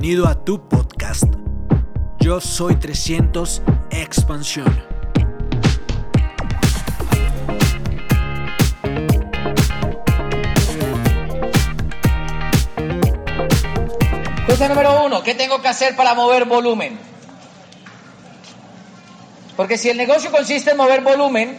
Bienvenido 0.00 0.28
a 0.28 0.44
tu 0.46 0.66
podcast. 0.66 1.24
Yo 2.20 2.40
soy 2.40 2.76
300 2.76 3.60
Expansión. 3.90 4.64
Cosa 14.46 14.68
número 14.68 15.04
uno, 15.04 15.22
¿qué 15.22 15.34
tengo 15.34 15.60
que 15.60 15.68
hacer 15.68 15.94
para 15.94 16.14
mover 16.14 16.46
volumen? 16.46 16.98
Porque 19.54 19.76
si 19.76 19.90
el 19.90 19.98
negocio 19.98 20.30
consiste 20.30 20.70
en 20.70 20.78
mover 20.78 21.02
volumen, 21.02 21.58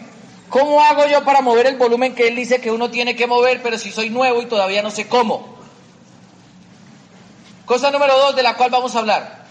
¿cómo 0.49 0.81
hago 0.81 1.05
yo 1.05 1.23
para 1.23 1.41
mover 1.41 1.67
el 1.67 1.75
volumen 1.75 2.15
que 2.15 2.27
él 2.27 2.35
dice 2.35 2.59
que 2.59 2.71
uno 2.71 2.89
tiene 2.89 3.15
que 3.15 3.27
mover, 3.27 3.61
pero 3.61 3.77
si 3.77 3.91
soy 3.91 4.09
nuevo 4.09 4.41
y 4.41 4.47
todavía 4.47 4.81
no 4.81 4.89
sé 4.89 5.07
cómo? 5.07 5.60
Cosa 7.65 7.91
número 7.91 8.17
dos 8.17 8.35
de 8.35 8.43
la 8.43 8.55
cual 8.55 8.71
vamos 8.71 8.95
a 8.95 8.99
hablar. 8.99 9.45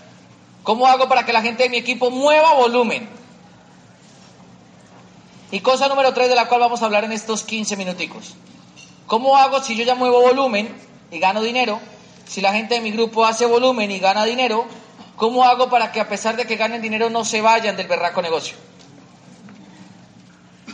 ¿Cómo 0.63 0.87
hago 0.87 1.09
para 1.09 1.25
que 1.25 1.33
la 1.33 1.43
gente 1.43 1.63
de 1.63 1.69
mi 1.69 1.79
equipo 1.79 2.11
mueva 2.11 2.55
volumen? 2.55 3.09
Y 5.51 5.61
cosa 5.61 5.89
número 5.89 6.13
tres 6.13 6.29
de 6.29 6.35
la 6.35 6.47
cual 6.47 6.61
vamos 6.61 6.83
a 6.83 6.85
hablar 6.85 7.05
en 7.05 7.13
estos 7.13 7.43
15 7.43 7.77
minuticos. 7.77 8.35
¿Cómo 9.07 9.37
hago 9.37 9.63
si 9.63 9.75
yo 9.75 9.85
ya 9.85 9.95
muevo 9.95 10.21
volumen 10.21 10.73
y 11.11 11.19
gano 11.19 11.43
dinero? 11.43 11.81
Si 12.27 12.41
la 12.41 12.53
gente 12.53 12.75
de 12.75 12.81
mi 12.81 12.93
grupo 12.93 13.25
hace 13.25 13.47
volumen 13.47 13.91
y 13.91 13.99
gana 13.99 14.25
dinero, 14.25 14.67
¿cómo 15.17 15.45
hago 15.45 15.69
para 15.69 15.91
que 15.91 16.01
a 16.01 16.09
pesar 16.09 16.37
de 16.37 16.47
que 16.47 16.57
ganen 16.57 16.81
dinero 16.81 17.11
no 17.11 17.25
se 17.25 17.41
vayan 17.41 17.77
del 17.77 17.89
berraco 17.89 18.23
negocio? 18.23 18.57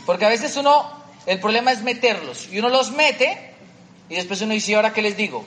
Porque 0.05 0.25
a 0.25 0.29
veces 0.29 0.55
uno, 0.57 0.87
el 1.25 1.39
problema 1.39 1.71
es 1.71 1.81
meterlos 1.81 2.47
y 2.51 2.59
uno 2.59 2.69
los 2.69 2.91
mete 2.91 3.55
y 4.09 4.15
después 4.15 4.41
uno 4.41 4.53
dice, 4.53 4.73
¿y 4.73 4.75
ahora 4.75 4.93
qué 4.93 5.01
les 5.01 5.17
digo? 5.17 5.43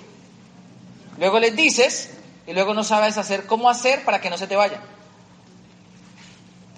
Luego 1.20 1.38
les 1.38 1.54
dices 1.54 2.10
y 2.46 2.54
luego 2.54 2.72
no 2.72 2.82
sabes 2.82 3.18
hacer 3.18 3.44
cómo 3.44 3.68
hacer 3.68 4.06
para 4.06 4.22
que 4.22 4.30
no 4.30 4.38
se 4.38 4.46
te 4.46 4.56
vayan. 4.56 4.80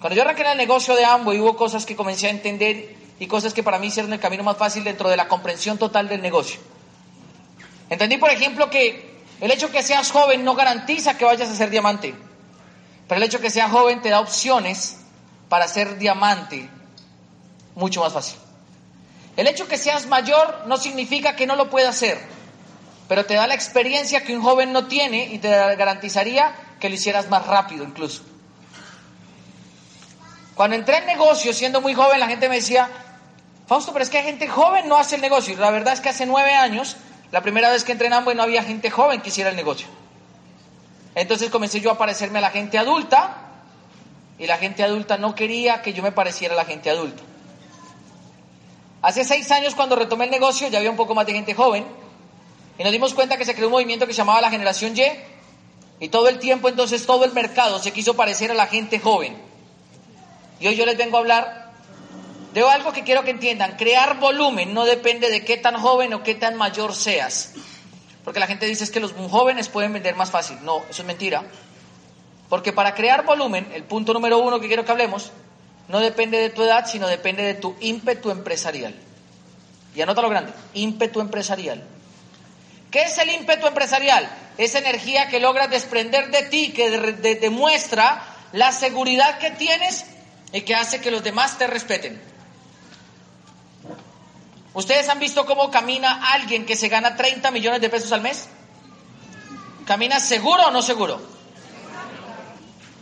Cuando 0.01 0.17
yo 0.17 0.23
arranqué 0.23 0.43
en 0.43 0.49
el 0.49 0.59
negocio 0.59 0.97
de 0.97 1.05
Amway 1.05 1.39
hubo 1.39 1.57
cosas 1.57 1.87
que 1.87 1.95
comencé 1.95 2.27
a 2.27 2.31
entender 2.31 2.97
y 3.21 3.29
cosas 3.29 3.55
que 3.55 3.63
para 3.63 3.79
mí 3.79 3.87
hicieron 3.87 4.13
el 4.13 4.19
camino 4.19 4.43
más 4.43 4.57
fácil 4.57 4.83
dentro 4.83 5.09
de 5.09 5.17
la 5.17 5.29
comprensión 5.29 5.79
total 5.79 6.09
del 6.09 6.21
negocio. 6.21 6.59
Entendí, 7.89 8.17
por 8.17 8.31
ejemplo, 8.31 8.69
que 8.69 9.23
el 9.41 9.53
hecho 9.53 9.71
que 9.71 9.81
seas 9.85 10.11
joven 10.11 10.45
no 10.45 10.57
garantiza 10.57 11.17
que 11.17 11.25
vayas 11.25 11.49
a 11.49 11.55
ser 11.55 11.71
diamante, 11.71 12.13
pero 13.07 13.19
el 13.19 13.23
hecho 13.23 13.41
que 13.41 13.49
seas 13.49 13.71
joven 13.71 14.03
te 14.03 14.11
da 14.11 14.19
opciones 14.19 14.99
para 15.49 15.69
ser 15.69 15.99
diamante 15.99 16.69
mucho 17.77 18.01
más 18.01 18.13
fácil. 18.13 18.39
El 19.37 19.47
hecho 19.47 19.69
que 19.69 19.79
seas 19.79 20.07
mayor 20.07 20.65
no 20.67 20.79
significa 20.79 21.37
que 21.37 21.47
no 21.47 21.55
lo 21.55 21.71
puedas 21.71 21.95
hacer, 21.95 22.19
pero 23.13 23.27
te 23.27 23.35
da 23.35 23.47
la 23.47 23.53
experiencia 23.53 24.25
que 24.25 24.35
un 24.35 24.41
joven 24.41 24.73
no 24.73 24.87
tiene 24.87 25.27
y 25.27 25.39
te 25.39 25.51
garantizaría 25.51 26.55
que 26.81 26.89
lo 26.89 26.95
hicieras 26.95 27.29
más 27.29 27.47
rápido 27.47 27.85
incluso. 27.85 28.23
Cuando 30.55 30.77
entré 30.77 30.97
en 30.97 31.05
negocio 31.05 31.53
siendo 31.53 31.83
muy 31.83 31.93
joven, 31.93 32.21
la 32.21 32.27
gente 32.27 32.49
me 32.49 32.55
decía, 32.55 32.89
Fausto, 33.67 33.93
pero 33.93 34.03
es 34.03 34.09
que 34.09 34.17
hay 34.17 34.25
gente 34.25 34.49
joven 34.49 34.89
no 34.89 34.97
hace 34.97 35.17
el 35.17 35.21
negocio. 35.21 35.53
Y 35.53 35.59
la 35.59 35.71
verdad 35.71 35.93
es 35.93 36.01
que 36.01 36.09
hace 36.09 36.25
nueve 36.25 36.55
años 36.55 36.97
la 37.31 37.43
primera 37.43 37.71
vez 37.71 37.85
que 37.85 37.93
entré 37.93 38.07
en 38.07 38.15
Amway 38.15 38.35
no 38.35 38.45
había 38.45 38.63
gente 38.63 38.91
joven 38.91 39.21
que 39.21 39.29
hiciera 39.29 39.51
el 39.51 39.57
negocio. 39.57 39.89
Entonces 41.15 41.51
comencé 41.51 41.83
yo 41.83 41.91
a 41.91 41.99
parecerme 41.99 42.39
a 42.39 42.41
la 42.41 42.51
gente 42.51 42.79
adulta 42.79 43.37
y 44.39 44.47
la 44.47 44.57
gente 44.57 44.83
adulta 44.83 45.19
no 45.19 45.35
quería 45.35 45.83
que 45.83 45.93
yo 45.93 46.03
me 46.03 46.13
pareciera 46.13 46.55
a 46.55 46.57
la 46.57 46.65
gente 46.65 46.89
adulta. 46.89 47.23
Hace 49.03 49.23
seis 49.27 49.51
años 49.51 49.75
cuando 49.75 49.97
retomé 49.97 50.25
el 50.25 50.31
negocio 50.31 50.69
ya 50.69 50.79
había 50.79 50.91
un 50.91 50.97
poco 50.97 51.15
más 51.15 51.27
de 51.27 51.35
gente 51.35 51.53
joven 51.53 52.01
y 52.83 52.85
nos 52.85 52.91
dimos 52.91 53.15
cuenta 53.15 53.37
que 53.37 53.45
se 53.45 53.55
creó 53.55 53.69
un 53.69 53.75
movimiento 53.75 54.09
que 54.09 54.13
se 54.13 54.19
llamaba 54.19 54.41
la 54.41 54.51
generación 54.51 54.97
Y 54.97 55.05
y 56.05 56.09
todo 56.09 56.29
el 56.29 56.41
tiempo 56.41 56.69
entonces 56.69 57.07
todo 57.07 57.25
el 57.25 57.33
mercado 57.33 57.79
se 57.79 57.93
quiso 57.93 58.15
parecer 58.15 58.51
a 58.51 58.55
la 58.55 58.67
gente 58.67 58.99
joven. 58.99 59.41
Y 60.59 60.67
hoy 60.67 60.75
yo 60.75 60.85
les 60.85 60.99
vengo 60.99 61.17
a 61.17 61.21
hablar 61.21 61.71
de 62.53 62.61
algo 62.63 62.93
que 62.93 63.05
quiero 63.05 63.23
que 63.23 63.31
entiendan, 63.31 63.77
crear 63.77 64.19
volumen 64.19 64.75
no 64.75 64.85
depende 64.85 65.31
de 65.31 65.45
qué 65.45 65.59
tan 65.59 65.77
joven 65.77 66.13
o 66.13 66.25
qué 66.25 66.35
tan 66.35 66.57
mayor 66.57 66.93
seas. 66.97 67.53
Porque 68.25 68.41
la 68.41 68.49
gente 68.49 68.67
dice 68.67 68.83
es 68.83 68.91
que 68.91 68.99
los 68.99 69.13
jóvenes 69.13 69.69
pueden 69.69 69.93
vender 69.93 70.17
más 70.17 70.33
fácil. 70.33 70.59
No, 70.65 70.79
eso 70.91 71.03
es 71.03 71.07
mentira. 71.07 71.45
Porque 72.49 72.73
para 72.73 72.97
crear 72.97 73.25
volumen, 73.25 73.71
el 73.73 73.85
punto 73.85 74.13
número 74.13 74.39
uno 74.39 74.59
que 74.59 74.67
quiero 74.67 74.85
que 74.85 74.91
hablemos, 74.91 75.31
no 75.87 76.01
depende 76.01 76.39
de 76.39 76.51
tu 76.51 76.65
edad, 76.65 76.85
sino 76.89 77.07
depende 77.07 77.45
de 77.45 77.55
tu 77.55 77.77
ímpetu 77.79 78.33
empresarial. 78.33 78.93
Y 79.95 80.01
anota 80.01 80.21
lo 80.21 80.31
grande, 80.31 80.53
ímpetu 80.75 81.21
empresarial. 81.21 81.87
¿Qué 82.93 83.05
es 83.05 83.17
el 83.17 83.31
ímpetu 83.31 83.67
empresarial? 83.67 84.29
Esa 84.59 84.79
energía 84.79 85.27
que 85.29 85.41
logras 85.41 85.71
desprender 85.71 86.31
de 86.31 86.43
ti, 86.43 86.73
que 86.73 86.91
demuestra 87.41 88.23
la 88.53 88.71
seguridad 88.71 89.39
que 89.39 89.51
tienes 89.51 90.05
y 90.53 90.61
que 90.61 90.75
hace 90.75 91.01
que 91.01 91.11
los 91.11 91.25
demás 91.25 91.57
te 91.57 91.67
respeten. 91.67 92.21
¿Ustedes 94.75 95.09
han 95.09 95.19
visto 95.19 95.47
cómo 95.47 95.71
camina 95.71 96.33
alguien 96.33 96.67
que 96.67 96.77
se 96.77 96.89
gana 96.89 97.17
30 97.17 97.51
millones 97.51 97.81
de 97.81 97.89
pesos 97.89 98.13
al 98.13 98.21
mes? 98.21 98.49
¿Camina 99.87 100.21
seguro 100.21 100.67
o 100.67 100.71
no 100.71 100.83
seguro? 100.83 101.21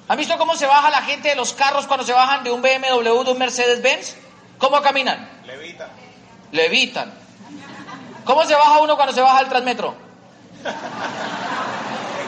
¿Han 0.06 0.16
visto 0.16 0.38
cómo 0.38 0.54
se 0.54 0.66
baja 0.66 0.90
la 0.90 1.02
gente 1.02 1.30
de 1.30 1.34
los 1.34 1.52
carros 1.52 1.88
cuando 1.88 2.06
se 2.06 2.12
bajan 2.12 2.44
de 2.44 2.52
un 2.52 2.62
BMW, 2.62 3.24
de 3.24 3.30
un 3.32 3.38
Mercedes-Benz? 3.38 4.14
¿Cómo 4.58 4.80
caminan? 4.82 5.42
Levitan. 5.46 5.90
Levitan. 6.52 7.12
¿Cómo 8.30 8.44
se 8.44 8.54
baja 8.54 8.78
uno 8.78 8.94
cuando 8.94 9.12
se 9.12 9.20
baja 9.20 9.38
al 9.38 9.48
Transmetro? 9.48 9.92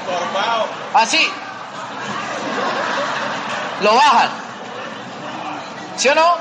Encorvado. 0.01 0.67
Así. 0.95 1.25
Lo 3.83 3.95
bajan. 3.95 4.31
¿Sí 5.97 6.09
o 6.09 6.15
no? 6.17 6.35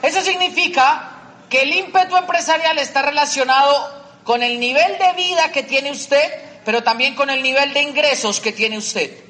Eso 0.00 0.22
significa 0.22 1.10
que 1.50 1.60
el 1.60 1.74
ímpetu 1.74 2.16
empresarial 2.16 2.78
está 2.78 3.02
relacionado 3.02 3.92
con 4.24 4.42
el 4.42 4.58
nivel 4.58 4.96
de 4.96 5.12
vida 5.12 5.52
que 5.52 5.62
tiene 5.62 5.90
usted, 5.90 6.62
pero 6.64 6.82
también 6.82 7.14
con 7.14 7.28
el 7.28 7.42
nivel 7.42 7.74
de 7.74 7.82
ingresos 7.82 8.40
que 8.40 8.52
tiene 8.52 8.78
usted. 8.78 9.22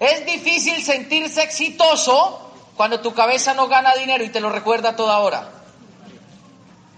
Es 0.00 0.26
difícil 0.26 0.82
sentirse 0.82 1.44
exitoso 1.44 2.50
cuando 2.74 2.98
tu 2.98 3.14
cabeza 3.14 3.54
no 3.54 3.68
gana 3.68 3.94
dinero 3.94 4.24
y 4.24 4.30
te 4.30 4.40
lo 4.40 4.50
recuerda 4.50 4.96
toda 4.96 5.20
hora. 5.20 5.53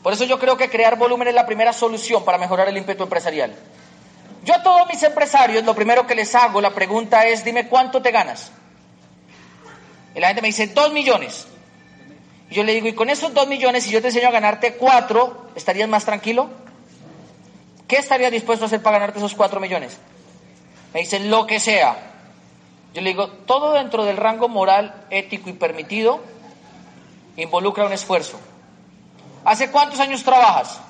Por 0.06 0.12
eso 0.12 0.22
yo 0.22 0.38
creo 0.38 0.56
que 0.56 0.70
crear 0.70 0.94
volumen 0.94 1.26
es 1.26 1.34
la 1.34 1.46
primera 1.46 1.72
solución 1.72 2.24
para 2.24 2.38
mejorar 2.38 2.68
el 2.68 2.76
ímpetu 2.76 3.02
empresarial. 3.02 3.52
Yo 4.44 4.54
a 4.54 4.62
todos 4.62 4.86
mis 4.86 5.02
empresarios 5.02 5.64
lo 5.64 5.74
primero 5.74 6.06
que 6.06 6.14
les 6.14 6.32
hago, 6.36 6.60
la 6.60 6.70
pregunta 6.70 7.26
es, 7.26 7.44
dime 7.44 7.66
cuánto 7.66 8.00
te 8.00 8.12
ganas. 8.12 8.52
Y 10.14 10.20
la 10.20 10.28
gente 10.28 10.42
me 10.42 10.46
dice, 10.46 10.68
dos 10.68 10.92
millones. 10.92 11.48
Yo 12.52 12.62
le 12.62 12.74
digo, 12.74 12.86
y 12.86 12.92
con 12.92 13.10
esos 13.10 13.34
dos 13.34 13.48
millones, 13.48 13.82
si 13.82 13.90
yo 13.90 14.00
te 14.00 14.06
enseño 14.06 14.28
a 14.28 14.30
ganarte 14.30 14.74
cuatro, 14.74 15.48
¿estarías 15.56 15.88
más 15.88 16.04
tranquilo? 16.04 16.50
¿Qué 17.88 17.96
estarías 17.96 18.30
dispuesto 18.30 18.64
a 18.64 18.68
hacer 18.68 18.82
para 18.82 19.00
ganarte 19.00 19.18
esos 19.18 19.34
cuatro 19.34 19.58
millones? 19.58 19.98
Me 20.94 21.00
dicen, 21.00 21.32
lo 21.32 21.48
que 21.48 21.58
sea. 21.58 21.96
Yo 22.94 23.02
le 23.02 23.10
digo, 23.10 23.26
todo 23.28 23.72
dentro 23.72 24.04
del 24.04 24.18
rango 24.18 24.48
moral, 24.48 25.04
ético 25.10 25.50
y 25.50 25.54
permitido 25.54 26.20
involucra 27.36 27.86
un 27.86 27.92
esfuerzo. 27.92 28.38
¿Hace 29.46 29.70
cuántos 29.70 30.00
años 30.00 30.24
trabajas? 30.24 30.80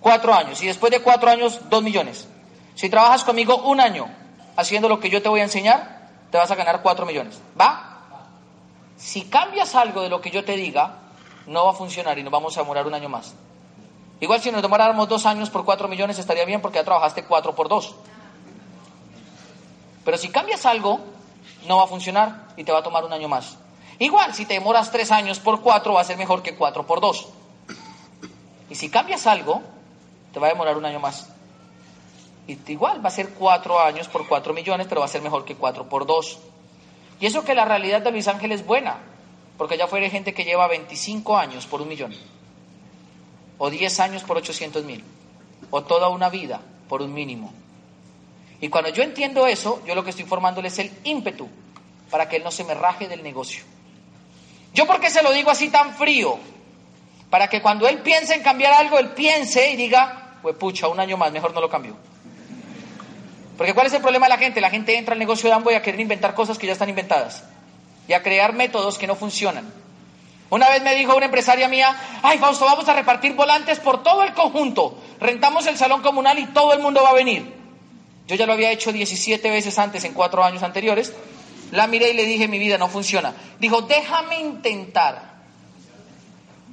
Cuatro 0.00 0.32
años. 0.32 0.62
Y 0.62 0.68
después 0.68 0.92
de 0.92 1.02
cuatro 1.02 1.28
años, 1.28 1.58
dos 1.68 1.82
millones. 1.82 2.28
Si 2.76 2.88
trabajas 2.88 3.24
conmigo 3.24 3.56
un 3.56 3.80
año 3.80 4.08
haciendo 4.56 4.88
lo 4.88 5.00
que 5.00 5.10
yo 5.10 5.20
te 5.20 5.28
voy 5.28 5.40
a 5.40 5.42
enseñar, 5.42 6.08
te 6.30 6.38
vas 6.38 6.48
a 6.52 6.54
ganar 6.54 6.82
cuatro 6.82 7.04
millones. 7.04 7.40
¿Va? 7.60 7.98
Si 8.96 9.24
cambias 9.24 9.74
algo 9.74 10.02
de 10.02 10.08
lo 10.08 10.20
que 10.20 10.30
yo 10.30 10.44
te 10.44 10.52
diga, 10.52 10.98
no 11.48 11.64
va 11.64 11.72
a 11.72 11.74
funcionar 11.74 12.16
y 12.16 12.22
nos 12.22 12.32
vamos 12.32 12.56
a 12.56 12.60
demorar 12.60 12.86
un 12.86 12.94
año 12.94 13.08
más. 13.08 13.34
Igual 14.20 14.40
si 14.40 14.52
nos 14.52 14.62
demoráramos 14.62 15.08
dos 15.08 15.26
años 15.26 15.50
por 15.50 15.64
cuatro 15.64 15.88
millones 15.88 16.16
estaría 16.16 16.44
bien 16.44 16.60
porque 16.60 16.78
ya 16.78 16.84
trabajaste 16.84 17.24
cuatro 17.24 17.56
por 17.56 17.68
dos. 17.68 17.96
Pero 20.04 20.16
si 20.16 20.28
cambias 20.28 20.64
algo, 20.64 21.00
no 21.66 21.78
va 21.78 21.84
a 21.84 21.88
funcionar 21.88 22.46
y 22.56 22.62
te 22.62 22.70
va 22.70 22.78
a 22.78 22.82
tomar 22.84 23.04
un 23.04 23.12
año 23.12 23.28
más. 23.28 23.56
Igual 23.98 24.32
si 24.32 24.46
te 24.46 24.54
demoras 24.54 24.92
tres 24.92 25.10
años 25.10 25.40
por 25.40 25.60
cuatro 25.60 25.94
va 25.94 26.02
a 26.02 26.04
ser 26.04 26.16
mejor 26.16 26.40
que 26.42 26.54
cuatro 26.54 26.86
por 26.86 27.00
dos. 27.00 27.26
Y 28.70 28.74
si 28.74 28.90
cambias 28.90 29.26
algo, 29.26 29.62
te 30.32 30.40
va 30.40 30.48
a 30.48 30.50
demorar 30.50 30.76
un 30.76 30.84
año 30.84 31.00
más. 31.00 31.28
Y 32.46 32.58
igual 32.68 33.04
va 33.04 33.08
a 33.08 33.12
ser 33.12 33.30
cuatro 33.30 33.78
años 33.78 34.08
por 34.08 34.26
cuatro 34.26 34.54
millones, 34.54 34.86
pero 34.88 35.00
va 35.00 35.06
a 35.06 35.10
ser 35.10 35.22
mejor 35.22 35.44
que 35.44 35.54
cuatro 35.54 35.88
por 35.88 36.06
dos. 36.06 36.38
Y 37.20 37.26
eso 37.26 37.44
que 37.44 37.54
la 37.54 37.64
realidad 37.64 38.00
de 38.02 38.10
Luis 38.10 38.28
Ángel 38.28 38.52
es 38.52 38.64
buena, 38.64 38.98
porque 39.56 39.76
ya 39.76 39.86
fuere 39.86 40.08
gente 40.08 40.32
que 40.32 40.44
lleva 40.44 40.66
25 40.68 41.36
años 41.36 41.66
por 41.66 41.82
un 41.82 41.88
millón, 41.88 42.14
o 43.58 43.70
10 43.70 44.00
años 44.00 44.22
por 44.22 44.36
800 44.36 44.84
mil, 44.84 45.04
o 45.70 45.82
toda 45.82 46.08
una 46.08 46.28
vida 46.28 46.60
por 46.88 47.02
un 47.02 47.12
mínimo. 47.12 47.52
Y 48.60 48.68
cuando 48.68 48.90
yo 48.90 49.02
entiendo 49.02 49.46
eso, 49.46 49.82
yo 49.86 49.94
lo 49.94 50.04
que 50.04 50.10
estoy 50.10 50.24
formándole 50.24 50.68
es 50.68 50.78
el 50.78 50.90
ímpetu 51.04 51.48
para 52.10 52.28
que 52.28 52.36
él 52.36 52.44
no 52.44 52.50
se 52.50 52.64
me 52.64 52.74
raje 52.74 53.08
del 53.08 53.22
negocio. 53.22 53.64
¿Yo 54.72 54.86
por 54.86 55.00
qué 55.00 55.10
se 55.10 55.22
lo 55.22 55.32
digo 55.32 55.50
así 55.50 55.70
tan 55.70 55.94
frío? 55.94 56.38
Para 57.30 57.48
que 57.48 57.60
cuando 57.60 57.86
él 57.86 57.98
piense 57.98 58.34
en 58.34 58.42
cambiar 58.42 58.72
algo, 58.72 58.98
él 58.98 59.10
piense 59.10 59.70
y 59.70 59.76
diga, 59.76 60.38
pues 60.42 60.56
pucha, 60.56 60.88
un 60.88 60.98
año 60.98 61.16
más, 61.16 61.30
mejor 61.32 61.52
no 61.52 61.60
lo 61.60 61.68
cambio. 61.68 61.96
Porque 63.56 63.74
¿cuál 63.74 63.88
es 63.88 63.92
el 63.92 64.00
problema 64.00 64.26
de 64.26 64.30
la 64.30 64.38
gente? 64.38 64.60
La 64.60 64.70
gente 64.70 64.96
entra 64.96 65.14
al 65.14 65.18
negocio 65.18 65.48
de 65.48 65.56
Amway 65.56 65.74
a 65.74 65.82
querer 65.82 66.00
inventar 66.00 66.34
cosas 66.34 66.58
que 66.58 66.66
ya 66.66 66.72
están 66.72 66.88
inventadas 66.88 67.44
y 68.06 68.12
a 68.12 68.22
crear 68.22 68.52
métodos 68.52 68.98
que 68.98 69.06
no 69.06 69.16
funcionan. 69.16 69.72
Una 70.50 70.70
vez 70.70 70.82
me 70.82 70.94
dijo 70.94 71.14
una 71.14 71.26
empresaria 71.26 71.68
mía, 71.68 71.94
ay 72.22 72.38
Fausto, 72.38 72.64
vamos 72.64 72.88
a 72.88 72.94
repartir 72.94 73.34
volantes 73.34 73.80
por 73.80 74.02
todo 74.02 74.22
el 74.22 74.32
conjunto. 74.32 74.98
Rentamos 75.20 75.66
el 75.66 75.76
salón 75.76 76.02
comunal 76.02 76.38
y 76.38 76.46
todo 76.46 76.72
el 76.72 76.80
mundo 76.80 77.02
va 77.02 77.10
a 77.10 77.14
venir. 77.14 77.52
Yo 78.26 78.36
ya 78.36 78.46
lo 78.46 78.52
había 78.54 78.70
hecho 78.70 78.92
17 78.92 79.50
veces 79.50 79.78
antes, 79.78 80.04
en 80.04 80.14
cuatro 80.14 80.44
años 80.44 80.62
anteriores. 80.62 81.12
La 81.72 81.86
miré 81.86 82.10
y 82.10 82.14
le 82.14 82.24
dije, 82.24 82.48
mi 82.48 82.58
vida 82.58 82.78
no 82.78 82.88
funciona. 82.88 83.34
Dijo, 83.58 83.82
déjame 83.82 84.40
intentar. 84.40 85.37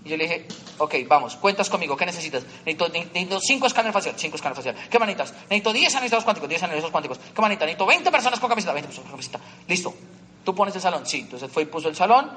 Y 0.05 0.09
yo 0.09 0.17
le 0.17 0.25
dije, 0.25 0.45
ok, 0.77 0.93
vamos, 1.07 1.35
cuentas 1.35 1.67
conmigo, 1.67 1.97
¿qué 1.97 2.05
necesitas? 2.05 2.43
Necesito, 2.63 3.39
cinco 3.41 3.65
escáneres 3.65 3.93
faciales, 3.93 4.21
cinco 4.21 4.35
escáneres 4.35 4.57
faciales. 4.63 4.87
¿Qué 4.87 4.99
manitas? 4.99 5.33
Necesito 5.49 5.73
10 5.73 5.95
analizados 5.95 6.23
cuánticos, 6.23 6.47
10 6.47 6.63
analizados 6.63 6.91
cuánticos. 6.91 7.19
¿Qué 7.33 7.41
manita? 7.41 7.65
Necesito 7.65 7.87
20 7.87 8.11
personas 8.11 8.39
con 8.39 8.49
camiseta, 8.49 8.73
20 8.73 8.87
personas 8.87 9.09
con 9.09 9.17
camiseta. 9.17 9.39
Listo. 9.67 9.95
¿Tú 10.43 10.53
pones 10.53 10.75
el 10.75 10.81
salón? 10.81 11.07
Sí. 11.07 11.21
Entonces 11.21 11.51
fue 11.51 11.63
y 11.63 11.65
puso 11.65 11.89
el 11.89 11.95
salón. 11.95 12.29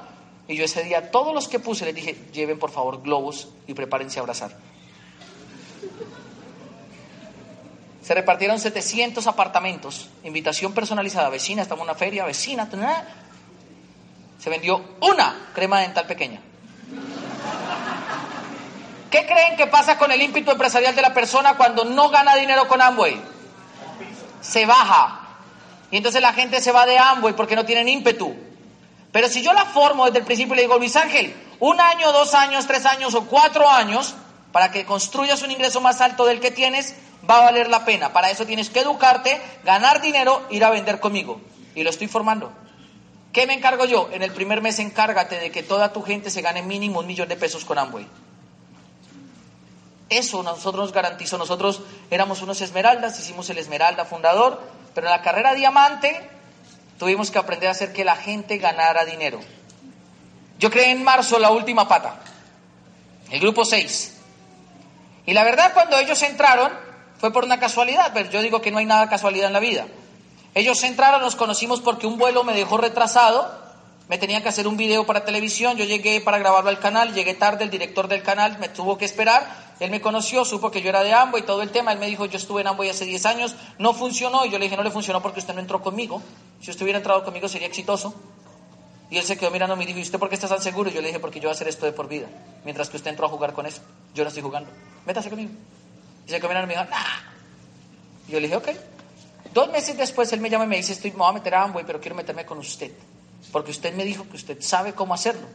Y 0.47 0.55
yo 0.55 0.65
ese 0.65 0.83
día, 0.83 1.11
todos 1.11 1.31
los 1.31 1.47
que 1.47 1.59
puse, 1.59 1.85
les 1.85 1.93
dije, 1.93 2.17
lleven 2.33 2.57
por 2.57 2.71
favor 2.71 3.03
globos 3.03 3.49
y 3.67 3.75
prepárense 3.75 4.17
a 4.17 4.21
abrazar. 4.21 4.57
Se 8.01 8.15
repartieron 8.15 8.59
700 8.59 9.27
apartamentos, 9.27 10.09
invitación 10.23 10.73
personalizada, 10.73 11.29
vecina, 11.29 11.61
estamos 11.61 11.83
en 11.83 11.89
una 11.89 11.95
feria, 11.99 12.25
vecina, 12.25 12.67
se 14.39 14.49
vendió 14.49 14.83
una 15.01 15.51
crema 15.53 15.81
dental 15.81 16.07
pequeña. 16.07 16.41
¿Qué 19.09 19.25
creen 19.25 19.57
que 19.57 19.67
pasa 19.67 19.97
con 19.97 20.11
el 20.11 20.21
ímpetu 20.21 20.51
empresarial 20.51 20.95
de 20.95 21.01
la 21.01 21.13
persona 21.13 21.55
cuando 21.57 21.83
no 21.83 22.09
gana 22.09 22.35
dinero 22.35 22.67
con 22.67 22.81
Amway? 22.81 23.19
Se 24.41 24.65
baja. 24.65 25.21
Y 25.91 25.97
entonces 25.97 26.21
la 26.21 26.33
gente 26.33 26.61
se 26.61 26.71
va 26.71 26.85
de 26.85 26.97
Amway 26.97 27.33
porque 27.33 27.55
no 27.55 27.65
tienen 27.65 27.89
ímpetu. 27.89 28.35
Pero 29.11 29.27
si 29.27 29.41
yo 29.41 29.53
la 29.53 29.65
formo 29.65 30.05
desde 30.05 30.19
el 30.19 30.25
principio 30.25 30.53
y 30.53 30.57
le 30.57 30.61
digo, 30.63 30.77
Luis 30.77 30.95
Ángel, 30.95 31.35
un 31.59 31.79
año, 31.81 32.11
dos 32.11 32.35
años, 32.35 32.67
tres 32.67 32.85
años 32.85 33.15
o 33.15 33.25
cuatro 33.25 33.67
años, 33.67 34.13
para 34.51 34.71
que 34.71 34.85
construyas 34.85 35.41
un 35.41 35.51
ingreso 35.51 35.81
más 35.81 36.01
alto 36.01 36.25
del 36.25 36.39
que 36.39 36.51
tienes, 36.51 36.95
va 37.27 37.39
a 37.39 37.45
valer 37.45 37.69
la 37.69 37.85
pena. 37.85 38.13
Para 38.13 38.29
eso 38.29 38.45
tienes 38.45 38.69
que 38.69 38.81
educarte, 38.81 39.41
ganar 39.63 40.01
dinero, 40.01 40.45
ir 40.51 40.63
a 40.63 40.69
vender 40.69 40.99
conmigo. 40.99 41.41
Y 41.73 41.83
lo 41.83 41.89
estoy 41.89 42.07
formando. 42.07 42.51
¿Qué 43.33 43.47
me 43.47 43.53
encargo 43.53 43.85
yo? 43.85 44.09
En 44.11 44.21
el 44.21 44.31
primer 44.31 44.61
mes 44.61 44.79
encárgate 44.79 45.39
de 45.39 45.51
que 45.51 45.63
toda 45.63 45.93
tu 45.93 46.03
gente 46.03 46.29
se 46.29 46.41
gane 46.41 46.61
mínimo 46.61 46.99
un 46.99 47.07
millón 47.07 47.27
de 47.27 47.35
pesos 47.35 47.65
con 47.65 47.79
Amway. 47.79 48.07
Eso 50.09 50.41
nosotros 50.43 50.85
nos 50.85 50.93
garantizó. 50.93 51.37
Nosotros 51.37 51.81
éramos 52.09 52.41
unos 52.41 52.61
esmeraldas, 52.61 53.19
hicimos 53.19 53.49
el 53.49 53.57
esmeralda 53.59 54.05
fundador, 54.05 54.61
pero 54.93 55.07
en 55.07 55.11
la 55.11 55.21
carrera 55.21 55.53
diamante 55.53 56.29
tuvimos 56.97 57.31
que 57.31 57.37
aprender 57.37 57.69
a 57.69 57.73
hacer 57.73 57.93
que 57.93 58.03
la 58.03 58.15
gente 58.15 58.57
ganara 58.57 59.05
dinero. 59.05 59.39
Yo 60.57 60.69
creé 60.69 60.91
en 60.91 61.03
marzo 61.03 61.39
la 61.39 61.51
última 61.51 61.87
pata, 61.87 62.19
el 63.29 63.39
grupo 63.39 63.63
6. 63.63 64.17
Y 65.25 65.33
la 65.33 65.43
verdad, 65.43 65.73
cuando 65.73 65.97
ellos 65.97 66.21
entraron, 66.23 66.71
fue 67.19 67.31
por 67.31 67.45
una 67.45 67.59
casualidad, 67.59 68.11
pero 68.13 68.29
yo 68.29 68.41
digo 68.41 68.61
que 68.61 68.71
no 68.71 68.79
hay 68.79 68.85
nada 68.85 69.09
casualidad 69.09 69.47
en 69.47 69.53
la 69.53 69.59
vida. 69.59 69.85
Ellos 70.55 70.81
entraron, 70.83 71.21
nos 71.21 71.35
conocimos 71.35 71.81
porque 71.81 72.07
un 72.07 72.17
vuelo 72.17 72.43
me 72.43 72.53
dejó 72.53 72.77
retrasado, 72.77 73.68
me 74.09 74.17
tenía 74.17 74.41
que 74.41 74.49
hacer 74.49 74.67
un 74.67 74.75
video 74.75 75.05
para 75.05 75.23
televisión, 75.23 75.77
yo 75.77 75.85
llegué 75.85 76.19
para 76.19 76.39
grabarlo 76.39 76.71
al 76.71 76.79
canal, 76.79 77.13
llegué 77.13 77.35
tarde, 77.35 77.63
el 77.63 77.69
director 77.69 78.07
del 78.07 78.23
canal 78.23 78.57
me 78.57 78.67
tuvo 78.67 78.97
que 78.97 79.05
esperar, 79.05 79.75
él 79.79 79.91
me 79.91 80.01
conoció, 80.01 80.43
supo 80.43 80.71
que 80.71 80.81
yo 80.81 80.89
era 80.89 81.03
de 81.03 81.13
Ambo 81.13 81.37
y 81.37 81.43
todo 81.43 81.61
el 81.61 81.69
tema, 81.69 81.93
él 81.93 81.99
me 81.99 82.07
dijo, 82.07 82.25
yo 82.25 82.37
estuve 82.37 82.61
en 82.61 82.67
Ambo 82.67 82.81
hace 82.83 83.05
10 83.05 83.25
años, 83.27 83.55
no 83.77 83.93
funcionó, 83.93 84.45
y 84.45 84.49
yo 84.49 84.57
le 84.57 84.65
dije, 84.65 84.75
no 84.75 84.81
le 84.81 84.89
funcionó 84.89 85.21
porque 85.21 85.39
usted 85.39 85.53
no 85.53 85.59
entró 85.59 85.79
conmigo, 85.83 86.23
si 86.59 86.71
usted 86.71 86.83
hubiera 86.83 86.97
entrado 86.97 87.23
conmigo 87.23 87.47
sería 87.47 87.67
exitoso. 87.67 88.15
Y 89.11 89.17
él 89.17 89.23
se 89.23 89.37
quedó 89.37 89.51
mirando 89.51 89.75
y 89.75 89.79
me 89.79 89.85
dijo, 89.85 89.99
¿y 89.99 90.03
usted 90.03 90.19
por 90.19 90.29
qué 90.29 90.35
está 90.35 90.47
tan 90.47 90.61
seguro? 90.61 90.89
Y 90.89 90.93
yo 90.93 91.01
le 91.01 91.07
dije, 91.07 91.19
porque 91.19 91.39
yo 91.39 91.49
voy 91.49 91.53
a 91.53 91.55
hacer 91.55 91.67
esto 91.67 91.85
de 91.85 91.91
por 91.91 92.07
vida, 92.07 92.27
mientras 92.63 92.89
que 92.89 92.97
usted 92.97 93.11
entró 93.11 93.27
a 93.27 93.29
jugar 93.29 93.53
con 93.53 93.67
eso, 93.67 93.81
yo 94.15 94.23
no 94.23 94.29
estoy 94.29 94.41
jugando, 94.41 94.71
métase 95.05 95.29
conmigo. 95.29 95.51
Y 96.25 96.31
se 96.31 96.39
quedó 96.39 96.49
mirando 96.49 96.71
y 96.71 96.75
me 96.75 96.81
dijo, 96.81 96.89
nah. 96.89 97.31
Y 98.27 98.31
yo 98.31 98.39
le 98.39 98.47
dije, 98.47 98.55
ok. 98.57 98.69
Dos 99.53 99.71
meses 99.71 99.95
después 99.97 100.31
él 100.33 100.41
me 100.41 100.49
llama 100.49 100.65
y 100.65 100.67
me 100.67 100.77
dice, 100.77 100.93
estoy, 100.93 101.11
me 101.11 101.17
voy 101.17 101.29
a 101.29 101.33
meter 101.33 101.53
a 101.53 101.63
Amway, 101.63 101.85
pero 101.85 101.99
quiero 101.99 102.15
meterme 102.15 102.45
con 102.45 102.57
usted, 102.57 102.91
porque 103.51 103.71
usted 103.71 103.93
me 103.95 104.05
dijo 104.05 104.27
que 104.29 104.35
usted 104.35 104.61
sabe 104.61 104.93
cómo 104.93 105.13
hacerlo. 105.13 105.47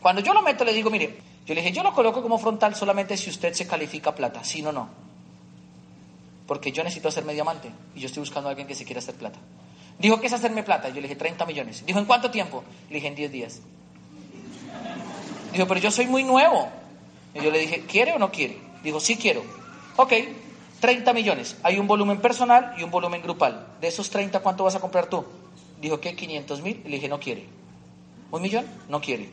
Cuando 0.00 0.22
yo 0.22 0.32
lo 0.32 0.42
meto 0.42 0.64
le 0.64 0.72
digo, 0.72 0.90
mire, 0.90 1.18
yo 1.46 1.54
le 1.54 1.62
dije, 1.62 1.72
yo 1.72 1.82
lo 1.82 1.94
coloco 1.94 2.22
como 2.22 2.38
frontal 2.38 2.74
solamente 2.74 3.16
si 3.16 3.30
usted 3.30 3.52
se 3.54 3.66
califica 3.66 4.14
plata, 4.14 4.44
si 4.44 4.62
no, 4.62 4.72
no. 4.72 4.88
Porque 6.46 6.72
yo 6.72 6.82
necesito 6.82 7.08
hacerme 7.08 7.32
diamante 7.32 7.70
y 7.94 8.00
yo 8.00 8.06
estoy 8.06 8.20
buscando 8.20 8.48
a 8.48 8.50
alguien 8.50 8.66
que 8.66 8.74
se 8.74 8.84
quiera 8.84 8.98
hacer 8.98 9.14
plata. 9.14 9.38
Dijo, 9.98 10.20
¿qué 10.20 10.26
es 10.26 10.32
hacerme 10.32 10.62
plata? 10.62 10.88
Yo 10.88 10.96
le 10.96 11.02
dije, 11.02 11.16
30 11.16 11.44
millones. 11.46 11.84
Dijo, 11.84 11.98
¿en 11.98 12.06
cuánto 12.06 12.30
tiempo? 12.30 12.64
Le 12.88 12.96
dije, 12.96 13.08
en 13.08 13.14
10 13.14 13.32
días. 13.32 13.60
Dijo, 15.52 15.66
pero 15.66 15.78
yo 15.78 15.90
soy 15.90 16.06
muy 16.06 16.24
nuevo. 16.24 16.68
Y 17.34 17.40
yo 17.40 17.50
le 17.50 17.58
dije, 17.58 17.84
¿quiere 17.86 18.12
o 18.12 18.18
no 18.18 18.32
quiere? 18.32 18.58
Dijo, 18.82 18.98
sí 18.98 19.16
quiero. 19.16 19.42
Ok, 19.96 20.12
30 20.80 21.12
millones. 21.12 21.56
Hay 21.62 21.78
un 21.78 21.86
volumen 21.86 22.20
personal 22.20 22.74
y 22.78 22.82
un 22.82 22.90
volumen 22.90 23.22
grupal. 23.22 23.66
De 23.80 23.88
esos 23.88 24.08
30, 24.10 24.40
¿cuánto 24.40 24.64
vas 24.64 24.74
a 24.74 24.80
comprar 24.80 25.06
tú? 25.06 25.24
Dijo, 25.80 26.00
¿qué? 26.00 26.14
500 26.14 26.62
mil. 26.62 26.80
Y 26.84 26.88
le 26.88 26.96
dije, 26.96 27.08
no 27.08 27.18
quiere. 27.18 27.46
¿Un 28.30 28.42
millón? 28.42 28.66
No 28.88 29.00
quiere. 29.00 29.28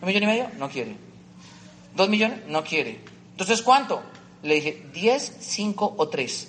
¿Un 0.00 0.06
millón 0.06 0.22
y 0.22 0.26
medio? 0.26 0.50
No 0.58 0.68
quiere. 0.68 0.96
¿Dos 1.94 2.08
millones? 2.08 2.46
No 2.46 2.62
quiere. 2.64 3.00
Entonces, 3.32 3.62
¿cuánto? 3.62 4.02
Le 4.42 4.54
dije, 4.54 4.84
10, 4.92 5.36
5 5.40 5.94
o 5.96 6.08
3. 6.08 6.48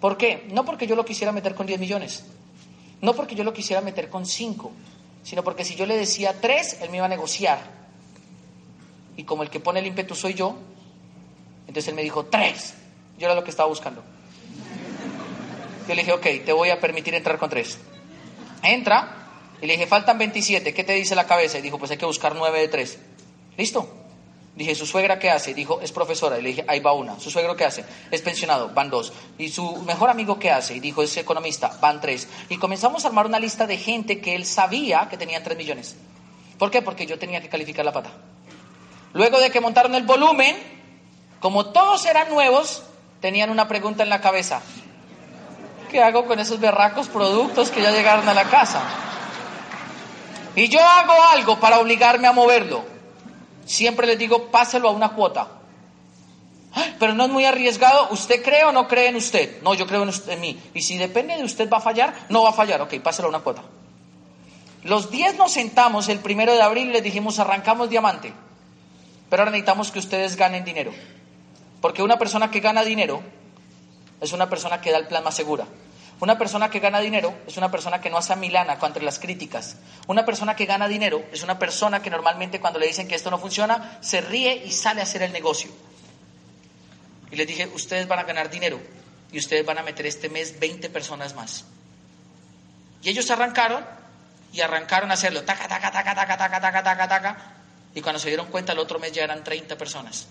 ¿Por 0.00 0.16
qué? 0.16 0.46
No 0.52 0.64
porque 0.64 0.86
yo 0.86 0.96
lo 0.96 1.04
quisiera 1.04 1.32
meter 1.32 1.54
con 1.54 1.66
10 1.66 1.80
millones. 1.80 2.24
No 3.00 3.14
porque 3.14 3.34
yo 3.34 3.44
lo 3.44 3.52
quisiera 3.52 3.82
meter 3.82 4.08
con 4.08 4.26
5. 4.26 4.70
Sino 5.22 5.44
porque 5.44 5.64
si 5.64 5.74
yo 5.74 5.86
le 5.86 5.96
decía 5.96 6.40
3, 6.40 6.78
él 6.82 6.90
me 6.90 6.98
iba 6.98 7.06
a 7.06 7.08
negociar. 7.08 7.60
Y 9.16 9.24
como 9.24 9.42
el 9.42 9.50
que 9.50 9.60
pone 9.60 9.80
el 9.80 9.86
ímpetu 9.86 10.14
soy 10.14 10.34
yo, 10.34 10.56
entonces 11.66 11.88
él 11.88 11.94
me 11.94 12.02
dijo, 12.02 12.26
3. 12.26 12.74
Yo 13.18 13.26
era 13.26 13.34
lo 13.34 13.44
que 13.44 13.50
estaba 13.50 13.68
buscando. 13.68 14.02
Yo 15.90 15.96
le 15.96 16.02
dije, 16.02 16.12
ok, 16.12 16.44
te 16.44 16.52
voy 16.52 16.70
a 16.70 16.78
permitir 16.78 17.16
entrar 17.16 17.36
con 17.36 17.50
3. 17.50 17.76
Entra. 18.62 19.26
Y 19.60 19.66
le 19.66 19.72
dije, 19.72 19.88
faltan 19.88 20.18
27. 20.18 20.72
¿Qué 20.72 20.84
te 20.84 20.92
dice 20.92 21.16
la 21.16 21.26
cabeza? 21.26 21.58
Y 21.58 21.62
dijo, 21.62 21.80
pues 21.80 21.90
hay 21.90 21.96
que 21.96 22.06
buscar 22.06 22.36
9 22.36 22.60
de 22.60 22.68
3. 22.68 22.98
¿Listo? 23.56 23.92
Dije, 24.54 24.76
¿su 24.76 24.86
suegra 24.86 25.18
qué 25.18 25.30
hace? 25.30 25.52
Dijo, 25.52 25.80
es 25.80 25.90
profesora. 25.90 26.38
Y 26.38 26.42
le 26.42 26.50
dije, 26.50 26.64
ahí 26.68 26.78
va 26.78 26.92
una. 26.92 27.18
¿Su 27.18 27.28
suegro 27.28 27.56
qué 27.56 27.64
hace? 27.64 27.84
Es 28.08 28.22
pensionado, 28.22 28.68
van 28.72 28.88
dos. 28.88 29.12
¿Y 29.36 29.48
su 29.48 29.78
mejor 29.78 30.10
amigo 30.10 30.38
qué 30.38 30.52
hace? 30.52 30.76
Y 30.76 30.80
dijo, 30.80 31.02
es 31.02 31.16
economista, 31.16 31.76
van 31.80 32.00
tres. 32.00 32.28
Y 32.48 32.58
comenzamos 32.58 33.04
a 33.04 33.08
armar 33.08 33.26
una 33.26 33.40
lista 33.40 33.66
de 33.66 33.76
gente 33.76 34.20
que 34.20 34.36
él 34.36 34.46
sabía 34.46 35.08
que 35.10 35.16
tenía 35.16 35.42
tres 35.42 35.58
millones. 35.58 35.96
¿Por 36.56 36.70
qué? 36.70 36.82
Porque 36.82 37.06
yo 37.06 37.18
tenía 37.18 37.40
que 37.40 37.48
calificar 37.48 37.84
la 37.84 37.92
pata. 37.92 38.12
Luego 39.12 39.40
de 39.40 39.50
que 39.50 39.60
montaron 39.60 39.96
el 39.96 40.04
volumen, 40.04 40.56
como 41.40 41.72
todos 41.72 42.06
eran 42.06 42.28
nuevos, 42.28 42.84
tenían 43.20 43.50
una 43.50 43.66
pregunta 43.66 44.04
en 44.04 44.08
la 44.08 44.20
cabeza. 44.20 44.62
¿Qué 45.90 46.02
hago 46.02 46.26
con 46.26 46.38
esos 46.38 46.60
berracos 46.60 47.08
productos 47.08 47.70
que 47.70 47.82
ya 47.82 47.90
llegaron 47.90 48.28
a 48.28 48.34
la 48.34 48.44
casa? 48.44 48.82
Y 50.54 50.68
yo 50.68 50.80
hago 50.80 51.14
algo 51.32 51.58
para 51.58 51.78
obligarme 51.78 52.28
a 52.28 52.32
moverlo. 52.32 52.84
Siempre 53.64 54.06
les 54.06 54.18
digo, 54.18 54.48
páselo 54.50 54.88
a 54.88 54.92
una 54.92 55.10
cuota. 55.10 55.48
Pero 56.98 57.14
no 57.14 57.24
es 57.24 57.30
muy 57.30 57.44
arriesgado. 57.44 58.08
¿Usted 58.10 58.42
cree 58.42 58.64
o 58.64 58.72
no 58.72 58.86
cree 58.86 59.08
en 59.08 59.16
usted? 59.16 59.62
No, 59.62 59.74
yo 59.74 59.86
creo 59.86 60.02
en, 60.02 60.10
usted, 60.10 60.32
en 60.32 60.40
mí. 60.40 60.60
Y 60.74 60.82
si 60.82 60.96
depende 60.96 61.36
de 61.36 61.44
usted 61.44 61.68
va 61.68 61.78
a 61.78 61.80
fallar, 61.80 62.14
no 62.28 62.42
va 62.42 62.50
a 62.50 62.52
fallar. 62.52 62.80
Ok, 62.82 62.94
páselo 63.00 63.26
a 63.26 63.30
una 63.30 63.40
cuota. 63.40 63.62
Los 64.84 65.10
10 65.10 65.36
nos 65.36 65.52
sentamos 65.52 66.08
el 66.08 66.20
primero 66.20 66.54
de 66.54 66.62
abril 66.62 66.92
les 66.92 67.02
dijimos, 67.02 67.38
arrancamos 67.38 67.90
diamante. 67.90 68.32
Pero 69.28 69.42
ahora 69.42 69.50
necesitamos 69.50 69.90
que 69.90 69.98
ustedes 69.98 70.36
ganen 70.36 70.64
dinero. 70.64 70.92
Porque 71.80 72.02
una 72.02 72.18
persona 72.18 72.50
que 72.50 72.60
gana 72.60 72.84
dinero 72.84 73.22
es 74.20 74.32
una 74.32 74.48
persona 74.48 74.80
que 74.80 74.90
da 74.90 74.98
el 74.98 75.06
plan 75.06 75.24
más 75.24 75.34
segura. 75.34 75.66
Una 76.20 76.36
persona 76.36 76.68
que 76.68 76.80
gana 76.80 77.00
dinero 77.00 77.34
es 77.46 77.56
una 77.56 77.70
persona 77.70 78.00
que 78.00 78.10
no 78.10 78.18
hace 78.18 78.36
Milana 78.36 78.78
contra 78.78 79.02
las 79.02 79.18
críticas. 79.18 79.76
Una 80.06 80.26
persona 80.26 80.54
que 80.54 80.66
gana 80.66 80.86
dinero 80.86 81.24
es 81.32 81.42
una 81.42 81.58
persona 81.58 82.02
que 82.02 82.10
normalmente 82.10 82.60
cuando 82.60 82.78
le 82.78 82.86
dicen 82.86 83.08
que 83.08 83.14
esto 83.14 83.30
no 83.30 83.38
funciona, 83.38 83.98
se 84.02 84.20
ríe 84.20 84.62
y 84.66 84.70
sale 84.70 85.00
a 85.00 85.04
hacer 85.04 85.22
el 85.22 85.32
negocio. 85.32 85.70
Y 87.30 87.36
les 87.36 87.46
dije, 87.46 87.66
ustedes 87.74 88.06
van 88.06 88.18
a 88.18 88.24
ganar 88.24 88.50
dinero 88.50 88.78
y 89.32 89.38
ustedes 89.38 89.64
van 89.64 89.78
a 89.78 89.82
meter 89.82 90.04
este 90.04 90.28
mes 90.28 90.60
20 90.60 90.90
personas 90.90 91.34
más. 91.34 91.64
Y 93.02 93.08
ellos 93.08 93.30
arrancaron 93.30 93.82
y 94.52 94.60
arrancaron 94.60 95.10
a 95.10 95.14
hacerlo, 95.14 95.42
taca, 95.44 95.68
taca, 95.68 95.90
taca, 95.90 96.14
taca, 96.14 96.36
taca, 96.36 96.60
taca, 96.60 96.82
taca, 96.82 97.08
taca. 97.08 97.54
Y 97.94 98.02
cuando 98.02 98.18
se 98.18 98.28
dieron 98.28 98.46
cuenta 98.46 98.72
el 98.72 98.78
otro 98.78 98.98
mes 98.98 99.12
ya 99.12 99.24
eran 99.24 99.42
30 99.42 99.78
personas. 99.78 100.26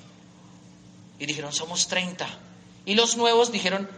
Y 1.18 1.26
dijeron, 1.26 1.52
somos 1.52 1.88
30. 1.88 2.28
Y 2.86 2.96
los 2.96 3.18
nuevos 3.18 3.52
dijeron, 3.52 3.90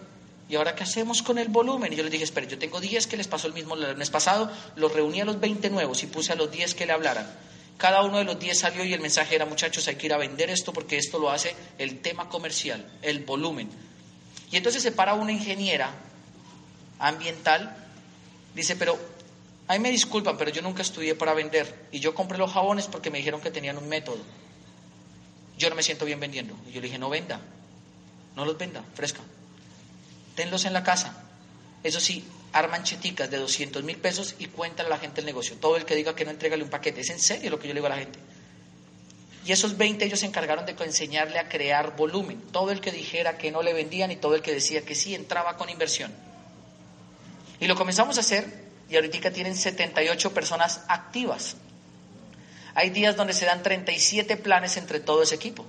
¿y 0.50 0.56
ahora 0.56 0.76
qué 0.76 0.84
hacemos 0.84 1.22
con 1.22 1.38
el 1.38 1.48
volumen? 1.48 1.94
Y 1.94 1.96
yo 1.96 2.04
les 2.04 2.12
dije, 2.12 2.24
espere, 2.24 2.48
yo 2.48 2.58
tengo 2.58 2.82
10 2.82 3.08
que 3.08 3.18
les 3.18 3.28
pasó 3.28 3.48
el 3.48 3.54
mismo 3.54 3.76
el 3.76 3.96
mes 3.96 4.10
pasado, 4.10 4.52
los 4.76 4.92
reuní 4.92 5.22
a 5.22 5.26
los 5.26 5.40
20 5.40 5.70
nuevos 5.70 6.04
y 6.04 6.08
puse 6.08 6.34
a 6.34 6.36
los 6.36 6.52
10 6.52 6.76
que 6.76 6.86
le 6.86 6.94
hablaran. 6.94 7.28
Cada 7.78 8.04
uno 8.04 8.18
de 8.18 8.26
los 8.26 8.38
10 8.38 8.60
salió 8.60 8.84
y 8.84 8.94
el 8.94 9.00
mensaje 9.00 9.34
era, 9.34 9.46
muchachos, 9.46 9.88
hay 9.88 9.96
que 9.96 10.06
ir 10.08 10.14
a 10.14 10.18
vender 10.18 10.50
esto 10.50 10.74
porque 10.74 10.98
esto 10.98 11.20
lo 11.20 11.32
hace 11.32 11.56
el 11.78 12.00
tema 12.02 12.30
comercial, 12.30 12.86
el 13.02 13.20
volumen. 13.26 13.70
Y 14.52 14.58
entonces 14.58 14.84
se 14.84 14.92
para 14.92 15.14
una 15.14 15.32
ingeniera 15.32 15.92
ambiental, 17.00 17.76
dice, 18.54 18.76
pero, 18.76 19.00
ahí 19.68 19.80
me 19.80 19.90
disculpan, 19.90 20.38
pero 20.38 20.52
yo 20.52 20.62
nunca 20.62 20.82
estudié 20.82 21.16
para 21.16 21.34
vender. 21.34 21.88
Y 21.92 22.00
yo 22.00 22.14
compré 22.14 22.38
los 22.38 22.52
jabones 22.52 22.86
porque 22.86 23.10
me 23.10 23.20
dijeron 23.20 23.42
que 23.42 23.52
tenían 23.52 23.78
un 23.78 23.88
método. 23.88 24.22
Yo 25.58 25.70
no 25.70 25.76
me 25.76 25.82
siento 25.84 26.06
bien 26.06 26.20
vendiendo. 26.20 26.56
Y 26.68 26.74
yo 26.74 26.82
le 26.82 26.88
dije, 26.88 27.00
no 27.00 27.10
venda, 27.10 27.40
no 28.36 28.46
los 28.46 28.58
venda, 28.58 28.84
fresca. 28.94 29.22
Tenlos 30.36 30.66
en 30.66 30.74
la 30.74 30.84
casa. 30.84 31.24
Eso 31.84 32.00
sí, 32.00 32.26
arman 32.54 32.84
cheticas 32.84 33.30
de 33.30 33.38
200 33.38 33.84
mil 33.84 33.98
pesos 33.98 34.36
y 34.40 34.48
cuentan 34.48 34.86
a 34.86 34.90
la 34.90 34.98
gente 34.98 35.22
el 35.22 35.26
negocio. 35.26 35.58
Todo 35.58 35.78
el 35.78 35.86
que 35.86 35.96
diga 35.96 36.16
que 36.16 36.26
no, 36.26 36.32
entregale 36.32 36.64
un 36.64 36.70
paquete. 36.70 37.02
Es 37.02 37.10
en 37.10 37.20
serio 37.20 37.50
lo 37.50 37.60
que 37.60 37.68
yo 37.68 37.74
le 37.74 37.80
digo 37.80 37.88
a 37.88 37.92
la 37.92 37.98
gente. 37.98 38.20
Y 39.46 39.52
esos 39.52 39.78
20 39.78 40.06
ellos 40.06 40.20
se 40.20 40.28
encargaron 40.28 40.66
de 40.66 40.76
enseñarle 40.84 41.40
a 41.40 41.50
crear 41.50 41.96
volumen. 41.96 42.40
Todo 42.52 42.72
el 42.72 42.80
que 42.80 42.92
dijera 42.92 43.38
que 43.38 43.52
no 43.52 43.64
le 43.64 43.74
vendían 43.74 44.12
y 44.12 44.16
todo 44.16 44.36
el 44.36 44.42
que 44.42 44.54
decía 44.54 44.84
que 44.84 44.94
sí 44.94 45.16
entraba 45.16 45.58
con 45.58 45.70
inversión. 45.70 46.12
Y 47.60 47.68
lo 47.68 47.76
comenzamos 47.76 48.18
a 48.18 48.22
hacer 48.22 48.46
y 48.90 48.96
ahorita 48.96 49.32
tienen 49.32 49.56
78 49.56 50.34
personas 50.34 50.82
activas. 50.88 51.56
Hay 52.76 52.90
días 52.92 53.16
donde 53.16 53.34
se 53.34 53.46
dan 53.46 53.64
37 53.64 54.38
planes 54.38 54.78
entre 54.78 55.00
todo 55.00 55.24
ese 55.24 55.36
equipo. 55.36 55.66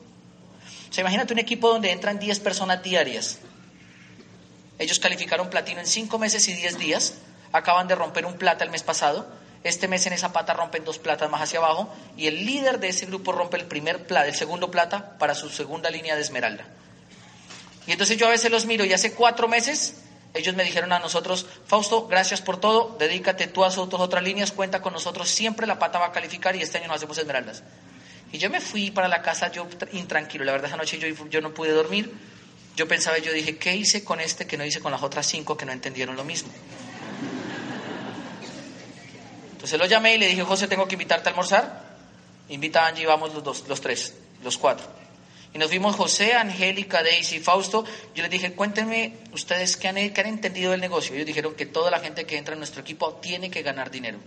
O 0.93 0.95
sea, 0.95 1.01
imagínate 1.01 1.33
un 1.33 1.41
equipo 1.41 1.69
donde 1.69 1.91
entran 1.91 2.21
10 2.21 2.39
personas 2.39 2.83
diarias. 2.85 3.39
Ellos 4.79 5.01
calificaron 5.01 5.51
platino 5.51 5.81
en 5.81 5.87
5 5.87 6.19
meses 6.21 6.47
y 6.47 6.53
10 6.53 6.79
días. 6.79 7.15
Acaban 7.51 7.89
de 7.89 7.97
romper 7.97 8.27
un 8.27 8.35
plata 8.35 8.63
el 8.63 8.71
mes 8.71 8.85
pasado 8.85 9.27
este 9.65 9.87
mes 9.87 10.07
en 10.07 10.13
esa 10.13 10.33
pata 10.33 10.55
rompen 10.55 10.85
dos 10.85 10.99
platas 10.99 11.31
más 11.31 11.41
hacia 11.41 11.61
abajo 11.61 11.93
y 12.17 12.27
el 12.27 12.45
líder 12.47 12.81
de 12.81 12.89
ese 12.89 13.07
grupo 13.07 13.33
rompe 13.33 13.57
el 13.57 13.67
primer 13.67 14.07
plata, 14.07 14.27
el 14.27 14.35
segundo 14.35 14.71
plata 14.71 15.17
para 15.19 15.35
su 15.35 15.51
segunda 15.51 15.89
línea 15.91 16.17
de 16.17 16.23
esmeralda. 16.23 16.65
Y 17.87 17.93
entonces 17.93 18.17
yo 18.17 18.27
a 18.27 18.31
veces 18.31 18.51
los 18.51 18.67
miro 18.67 18.85
y 18.85 18.93
hace 18.93 19.13
cuatro 19.13 19.47
meses 19.49 19.95
ellos 20.35 20.57
me 20.57 20.65
dijeron 20.65 20.93
a 20.93 20.99
nosotros, 20.99 21.47
Fausto, 21.67 22.09
gracias 22.09 22.41
por 22.41 22.59
todo, 22.59 22.97
dedícate 22.99 23.47
tú 23.49 23.65
a 23.65 23.71
tus 23.71 24.01
otras 24.01 24.23
líneas, 24.23 24.51
cuenta 24.51 24.81
con 24.81 24.95
nosotros, 24.95 25.29
siempre 25.29 25.67
la 25.67 25.79
pata 25.79 25.99
va 25.99 26.07
a 26.07 26.13
calificar 26.13 26.57
y 26.57 26.63
este 26.63 26.79
año 26.79 26.89
nos 26.89 26.97
hacemos 26.97 27.19
esmeraldas. 27.19 27.63
Y 28.33 28.39
yo 28.39 28.49
me 28.49 28.61
fui 28.61 28.91
para 28.91 29.09
la 29.09 29.21
casa 29.21 29.53
yo 29.53 29.69
intranquilo, 29.93 30.45
la 30.45 30.53
verdad 30.53 30.69
esa 30.69 30.79
noche 30.79 30.99
yo, 31.31 31.41
no 31.43 31.53
pude 31.53 31.71
dormir, 31.71 32.13
yo 32.75 32.89
pensaba, 32.89 33.19
yo 33.19 33.33
dije, 33.33 33.59
¿qué 33.59 33.77
hice 33.77 34.03
con 34.03 34.21
este 34.21 34.47
que 34.47 34.57
no 34.57 34.65
hice 34.65 34.81
con 34.81 34.91
las 34.91 35.03
otras 35.03 35.27
cinco 35.27 35.57
que 35.57 35.67
no 35.67 35.73
entendieron 35.73 36.17
lo 36.17 36.25
mismo? 36.25 36.51
Entonces 39.53 39.79
lo 39.79 39.87
llamé 39.87 40.15
y 40.15 40.19
le 40.19 40.29
dije, 40.29 40.43
José, 40.43 40.67
tengo 40.67 40.89
que 40.89 40.95
invitarte 40.95 41.29
a 41.29 41.31
almorzar. 41.31 41.93
Invita 42.49 42.85
a 42.85 42.89
Angie 42.89 43.05
y 43.05 43.07
vamos 43.07 43.33
los 43.35 43.45
dos, 43.45 43.65
los 43.69 43.81
tres, 43.81 44.15
los 44.43 44.59
cuatro. 44.59 44.87
Y 45.55 45.59
nos 45.59 45.71
vimos 45.71 45.95
José, 45.95 46.35
Angélica, 46.35 47.03
Daisy, 47.03 47.39
Fausto. 47.39 47.85
Yo 48.15 48.23
les 48.23 48.31
dije, 48.31 48.55
cuéntenme 48.55 49.19
ustedes 49.33 49.77
qué 49.77 49.89
han, 49.89 49.97
qué 49.97 50.21
han 50.21 50.27
entendido 50.27 50.71
del 50.71 50.81
negocio. 50.81 51.15
Ellos 51.15 51.27
dijeron 51.27 51.55
que 51.55 51.67
toda 51.67 51.91
la 51.91 52.01
gente 52.01 52.25
que 52.25 52.39
entra 52.39 52.55
en 52.55 52.61
nuestro 52.61 52.81
equipo 52.81 53.13
tiene 53.17 53.51
que 53.51 53.63
ganar 53.63 53.91
dinero. 53.91 54.19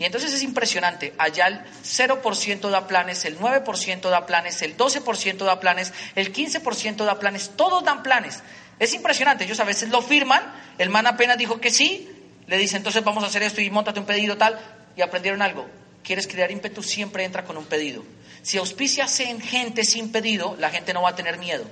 Y 0.00 0.06
entonces 0.06 0.32
es 0.32 0.42
impresionante. 0.42 1.12
Allá 1.18 1.46
el 1.46 1.60
0% 1.84 2.70
da 2.70 2.86
planes, 2.86 3.26
el 3.26 3.38
9% 3.38 4.08
da 4.08 4.24
planes, 4.24 4.62
el 4.62 4.74
12% 4.74 5.44
da 5.44 5.60
planes, 5.60 5.92
el 6.14 6.32
15% 6.32 7.04
da 7.04 7.18
planes, 7.18 7.50
todos 7.54 7.84
dan 7.84 8.02
planes. 8.02 8.42
Es 8.78 8.94
impresionante. 8.94 9.44
Ellos 9.44 9.60
a 9.60 9.64
veces 9.64 9.90
lo 9.90 10.00
firman, 10.00 10.42
el 10.78 10.88
man 10.88 11.06
apenas 11.06 11.36
dijo 11.36 11.60
que 11.60 11.70
sí, 11.70 12.08
le 12.46 12.56
dice, 12.56 12.78
entonces 12.78 13.04
vamos 13.04 13.22
a 13.24 13.26
hacer 13.26 13.42
esto 13.42 13.60
y 13.60 13.68
montate 13.68 14.00
un 14.00 14.06
pedido 14.06 14.38
tal, 14.38 14.58
y 14.96 15.02
aprendieron 15.02 15.42
algo. 15.42 15.68
Quieres 16.02 16.26
crear 16.26 16.50
ímpetu, 16.50 16.82
siempre 16.82 17.24
entra 17.24 17.44
con 17.44 17.58
un 17.58 17.66
pedido. 17.66 18.02
Si 18.40 18.56
auspicias 18.56 19.20
en 19.20 19.38
gente 19.38 19.84
sin 19.84 20.10
pedido, 20.10 20.56
la 20.58 20.70
gente 20.70 20.94
no 20.94 21.02
va 21.02 21.10
a 21.10 21.14
tener 21.14 21.36
miedo. 21.36 21.64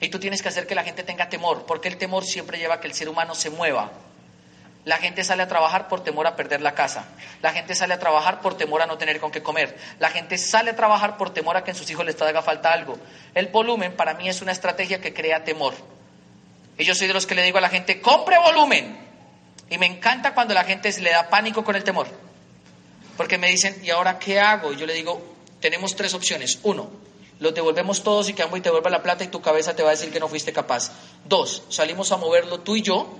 Y 0.00 0.08
tú 0.08 0.18
tienes 0.18 0.40
que 0.40 0.48
hacer 0.48 0.66
que 0.66 0.74
la 0.74 0.84
gente 0.84 1.02
tenga 1.02 1.28
temor, 1.28 1.66
porque 1.66 1.88
el 1.88 1.98
temor 1.98 2.24
siempre 2.24 2.56
lleva 2.56 2.76
a 2.76 2.80
que 2.80 2.88
el 2.88 2.94
ser 2.94 3.10
humano 3.10 3.34
se 3.34 3.50
mueva. 3.50 3.92
La 4.84 4.96
gente 4.96 5.22
sale 5.22 5.44
a 5.44 5.48
trabajar 5.48 5.86
por 5.86 6.02
temor 6.02 6.26
a 6.26 6.34
perder 6.34 6.60
la 6.60 6.74
casa. 6.74 7.04
La 7.40 7.52
gente 7.52 7.74
sale 7.74 7.94
a 7.94 8.00
trabajar 8.00 8.40
por 8.40 8.56
temor 8.56 8.82
a 8.82 8.86
no 8.86 8.98
tener 8.98 9.20
con 9.20 9.30
qué 9.30 9.40
comer. 9.40 9.76
La 10.00 10.10
gente 10.10 10.38
sale 10.38 10.70
a 10.70 10.76
trabajar 10.76 11.16
por 11.16 11.32
temor 11.32 11.56
a 11.56 11.62
que 11.62 11.70
en 11.70 11.76
sus 11.76 11.88
hijos 11.90 12.04
les 12.04 12.20
haga 12.20 12.42
falta 12.42 12.72
algo. 12.72 12.98
El 13.34 13.46
volumen 13.46 13.94
para 13.94 14.14
mí 14.14 14.28
es 14.28 14.42
una 14.42 14.50
estrategia 14.50 15.00
que 15.00 15.14
crea 15.14 15.44
temor. 15.44 15.74
Y 16.76 16.84
yo 16.84 16.96
soy 16.96 17.06
de 17.06 17.14
los 17.14 17.26
que 17.26 17.36
le 17.36 17.44
digo 17.44 17.58
a 17.58 17.60
la 17.60 17.68
gente, 17.68 18.00
compre 18.00 18.38
volumen. 18.38 18.98
Y 19.70 19.78
me 19.78 19.86
encanta 19.86 20.34
cuando 20.34 20.52
la 20.52 20.64
gente 20.64 20.92
le 21.00 21.10
da 21.10 21.28
pánico 21.28 21.62
con 21.62 21.76
el 21.76 21.84
temor. 21.84 22.08
Porque 23.16 23.38
me 23.38 23.48
dicen, 23.50 23.80
¿y 23.84 23.90
ahora 23.90 24.18
qué 24.18 24.40
hago? 24.40 24.72
Y 24.72 24.76
yo 24.76 24.86
le 24.86 24.94
digo, 24.94 25.22
tenemos 25.60 25.94
tres 25.94 26.12
opciones. 26.12 26.58
Uno, 26.64 26.90
lo 27.38 27.52
devolvemos 27.52 28.02
todos 28.02 28.28
y 28.28 28.34
que 28.34 28.42
y 28.42 28.60
te 28.60 28.70
vuelva 28.70 28.90
la 28.90 29.02
plata 29.02 29.22
y 29.22 29.28
tu 29.28 29.40
cabeza 29.40 29.76
te 29.76 29.84
va 29.84 29.90
a 29.90 29.92
decir 29.92 30.12
que 30.12 30.18
no 30.18 30.28
fuiste 30.28 30.52
capaz. 30.52 30.90
Dos, 31.24 31.62
salimos 31.68 32.10
a 32.10 32.16
moverlo 32.16 32.60
tú 32.60 32.74
y 32.74 32.82
yo 32.82 33.18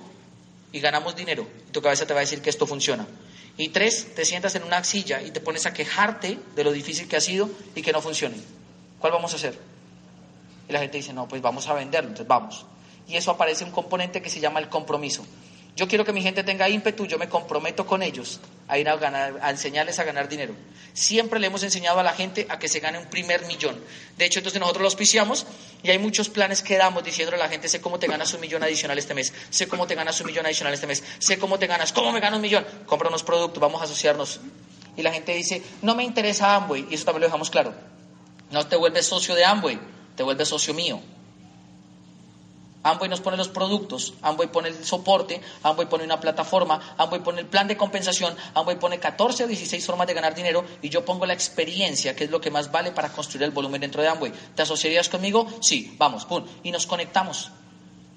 y 0.72 0.80
ganamos 0.80 1.14
dinero. 1.14 1.46
Y 1.68 1.72
tu 1.72 1.82
cabeza 1.82 2.06
te 2.06 2.14
va 2.14 2.20
a 2.20 2.22
decir 2.22 2.40
que 2.40 2.50
esto 2.50 2.66
funciona. 2.66 3.06
Y 3.56 3.68
tres, 3.68 4.14
te 4.14 4.24
sientas 4.24 4.54
en 4.54 4.64
una 4.64 4.82
silla 4.82 5.22
y 5.22 5.30
te 5.30 5.40
pones 5.40 5.66
a 5.66 5.74
quejarte 5.74 6.38
de 6.56 6.64
lo 6.64 6.72
difícil 6.72 7.06
que 7.06 7.16
ha 7.16 7.20
sido 7.20 7.50
y 7.74 7.82
que 7.82 7.92
no 7.92 8.00
funcione. 8.00 8.36
¿Cuál 8.98 9.12
vamos 9.12 9.32
a 9.34 9.36
hacer? 9.36 9.58
Y 10.68 10.72
la 10.72 10.80
gente 10.80 10.96
dice, 10.96 11.12
no, 11.12 11.28
pues 11.28 11.42
vamos 11.42 11.68
a 11.68 11.74
venderlo, 11.74 12.08
entonces 12.08 12.26
vamos. 12.26 12.64
Y 13.06 13.16
eso 13.16 13.30
aparece 13.30 13.64
un 13.64 13.72
componente 13.72 14.22
que 14.22 14.30
se 14.30 14.40
llama 14.40 14.60
el 14.60 14.68
compromiso. 14.68 15.26
Yo 15.74 15.88
quiero 15.88 16.04
que 16.04 16.12
mi 16.12 16.20
gente 16.20 16.44
tenga 16.44 16.68
ímpetu, 16.68 17.06
yo 17.06 17.18
me 17.18 17.30
comprometo 17.30 17.86
con 17.86 18.02
ellos 18.02 18.40
a 18.68 18.76
ir 18.78 18.88
a, 18.90 18.96
ganar, 18.96 19.38
a 19.40 19.50
enseñarles 19.50 19.98
a 19.98 20.04
ganar 20.04 20.28
dinero. 20.28 20.54
Siempre 20.92 21.40
le 21.40 21.46
hemos 21.46 21.62
enseñado 21.62 21.98
a 21.98 22.02
la 22.02 22.12
gente 22.12 22.46
a 22.50 22.58
que 22.58 22.68
se 22.68 22.80
gane 22.80 22.98
un 22.98 23.06
primer 23.06 23.46
millón. 23.46 23.82
De 24.18 24.26
hecho, 24.26 24.40
entonces 24.40 24.60
nosotros 24.60 24.82
lo 24.82 24.88
auspiciamos 24.88 25.46
y 25.82 25.90
hay 25.90 25.98
muchos 25.98 26.28
planes 26.28 26.62
que 26.62 26.76
damos 26.76 27.02
diciéndole 27.02 27.38
a 27.38 27.46
la 27.46 27.48
gente, 27.48 27.68
sé 27.68 27.80
cómo 27.80 27.98
te 27.98 28.06
ganas 28.06 28.34
un 28.34 28.40
millón 28.40 28.62
adicional 28.62 28.98
este 28.98 29.14
mes, 29.14 29.32
sé 29.48 29.66
cómo 29.66 29.86
te 29.86 29.94
ganas 29.94 30.20
un 30.20 30.26
millón 30.26 30.44
adicional 30.44 30.74
este 30.74 30.86
mes, 30.86 31.02
sé 31.18 31.38
cómo 31.38 31.58
te 31.58 31.66
ganas, 31.66 31.92
cómo 31.94 32.12
me 32.12 32.20
gano 32.20 32.36
un 32.36 32.42
millón, 32.42 32.66
compra 32.84 33.08
unos 33.08 33.22
productos, 33.22 33.58
vamos 33.58 33.80
a 33.80 33.84
asociarnos. 33.84 34.40
Y 34.94 35.00
la 35.00 35.10
gente 35.10 35.32
dice, 35.32 35.62
no 35.80 35.94
me 35.94 36.04
interesa 36.04 36.54
Amway, 36.54 36.86
y 36.90 36.94
eso 36.94 37.06
también 37.06 37.22
lo 37.22 37.26
dejamos 37.28 37.48
claro. 37.48 37.72
No 38.50 38.66
te 38.66 38.76
vuelves 38.76 39.06
socio 39.06 39.34
de 39.34 39.46
Amway, 39.46 39.78
te 40.16 40.22
vuelves 40.22 40.48
socio 40.48 40.74
mío. 40.74 41.00
Amway 42.84 43.08
nos 43.08 43.20
pone 43.20 43.36
los 43.36 43.48
productos, 43.48 44.14
Amway 44.22 44.48
pone 44.48 44.68
el 44.68 44.84
soporte, 44.84 45.40
Amway 45.62 45.88
pone 45.88 46.04
una 46.04 46.18
plataforma, 46.18 46.94
Amway 46.98 47.22
pone 47.22 47.40
el 47.40 47.46
plan 47.46 47.68
de 47.68 47.76
compensación, 47.76 48.34
Amway 48.54 48.78
pone 48.78 48.98
14 48.98 49.44
o 49.44 49.46
16 49.46 49.86
formas 49.86 50.08
de 50.08 50.14
ganar 50.14 50.34
dinero 50.34 50.64
y 50.82 50.88
yo 50.88 51.04
pongo 51.04 51.24
la 51.24 51.32
experiencia, 51.32 52.16
que 52.16 52.24
es 52.24 52.30
lo 52.30 52.40
que 52.40 52.50
más 52.50 52.72
vale 52.72 52.90
para 52.90 53.10
construir 53.10 53.44
el 53.44 53.52
volumen 53.52 53.80
dentro 53.80 54.02
de 54.02 54.08
Amway. 54.08 54.32
¿Te 54.54 54.62
asociarías 54.62 55.08
conmigo? 55.08 55.46
Sí, 55.60 55.94
vamos, 55.96 56.24
pum, 56.24 56.44
y 56.64 56.72
nos 56.72 56.86
conectamos. 56.86 57.52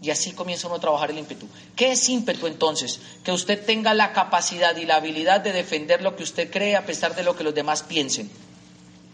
Y 0.02 0.10
así 0.10 0.34
comienza 0.34 0.68
uno 0.68 0.78
a 0.78 0.80
trabajar 0.80 1.12
el 1.12 1.18
ímpetu. 1.18 1.48
¿Qué 1.76 1.92
es 1.92 2.10
ímpetu 2.10 2.48
entonces? 2.48 3.00
Que 3.24 3.32
usted 3.32 3.66
tenga 3.66 3.94
la 3.94 4.14
capacidad 4.14 4.76
y 4.76 4.86
la 4.86 4.98
habilidad 4.98 5.42
de 5.42 5.54
defender 5.54 6.02
lo 6.02 6.16
que 6.16 6.24
usted 6.24 6.52
cree 6.52 6.76
a 6.76 6.86
pesar 6.86 7.16
de 7.16 7.24
lo 7.24 7.36
que 7.36 7.44
los 7.44 7.56
demás 7.56 7.84
piensen. 7.84 8.30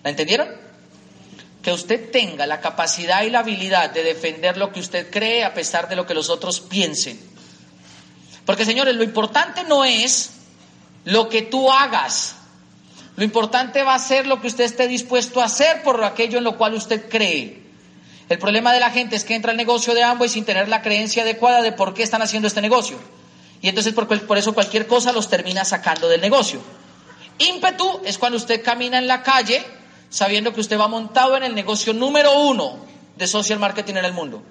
¿La 0.03 0.09
entendieron? 0.09 0.70
Que 1.61 1.71
usted 1.71 2.11
tenga 2.11 2.47
la 2.47 2.59
capacidad 2.59 3.23
y 3.23 3.29
la 3.29 3.39
habilidad 3.39 3.91
de 3.91 4.03
defender 4.03 4.57
lo 4.57 4.71
que 4.71 4.79
usted 4.79 5.11
cree 5.11 5.43
a 5.43 5.53
pesar 5.53 5.87
de 5.87 5.95
lo 5.95 6.05
que 6.05 6.13
los 6.13 6.29
otros 6.29 6.59
piensen. 6.59 7.19
Porque 8.45 8.65
señores, 8.65 8.95
lo 8.95 9.03
importante 9.03 9.63
no 9.63 9.85
es 9.85 10.31
lo 11.05 11.29
que 11.29 11.43
tú 11.43 11.71
hagas. 11.71 12.35
Lo 13.15 13.23
importante 13.23 13.83
va 13.83 13.93
a 13.93 13.99
ser 13.99 14.25
lo 14.25 14.41
que 14.41 14.47
usted 14.47 14.63
esté 14.63 14.87
dispuesto 14.87 15.41
a 15.41 15.45
hacer 15.45 15.83
por 15.83 16.03
aquello 16.03 16.39
en 16.39 16.43
lo 16.43 16.57
cual 16.57 16.73
usted 16.73 17.09
cree. 17.09 17.61
El 18.29 18.39
problema 18.39 18.73
de 18.73 18.79
la 18.79 18.89
gente 18.89 19.15
es 19.15 19.23
que 19.23 19.35
entra 19.35 19.51
al 19.51 19.57
negocio 19.57 19.93
de 19.93 20.03
ambos 20.03 20.31
sin 20.31 20.45
tener 20.45 20.69
la 20.69 20.81
creencia 20.81 21.23
adecuada 21.23 21.61
de 21.61 21.73
por 21.73 21.93
qué 21.93 22.01
están 22.01 22.21
haciendo 22.21 22.47
este 22.47 22.61
negocio. 22.61 22.97
Y 23.61 23.69
entonces 23.69 23.93
por, 23.93 24.07
por 24.25 24.37
eso 24.37 24.53
cualquier 24.53 24.87
cosa 24.87 25.11
los 25.11 25.29
termina 25.29 25.65
sacando 25.65 26.07
del 26.07 26.21
negocio. 26.21 26.61
Ímpetu 27.37 28.01
es 28.05 28.17
cuando 28.17 28.37
usted 28.37 28.63
camina 28.63 28.97
en 28.97 29.07
la 29.07 29.21
calle 29.21 29.63
sabiendo 30.11 30.53
que 30.53 30.61
usted 30.61 30.79
va 30.79 30.87
montado 30.87 31.35
en 31.35 31.41
el 31.41 31.55
negocio 31.55 31.93
número 31.93 32.39
uno 32.39 32.77
de 33.15 33.25
social 33.25 33.57
marketing 33.57 33.95
en 33.95 34.05
el 34.05 34.13
mundo. 34.13 34.43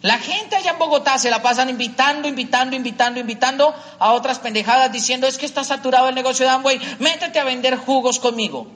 La 0.00 0.18
gente 0.18 0.56
allá 0.56 0.72
en 0.72 0.78
Bogotá 0.78 1.18
se 1.18 1.30
la 1.30 1.42
pasan 1.42 1.68
invitando, 1.68 2.28
invitando, 2.28 2.76
invitando, 2.76 3.20
invitando 3.20 3.74
a 3.98 4.12
otras 4.12 4.38
pendejadas 4.38 4.92
diciendo 4.92 5.26
es 5.26 5.36
que 5.36 5.46
está 5.46 5.64
saturado 5.64 6.08
el 6.08 6.14
negocio 6.14 6.46
de 6.46 6.52
Amway, 6.52 6.80
métete 7.00 7.38
a 7.38 7.44
vender 7.44 7.76
jugos 7.76 8.18
conmigo. 8.18 8.66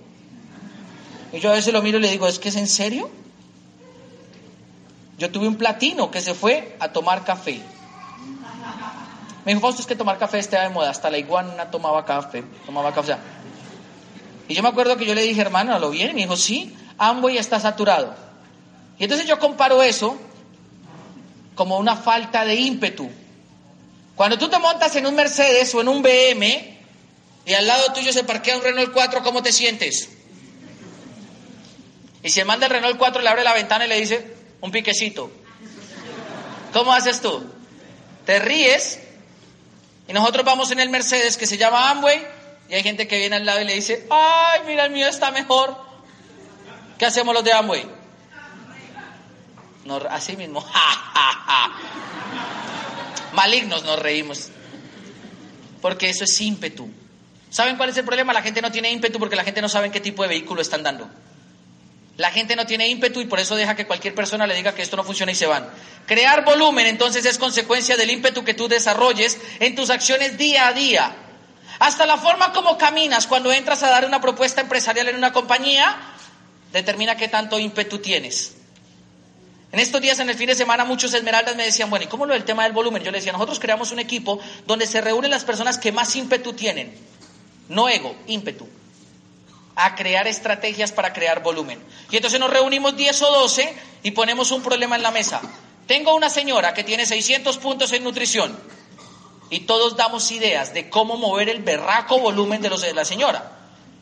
Y 1.32 1.40
yo 1.40 1.50
a 1.50 1.54
veces 1.54 1.72
lo 1.72 1.82
miro 1.82 1.98
y 1.98 2.02
le 2.02 2.10
digo, 2.10 2.26
¿es 2.26 2.38
que 2.38 2.48
es 2.48 2.56
en 2.56 2.66
serio? 2.66 3.10
Yo 5.18 5.30
tuve 5.30 5.48
un 5.48 5.56
platino 5.56 6.10
que 6.10 6.20
se 6.20 6.32
fue 6.34 6.76
a 6.80 6.92
tomar 6.92 7.24
café. 7.24 7.60
Me 9.44 9.52
dijo, 9.52 9.60
Fausto, 9.60 9.82
es 9.82 9.86
que 9.86 9.96
tomar 9.96 10.18
café 10.18 10.38
está 10.38 10.62
de 10.62 10.68
moda. 10.68 10.90
Hasta 10.90 11.10
la 11.10 11.18
iguana 11.18 11.70
tomaba 11.70 12.04
café. 12.04 12.44
Tomaba 12.66 12.92
café. 12.92 13.16
Y 14.48 14.54
yo 14.54 14.62
me 14.62 14.70
acuerdo 14.70 14.96
que 14.96 15.04
yo 15.04 15.14
le 15.14 15.22
dije, 15.22 15.40
hermano, 15.40 15.74
¿a 15.74 15.78
lo 15.78 15.90
bien? 15.90 16.10
Y 16.10 16.14
me 16.14 16.20
dijo, 16.22 16.36
sí, 16.36 16.74
Amway 16.96 17.36
está 17.36 17.60
saturado. 17.60 18.14
Y 18.98 19.04
entonces 19.04 19.28
yo 19.28 19.38
comparo 19.38 19.82
eso 19.82 20.18
como 21.54 21.76
una 21.78 21.96
falta 21.96 22.44
de 22.44 22.54
ímpetu. 22.54 23.10
Cuando 24.16 24.38
tú 24.38 24.48
te 24.48 24.58
montas 24.58 24.96
en 24.96 25.06
un 25.06 25.14
Mercedes 25.14 25.72
o 25.74 25.82
en 25.82 25.88
un 25.88 26.02
BM 26.02 26.78
y 27.44 27.54
al 27.54 27.66
lado 27.66 27.92
tuyo 27.92 28.12
se 28.12 28.24
parquea 28.24 28.56
un 28.56 28.62
Renault 28.62 28.92
4, 28.92 29.22
¿cómo 29.22 29.42
te 29.42 29.52
sientes? 29.52 30.08
Y 32.22 32.30
si 32.30 32.40
el 32.40 32.46
man 32.46 32.58
del 32.58 32.70
Renault 32.70 32.96
4 32.98 33.22
le 33.22 33.28
abre 33.28 33.44
la 33.44 33.54
ventana 33.54 33.84
y 33.84 33.88
le 33.88 34.00
dice, 34.00 34.34
un 34.60 34.70
piquecito. 34.70 35.30
¿Cómo 36.72 36.92
haces 36.92 37.20
tú? 37.20 37.44
Te 38.24 38.38
ríes 38.38 38.98
y 40.08 40.12
nosotros 40.12 40.44
vamos 40.44 40.70
en 40.70 40.80
el 40.80 40.88
Mercedes 40.88 41.36
que 41.36 41.46
se 41.46 41.58
llama 41.58 41.90
Amway 41.90 42.37
y 42.68 42.74
hay 42.74 42.82
gente 42.82 43.08
que 43.08 43.18
viene 43.18 43.36
al 43.36 43.46
lado 43.46 43.62
y 43.62 43.64
le 43.64 43.74
dice, 43.74 44.06
ay, 44.10 44.60
mira, 44.66 44.84
el 44.84 44.92
mío 44.92 45.08
está 45.08 45.30
mejor. 45.30 45.76
¿Qué 46.98 47.06
hacemos 47.06 47.34
los 47.34 47.44
de 47.44 47.52
Amway? 47.52 47.98
así 50.10 50.36
mismo, 50.36 50.62
malignos 53.32 53.84
nos 53.84 53.98
reímos. 53.98 54.50
Porque 55.80 56.10
eso 56.10 56.24
es 56.24 56.40
ímpetu. 56.40 56.90
¿Saben 57.48 57.76
cuál 57.76 57.88
es 57.88 57.96
el 57.96 58.04
problema? 58.04 58.34
La 58.34 58.42
gente 58.42 58.60
no 58.60 58.70
tiene 58.70 58.90
ímpetu 58.90 59.18
porque 59.18 59.36
la 59.36 59.44
gente 59.44 59.62
no 59.62 59.70
sabe 59.70 59.86
en 59.86 59.92
qué 59.92 60.00
tipo 60.00 60.22
de 60.22 60.28
vehículo 60.28 60.60
están 60.60 60.82
dando. 60.82 61.08
La 62.18 62.32
gente 62.32 62.56
no 62.56 62.66
tiene 62.66 62.88
ímpetu 62.88 63.20
y 63.20 63.26
por 63.26 63.38
eso 63.38 63.54
deja 63.54 63.76
que 63.76 63.86
cualquier 63.86 64.14
persona 64.14 64.46
le 64.46 64.54
diga 64.54 64.74
que 64.74 64.82
esto 64.82 64.96
no 64.96 65.04
funciona 65.04 65.32
y 65.32 65.36
se 65.36 65.46
van. 65.46 65.70
Crear 66.04 66.44
volumen 66.44 66.86
entonces 66.86 67.24
es 67.24 67.38
consecuencia 67.38 67.96
del 67.96 68.10
ímpetu 68.10 68.44
que 68.44 68.54
tú 68.54 68.68
desarrolles 68.68 69.38
en 69.60 69.74
tus 69.74 69.88
acciones 69.88 70.36
día 70.36 70.66
a 70.66 70.72
día. 70.72 71.16
Hasta 71.78 72.06
la 72.06 72.16
forma 72.16 72.52
como 72.52 72.76
caminas 72.76 73.26
cuando 73.26 73.52
entras 73.52 73.82
a 73.82 73.90
dar 73.90 74.04
una 74.04 74.20
propuesta 74.20 74.60
empresarial 74.60 75.08
en 75.08 75.16
una 75.16 75.32
compañía 75.32 75.96
determina 76.72 77.16
qué 77.16 77.28
tanto 77.28 77.58
ímpetu 77.58 77.98
tienes. 77.98 78.54
En 79.70 79.80
estos 79.80 80.00
días, 80.00 80.18
en 80.18 80.30
el 80.30 80.36
fin 80.36 80.46
de 80.46 80.54
semana, 80.54 80.84
muchos 80.84 81.12
esmeraldas 81.12 81.54
me 81.54 81.64
decían, 81.64 81.90
bueno, 81.90 82.06
¿y 82.06 82.08
cómo 82.08 82.24
lo 82.26 82.32
del 82.32 82.44
tema 82.44 82.64
del 82.64 82.72
volumen? 82.72 83.02
Yo 83.02 83.10
les 83.10 83.20
decía, 83.20 83.32
nosotros 83.32 83.60
creamos 83.60 83.92
un 83.92 83.98
equipo 83.98 84.40
donde 84.66 84.86
se 84.86 85.00
reúnen 85.00 85.30
las 85.30 85.44
personas 85.44 85.76
que 85.78 85.92
más 85.92 86.16
ímpetu 86.16 86.54
tienen. 86.54 86.96
No 87.68 87.88
ego, 87.88 88.16
ímpetu. 88.26 88.66
A 89.76 89.94
crear 89.94 90.26
estrategias 90.26 90.90
para 90.90 91.12
crear 91.12 91.42
volumen. 91.42 91.80
Y 92.10 92.16
entonces 92.16 92.40
nos 92.40 92.50
reunimos 92.50 92.96
10 92.96 93.22
o 93.22 93.30
12 93.42 93.76
y 94.02 94.10
ponemos 94.12 94.50
un 94.52 94.62
problema 94.62 94.96
en 94.96 95.02
la 95.02 95.10
mesa. 95.10 95.42
Tengo 95.86 96.14
una 96.16 96.30
señora 96.30 96.72
que 96.72 96.82
tiene 96.82 97.04
600 97.04 97.58
puntos 97.58 97.92
en 97.92 98.04
nutrición 98.04 98.58
y 99.50 99.60
todos 99.60 99.96
damos 99.96 100.30
ideas 100.30 100.74
de 100.74 100.90
cómo 100.90 101.16
mover 101.16 101.48
el 101.48 101.62
berraco 101.62 102.18
volumen 102.18 102.60
de 102.60 102.70
los 102.70 102.82
de 102.82 102.92
la 102.92 103.04
señora. 103.04 103.52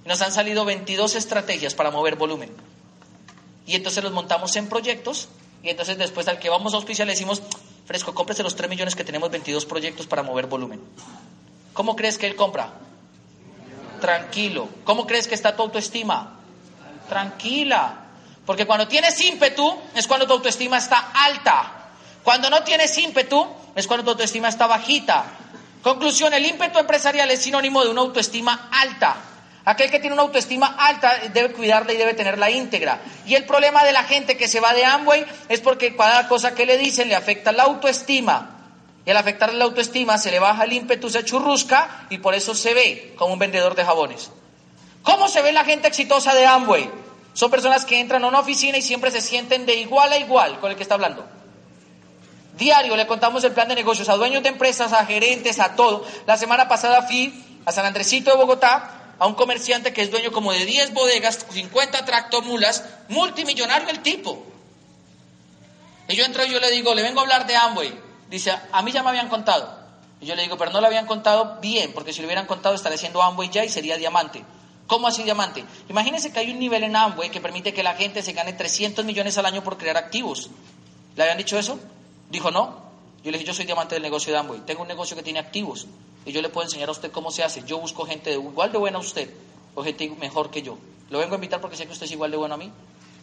Nos 0.04 0.20
han 0.22 0.32
salido 0.32 0.64
22 0.64 1.14
estrategias 1.16 1.74
para 1.74 1.90
mover 1.90 2.16
volumen. 2.16 2.52
Y 3.66 3.74
entonces 3.74 4.02
los 4.02 4.12
montamos 4.12 4.54
en 4.56 4.68
proyectos 4.68 5.28
y 5.62 5.70
entonces 5.70 5.98
después 5.98 6.28
al 6.28 6.38
que 6.38 6.48
vamos 6.48 6.72
a 6.72 6.76
auspiciar 6.76 7.06
le 7.06 7.14
decimos, 7.14 7.42
Fresco, 7.86 8.14
cómprese 8.14 8.42
los 8.42 8.56
3 8.56 8.68
millones 8.68 8.94
que 8.94 9.04
tenemos 9.04 9.30
22 9.30 9.66
proyectos 9.66 10.06
para 10.06 10.22
mover 10.22 10.46
volumen. 10.46 10.80
¿Cómo 11.72 11.94
crees 11.94 12.18
que 12.18 12.26
él 12.26 12.36
compra? 12.36 12.72
Tranquilo. 14.00 14.68
¿Cómo 14.84 15.06
crees 15.06 15.28
que 15.28 15.34
está 15.34 15.54
tu 15.54 15.62
autoestima? 15.62 16.38
Tranquila. 17.08 18.04
Porque 18.44 18.66
cuando 18.66 18.86
tienes 18.88 19.20
ímpetu 19.20 19.76
es 19.94 20.06
cuando 20.06 20.26
tu 20.26 20.32
autoestima 20.34 20.78
está 20.78 21.10
alta. 21.12 21.90
Cuando 22.22 22.50
no 22.50 22.62
tienes 22.62 22.96
ímpetu 22.98 23.46
es 23.76 23.86
cuando 23.86 24.04
tu 24.04 24.10
autoestima 24.12 24.48
está 24.48 24.66
bajita. 24.66 25.24
Conclusión, 25.82 26.34
el 26.34 26.46
ímpetu 26.46 26.78
empresarial 26.78 27.30
es 27.30 27.42
sinónimo 27.42 27.84
de 27.84 27.90
una 27.90 28.00
autoestima 28.00 28.68
alta. 28.72 29.16
Aquel 29.66 29.90
que 29.90 30.00
tiene 30.00 30.14
una 30.14 30.22
autoestima 30.22 30.76
alta 30.78 31.16
debe 31.32 31.52
cuidarla 31.52 31.92
y 31.92 31.96
debe 31.96 32.14
tenerla 32.14 32.50
íntegra. 32.50 33.00
Y 33.26 33.34
el 33.34 33.44
problema 33.44 33.84
de 33.84 33.92
la 33.92 34.04
gente 34.04 34.36
que 34.36 34.48
se 34.48 34.60
va 34.60 34.72
de 34.72 34.84
Amway 34.84 35.26
es 35.48 35.60
porque 35.60 35.94
cada 35.94 36.26
cosa 36.26 36.54
que 36.54 36.66
le 36.66 36.78
dicen 36.78 37.08
le 37.08 37.16
afecta 37.16 37.52
la 37.52 37.64
autoestima. 37.64 38.50
Y 39.04 39.10
al 39.10 39.16
afectarle 39.18 39.58
la 39.58 39.64
autoestima 39.66 40.18
se 40.18 40.30
le 40.30 40.38
baja 40.38 40.64
el 40.64 40.72
ímpetu, 40.72 41.10
se 41.10 41.24
churrusca 41.24 42.06
y 42.10 42.18
por 42.18 42.34
eso 42.34 42.54
se 42.54 42.74
ve 42.74 43.14
como 43.16 43.34
un 43.34 43.38
vendedor 43.38 43.74
de 43.74 43.84
jabones. 43.84 44.30
¿Cómo 45.02 45.28
se 45.28 45.42
ve 45.42 45.52
la 45.52 45.64
gente 45.64 45.86
exitosa 45.88 46.34
de 46.34 46.46
Amway? 46.46 46.90
Son 47.34 47.50
personas 47.50 47.84
que 47.84 48.00
entran 48.00 48.24
a 48.24 48.28
una 48.28 48.40
oficina 48.40 48.78
y 48.78 48.82
siempre 48.82 49.10
se 49.10 49.20
sienten 49.20 49.66
de 49.66 49.74
igual 49.74 50.12
a 50.12 50.18
igual 50.18 50.58
con 50.58 50.70
el 50.70 50.76
que 50.76 50.82
está 50.82 50.94
hablando. 50.94 51.35
Diario 52.56 52.96
le 52.96 53.06
contamos 53.06 53.44
el 53.44 53.52
plan 53.52 53.68
de 53.68 53.74
negocios 53.74 54.08
a 54.08 54.16
dueños 54.16 54.42
de 54.42 54.48
empresas, 54.48 54.92
a 54.92 55.04
gerentes, 55.04 55.60
a 55.60 55.76
todo. 55.76 56.06
La 56.26 56.38
semana 56.38 56.68
pasada 56.68 57.02
fui 57.02 57.60
a 57.66 57.72
San 57.72 57.84
Andresito 57.84 58.30
de 58.30 58.36
Bogotá 58.36 59.14
a 59.18 59.26
un 59.26 59.34
comerciante 59.34 59.92
que 59.92 60.02
es 60.02 60.10
dueño 60.10 60.32
como 60.32 60.52
de 60.52 60.64
10 60.64 60.94
bodegas, 60.94 61.46
50 61.50 62.04
tractomulas, 62.04 62.84
multimillonario 63.08 63.90
el 63.90 64.00
tipo. 64.00 64.42
Y 66.08 66.16
yo 66.16 66.24
entro 66.24 66.44
y 66.44 66.50
yo 66.50 66.58
le 66.58 66.70
digo, 66.70 66.94
le 66.94 67.02
vengo 67.02 67.20
a 67.20 67.22
hablar 67.24 67.46
de 67.46 67.56
Amway. 67.56 67.92
Dice, 68.30 68.52
a 68.72 68.82
mí 68.82 68.90
ya 68.90 69.02
me 69.02 69.10
habían 69.10 69.28
contado. 69.28 69.78
Y 70.20 70.26
yo 70.26 70.34
le 70.34 70.42
digo, 70.42 70.56
pero 70.56 70.70
no 70.70 70.80
lo 70.80 70.86
habían 70.86 71.06
contado 71.06 71.58
bien, 71.60 71.92
porque 71.92 72.12
si 72.14 72.20
lo 72.20 72.26
hubieran 72.26 72.46
contado 72.46 72.74
estaría 72.74 72.96
siendo 72.96 73.22
Amway 73.22 73.50
ya 73.50 73.64
y 73.64 73.68
sería 73.68 73.98
diamante. 73.98 74.42
¿Cómo 74.86 75.08
así 75.08 75.24
diamante? 75.24 75.64
Imagínense 75.90 76.32
que 76.32 76.38
hay 76.38 76.52
un 76.52 76.58
nivel 76.58 76.84
en 76.84 76.96
Amway 76.96 77.28
que 77.28 77.40
permite 77.40 77.74
que 77.74 77.82
la 77.82 77.94
gente 77.94 78.22
se 78.22 78.32
gane 78.32 78.54
300 78.54 79.04
millones 79.04 79.36
al 79.36 79.44
año 79.44 79.62
por 79.62 79.76
crear 79.76 79.96
activos. 79.96 80.48
¿Le 81.16 81.22
habían 81.22 81.38
dicho 81.38 81.58
eso? 81.58 81.78
Dijo, 82.36 82.50
no. 82.50 82.82
Yo 83.24 83.30
le 83.30 83.38
dije, 83.38 83.48
yo 83.48 83.54
soy 83.54 83.64
diamante 83.64 83.94
del 83.94 84.02
negocio 84.02 84.30
de 84.30 84.38
Amway. 84.38 84.60
Tengo 84.66 84.82
un 84.82 84.88
negocio 84.88 85.16
que 85.16 85.22
tiene 85.22 85.38
activos 85.38 85.86
y 86.26 86.32
yo 86.32 86.42
le 86.42 86.50
puedo 86.50 86.66
enseñar 86.66 86.90
a 86.90 86.92
usted 86.92 87.10
cómo 87.10 87.30
se 87.30 87.42
hace. 87.42 87.62
Yo 87.64 87.78
busco 87.78 88.04
gente 88.04 88.28
de, 88.28 88.36
igual 88.36 88.70
de 88.70 88.76
buena 88.76 88.98
a 88.98 89.00
usted 89.00 89.30
o 89.74 89.82
gente 89.82 90.10
mejor 90.20 90.50
que 90.50 90.60
yo. 90.60 90.76
Lo 91.08 91.18
vengo 91.18 91.32
a 91.32 91.36
invitar 91.36 91.62
porque 91.62 91.78
sé 91.78 91.86
que 91.86 91.92
usted 91.92 92.04
es 92.04 92.12
igual 92.12 92.30
de 92.30 92.36
bueno 92.36 92.56
a 92.56 92.58
mí. 92.58 92.70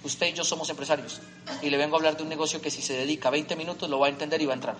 Usted 0.03 0.25
y 0.29 0.33
yo 0.33 0.43
somos 0.43 0.67
empresarios 0.71 1.21
y 1.61 1.69
le 1.69 1.77
vengo 1.77 1.95
a 1.95 1.99
hablar 1.99 2.17
de 2.17 2.23
un 2.23 2.29
negocio 2.29 2.59
que 2.59 2.71
si 2.71 2.81
se 2.81 2.93
dedica 2.93 3.29
20 3.29 3.55
minutos 3.55 3.87
lo 3.87 3.99
va 3.99 4.07
a 4.07 4.09
entender 4.09 4.41
y 4.41 4.47
va 4.47 4.53
a 4.53 4.55
entrar. 4.55 4.77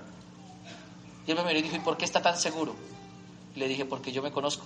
Y 1.27 1.29
él 1.29 1.37
me 1.37 1.43
miró 1.43 1.59
y 1.59 1.61
dijo, 1.61 1.75
¿y 1.75 1.81
por 1.81 1.95
qué 1.95 2.05
está 2.05 2.19
tan 2.23 2.35
seguro? 2.35 2.75
le 3.55 3.67
dije, 3.67 3.85
porque 3.85 4.11
yo 4.11 4.23
me 4.23 4.31
conozco 4.31 4.65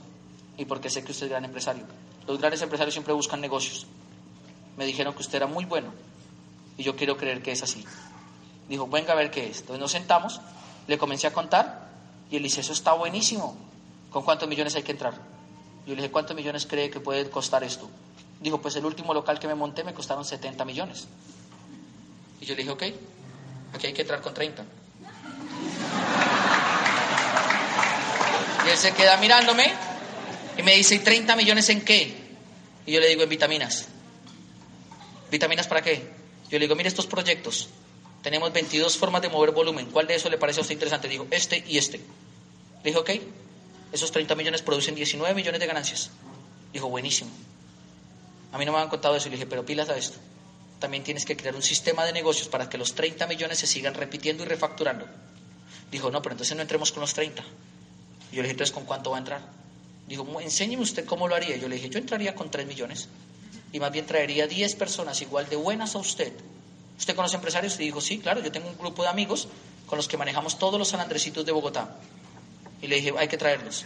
y 0.58 0.64
porque 0.64 0.90
sé 0.90 1.04
que 1.04 1.12
usted 1.12 1.26
es 1.26 1.30
gran 1.32 1.44
empresario. 1.44 1.84
Los 2.26 2.40
grandes 2.40 2.62
empresarios 2.62 2.94
siempre 2.94 3.14
buscan 3.14 3.42
negocios. 3.42 3.86
Me 4.78 4.86
dijeron 4.86 5.14
que 5.14 5.20
usted 5.20 5.36
era 5.36 5.48
muy 5.48 5.66
bueno 5.66 5.92
y 6.78 6.84
yo 6.84 6.96
quiero 6.96 7.18
creer 7.18 7.42
que 7.42 7.52
es 7.52 7.64
así. 7.64 7.84
Dijo, 8.70 8.88
venga 8.88 9.14
a 9.14 9.16
ver 9.16 9.32
qué 9.32 9.50
es. 9.50 9.60
Entonces 9.62 9.80
nos 9.80 9.92
sentamos, 9.92 10.42
le 10.88 10.98
comencé 10.98 11.28
a 11.28 11.34
contar 11.34 11.88
y 12.30 12.38
él 12.38 12.44
dice, 12.44 12.62
eso 12.62 12.74
está 12.74 12.94
buenísimo. 12.94 13.58
¿Con 14.12 14.24
cuántos 14.24 14.48
millones 14.48 14.76
hay 14.76 14.84
que 14.84 14.92
entrar? 14.92 15.14
Yo 15.86 15.96
le 15.96 16.02
dije, 16.02 16.12
¿cuántos 16.12 16.36
millones 16.36 16.66
cree 16.66 16.90
que 16.90 17.00
puede 17.00 17.30
costar 17.30 17.64
esto? 17.64 17.90
Dijo, 18.40 18.62
pues 18.62 18.76
el 18.76 18.86
último 18.86 19.14
local 19.14 19.40
que 19.40 19.48
me 19.48 19.56
monté 19.56 19.84
me 19.84 19.94
costaron 19.94 20.26
70 20.26 20.66
millones. 20.66 21.08
Y 22.42 22.46
yo 22.46 22.56
le 22.56 22.64
dije, 22.64 22.72
ok, 22.72 22.84
aquí 23.74 23.88
hay 23.88 23.94
que 23.94 24.02
entrar 24.02 24.22
con 24.22 24.34
30. 24.34 24.66
Y 28.66 28.70
él 28.70 28.78
se 28.78 28.94
queda 28.94 29.18
mirándome 29.18 29.74
y 30.58 30.64
me 30.64 30.76
dice, 30.76 30.96
¿y 30.96 31.00
30 31.00 31.36
millones 31.36 31.70
en 31.70 31.82
qué? 31.86 32.28
Y 32.86 32.92
yo 32.92 33.00
le 33.00 33.08
digo, 33.08 33.24
en 33.24 33.30
vitaminas. 33.30 33.88
¿Vitaminas 35.32 35.68
para 35.68 35.82
qué? 35.82 36.10
Yo 36.50 36.58
le 36.58 36.66
digo, 36.66 36.76
mire 36.76 36.90
estos 36.90 37.08
proyectos. 37.08 37.70
Tenemos 38.22 38.52
22 38.52 38.98
formas 38.98 39.22
de 39.22 39.30
mover 39.30 39.52
volumen. 39.52 39.88
¿Cuál 39.88 40.08
de 40.08 40.16
eso 40.16 40.30
le 40.30 40.38
parece 40.38 40.60
a 40.60 40.62
usted 40.62 40.74
interesante? 40.74 41.08
Dijo, 41.08 41.28
este 41.32 41.64
y 41.68 41.78
este. 41.78 41.98
Le 41.98 42.92
dije, 42.92 42.98
ok, 42.98 43.10
esos 43.92 44.12
30 44.12 44.36
millones 44.36 44.62
producen 44.62 44.96
19 44.96 45.34
millones 45.34 45.60
de 45.60 45.68
ganancias. 45.68 46.10
Dijo, 46.74 46.90
buenísimo. 46.90 47.30
A 48.52 48.58
mí 48.58 48.66
no 48.66 48.72
me 48.72 48.80
han 48.80 48.90
contado 48.90 49.16
eso. 49.16 49.30
Le 49.30 49.36
dije, 49.36 49.46
pero 49.46 49.66
pilas 49.66 49.90
a 49.90 49.98
esto. 49.98 50.18
También 50.80 51.04
tienes 51.04 51.26
que 51.26 51.36
crear 51.36 51.56
un 51.56 51.62
sistema 51.62 52.06
de 52.06 52.14
negocios 52.14 52.48
para 52.48 52.70
que 52.70 52.78
los 52.78 52.94
30 52.96 53.28
millones 53.28 53.60
se 53.60 53.68
sigan 53.68 53.94
repitiendo 53.94 54.44
y 54.44 54.48
refacturando. 54.48 55.08
Dijo, 55.92 56.12
no, 56.12 56.22
pero 56.22 56.34
entonces 56.34 56.56
no 56.56 56.62
entremos 56.62 56.92
con 56.92 57.02
los 57.02 57.14
30. 57.14 57.44
Y 58.32 58.36
yo 58.36 58.42
le 58.42 58.44
dije, 58.44 58.52
entonces, 58.52 58.74
¿con 58.74 58.86
cuánto 58.86 59.12
va 59.12 59.18
a 59.18 59.20
entrar? 59.20 59.42
Dijo, 60.08 60.40
enséñeme 60.42 60.84
usted 60.84 61.06
cómo 61.06 61.28
lo 61.28 61.36
haría. 61.36 61.56
Yo 61.58 61.68
le 61.68 61.76
dije, 61.76 61.90
yo 61.90 62.00
entraría 62.00 62.36
con 62.36 62.52
3 62.52 62.68
millones 62.68 63.08
y 63.72 63.80
más 63.80 63.92
bien 63.92 64.06
traería 64.06 64.48
10 64.48 64.76
personas 64.76 65.22
igual 65.22 65.50
de 65.50 65.56
buenas 65.56 65.96
a 65.96 66.00
usted 66.00 66.34
¿Usted 66.98 67.16
conoce 67.16 67.36
empresarios? 67.36 67.76
Y 67.80 67.84
dijo, 67.84 68.02
sí, 68.02 68.20
claro, 68.20 68.42
yo 68.42 68.52
tengo 68.52 68.70
un 68.70 68.78
grupo 68.78 69.04
de 69.04 69.10
amigos 69.10 69.48
con 69.86 69.98
los 69.98 70.08
que 70.08 70.18
manejamos 70.18 70.58
todos 70.58 70.80
los 70.80 70.88
San 70.88 71.00
Andresitos 71.00 71.46
de 71.46 71.52
Bogotá. 71.52 71.96
Y 72.82 72.88
le 72.88 72.98
dije, 72.98 73.14
hay 73.18 73.28
que 73.28 73.38
traerlos. 73.38 73.86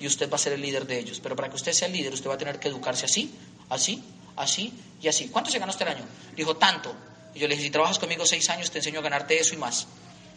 Y 0.00 0.06
usted 0.06 0.30
va 0.30 0.34
a 0.34 0.38
ser 0.38 0.52
el 0.52 0.60
líder 0.60 0.86
de 0.86 0.98
ellos. 0.98 1.20
Pero 1.20 1.36
para 1.36 1.48
que 1.48 1.56
usted 1.56 1.72
sea 1.72 1.86
el 1.86 1.94
líder, 1.94 2.12
usted 2.12 2.28
va 2.28 2.34
a 2.34 2.38
tener 2.38 2.58
que 2.58 2.68
educarse 2.68 3.04
así, 3.04 3.32
así, 3.68 4.02
así 4.36 4.72
y 5.00 5.08
así. 5.08 5.28
¿Cuánto 5.28 5.50
se 5.50 5.58
ganó 5.58 5.70
este 5.70 5.84
año? 5.84 6.04
Dijo, 6.36 6.56
tanto. 6.56 6.94
Y 7.34 7.38
yo 7.38 7.48
le 7.48 7.54
dije, 7.54 7.66
si 7.66 7.70
trabajas 7.70 7.98
conmigo 7.98 8.26
seis 8.26 8.48
años, 8.50 8.70
te 8.70 8.78
enseño 8.78 8.98
a 8.98 9.02
ganarte 9.02 9.38
eso 9.38 9.54
y 9.54 9.58
más. 9.58 9.86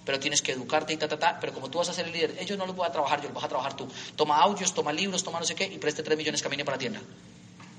Pero 0.06 0.19
tienes 0.19 0.43
que 0.43 0.51
educarte 0.51 0.93
y 0.93 0.97
ta, 0.97 1.08
ta, 1.08 1.17
ta. 1.17 1.39
Pero 1.39 1.51
como 1.51 1.69
tú 1.69 1.80
vas 1.80 1.89
a 1.89 1.93
ser 1.93 2.06
el 2.06 2.13
líder, 2.13 2.36
ellos 2.39 2.58
no 2.60 2.67
los 2.67 2.75
voy 2.75 2.88
a 2.88 2.91
trabajar, 2.91 3.21
yo 3.21 3.25
los 3.25 3.34
vas 3.34 3.45
a 3.45 3.49
trabajar 3.49 3.75
tú. 3.75 3.88
Toma 4.15 4.38
audios, 4.38 4.71
toma 4.71 4.93
libros, 4.93 5.23
toma 5.23 5.39
no 5.39 5.45
sé 5.45 5.56
qué 5.56 5.65
y 5.65 5.80
preste 5.80 6.04
tres 6.04 6.15
millones, 6.15 6.43
camine 6.43 6.63
para 6.63 6.75
la 6.75 6.80
tienda. 6.80 7.01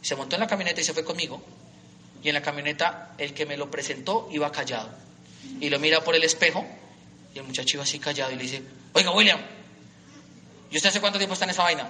Se 0.02 0.16
montó 0.16 0.34
en 0.34 0.40
la 0.40 0.48
camioneta 0.48 0.80
y 0.80 0.84
se 0.84 0.92
fue 0.92 1.04
conmigo 1.04 1.40
y 2.26 2.28
en 2.28 2.34
la 2.34 2.42
camioneta 2.42 3.12
el 3.18 3.32
que 3.34 3.46
me 3.46 3.56
lo 3.56 3.70
presentó 3.70 4.28
iba 4.32 4.50
callado. 4.50 4.90
Y 5.60 5.70
lo 5.70 5.78
mira 5.78 6.02
por 6.02 6.16
el 6.16 6.24
espejo 6.24 6.66
y 7.32 7.38
el 7.38 7.44
muchacho 7.44 7.76
iba 7.76 7.84
así 7.84 8.00
callado 8.00 8.32
y 8.32 8.34
le 8.34 8.42
dice, 8.42 8.62
oiga 8.94 9.12
William, 9.12 9.38
¿y 10.68 10.76
usted 10.76 10.88
hace 10.88 11.00
cuánto 11.00 11.18
tiempo 11.18 11.34
está 11.34 11.44
en 11.44 11.52
esa 11.52 11.62
vaina? 11.62 11.88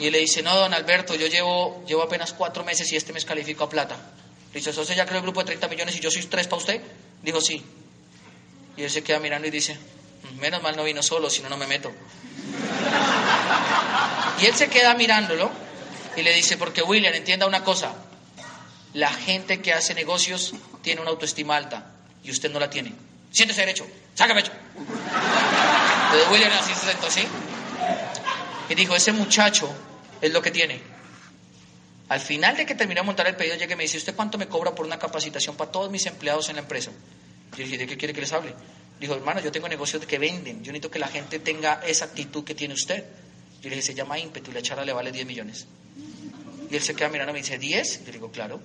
Y 0.00 0.10
le 0.10 0.18
dice, 0.18 0.42
no, 0.42 0.56
don 0.56 0.74
Alberto, 0.74 1.14
yo 1.14 1.28
llevo, 1.28 1.84
llevo 1.86 2.02
apenas 2.02 2.32
cuatro 2.32 2.64
meses 2.64 2.92
y 2.92 2.96
este 2.96 3.12
mes 3.12 3.24
califico 3.24 3.62
a 3.62 3.68
plata. 3.68 3.94
Le 4.52 4.58
dice, 4.58 4.70
¿eso 4.70 4.82
ya 4.92 5.06
creó 5.06 5.18
el 5.18 5.22
grupo 5.22 5.38
de 5.42 5.46
30 5.46 5.68
millones 5.68 5.96
y 5.96 6.00
yo 6.00 6.10
soy 6.10 6.24
tres 6.24 6.48
para 6.48 6.56
usted? 6.56 6.82
Dijo, 7.22 7.40
sí. 7.40 7.64
Y 8.76 8.82
él 8.82 8.90
se 8.90 9.04
queda 9.04 9.20
mirando 9.20 9.46
y 9.46 9.52
dice, 9.52 9.74
mm, 9.76 10.40
menos 10.40 10.60
mal 10.64 10.74
no 10.74 10.82
vino 10.82 11.00
solo, 11.00 11.30
si 11.30 11.42
no, 11.42 11.48
no 11.48 11.56
me 11.56 11.68
meto. 11.68 11.92
Y 14.40 14.46
él 14.46 14.54
se 14.56 14.68
queda 14.68 14.94
mirándolo 14.94 15.53
y 16.16 16.22
le 16.22 16.32
dice, 16.32 16.56
porque 16.56 16.82
William, 16.82 17.14
entienda 17.14 17.46
una 17.46 17.64
cosa, 17.64 17.94
la 18.92 19.12
gente 19.12 19.60
que 19.60 19.72
hace 19.72 19.94
negocios 19.94 20.54
tiene 20.82 21.00
una 21.00 21.10
autoestima 21.10 21.56
alta. 21.56 21.90
y 22.22 22.30
usted 22.30 22.50
no 22.50 22.58
la 22.58 22.70
tiene. 22.70 22.92
Siéntese 23.30 23.60
derecho, 23.60 23.86
saca 24.14 24.34
pecho. 24.34 24.52
Entonces 24.76 26.30
William 26.30 26.52
así 26.58 26.72
se 26.74 26.86
sentó 26.86 27.06
así 27.08 27.26
y 28.68 28.74
dijo, 28.74 28.96
ese 28.96 29.12
muchacho 29.12 29.68
es 30.20 30.32
lo 30.32 30.40
que 30.40 30.50
tiene. 30.50 30.80
Al 32.08 32.20
final 32.20 32.56
de 32.56 32.64
que 32.64 32.74
terminé 32.74 33.00
de 33.00 33.06
montar 33.06 33.26
el 33.26 33.36
pedido, 33.36 33.56
llegué 33.56 33.74
y 33.74 33.76
me 33.76 33.82
dice, 33.82 33.98
¿usted 33.98 34.14
cuánto 34.14 34.38
me 34.38 34.46
cobra 34.46 34.74
por 34.74 34.86
una 34.86 34.98
capacitación 34.98 35.56
para 35.56 35.70
todos 35.70 35.90
mis 35.90 36.06
empleados 36.06 36.48
en 36.48 36.56
la 36.56 36.62
empresa? 36.62 36.92
Yo 37.56 37.64
dije, 37.64 37.76
¿de 37.78 37.86
qué 37.86 37.96
quiere 37.96 38.14
que 38.14 38.20
les 38.20 38.32
hable? 38.32 38.54
Dijo, 39.00 39.14
hermano, 39.14 39.40
yo 39.40 39.50
tengo 39.50 39.68
negocios 39.68 40.04
que 40.06 40.18
venden, 40.18 40.62
yo 40.62 40.72
necesito 40.72 40.90
que 40.90 40.98
la 40.98 41.08
gente 41.08 41.38
tenga 41.40 41.82
esa 41.86 42.06
actitud 42.06 42.44
que 42.44 42.54
tiene 42.54 42.74
usted. 42.74 43.04
Yo 43.64 43.70
le 43.70 43.76
dije, 43.76 43.86
se 43.86 43.94
llama 43.94 44.18
ímpetu 44.18 44.52
la 44.52 44.60
charla 44.60 44.84
le 44.84 44.92
vale 44.92 45.10
10 45.10 45.24
millones. 45.24 45.66
Y 46.70 46.76
él 46.76 46.82
se 46.82 46.94
queda 46.94 47.08
mirando 47.08 47.30
y 47.30 47.32
me 47.32 47.40
dice, 47.40 47.58
¿10? 47.58 48.00
Yo 48.00 48.04
le 48.04 48.12
digo, 48.12 48.30
claro. 48.30 48.60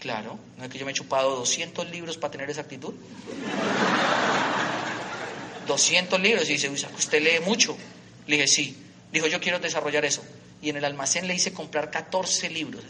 Claro, 0.00 0.36
no 0.58 0.64
es 0.64 0.70
que 0.70 0.78
yo 0.78 0.84
me 0.84 0.90
he 0.90 0.94
chupado 0.94 1.36
200 1.36 1.88
libros 1.88 2.18
para 2.18 2.32
tener 2.32 2.50
esa 2.50 2.62
actitud. 2.62 2.92
200 5.68 6.20
libros. 6.20 6.50
Y 6.50 6.54
dice, 6.54 6.68
usted 6.70 7.22
lee 7.22 7.38
mucho. 7.46 7.76
Le 8.26 8.34
dije, 8.34 8.48
sí. 8.48 8.76
Dijo, 9.12 9.28
yo 9.28 9.40
quiero 9.40 9.60
desarrollar 9.60 10.04
eso. 10.04 10.24
Y 10.60 10.70
en 10.70 10.78
el 10.78 10.84
almacén 10.84 11.28
le 11.28 11.34
hice 11.36 11.52
comprar 11.52 11.88
14 11.88 12.50
libros. 12.50 12.82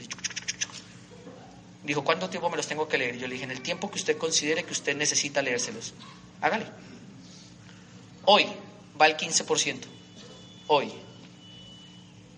Dijo, 1.84 2.02
¿cuánto 2.02 2.30
tiempo 2.30 2.48
me 2.48 2.56
los 2.56 2.66
tengo 2.66 2.88
que 2.88 2.96
leer? 2.96 3.18
Yo 3.18 3.26
le 3.26 3.34
dije, 3.34 3.44
en 3.44 3.50
el 3.50 3.60
tiempo 3.60 3.90
que 3.90 3.98
usted 3.98 4.16
considere 4.16 4.64
que 4.64 4.72
usted 4.72 4.96
necesita 4.96 5.42
leérselos. 5.42 5.92
Hágale. 6.40 6.64
Hoy 8.24 8.46
va 8.98 9.06
el 9.06 9.18
15%. 9.18 10.00
Hoy. 10.74 10.90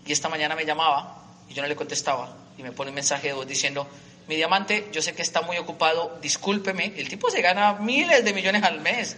Y 0.04 0.10
esta 0.10 0.28
mañana 0.28 0.56
me 0.56 0.64
llamaba 0.64 1.22
y 1.48 1.54
yo 1.54 1.62
no 1.62 1.68
le 1.68 1.76
contestaba. 1.76 2.36
Y 2.58 2.64
me 2.64 2.72
pone 2.72 2.90
un 2.90 2.96
mensaje 2.96 3.28
de 3.28 3.32
voz 3.32 3.46
diciendo, 3.46 3.86
mi 4.26 4.34
diamante, 4.34 4.88
yo 4.90 5.02
sé 5.02 5.14
que 5.14 5.22
está 5.22 5.42
muy 5.42 5.56
ocupado, 5.56 6.18
discúlpeme. 6.20 6.94
El 6.96 7.08
tipo 7.08 7.30
se 7.30 7.42
gana 7.42 7.74
miles 7.74 8.24
de 8.24 8.32
millones 8.32 8.64
al 8.64 8.80
mes. 8.80 9.16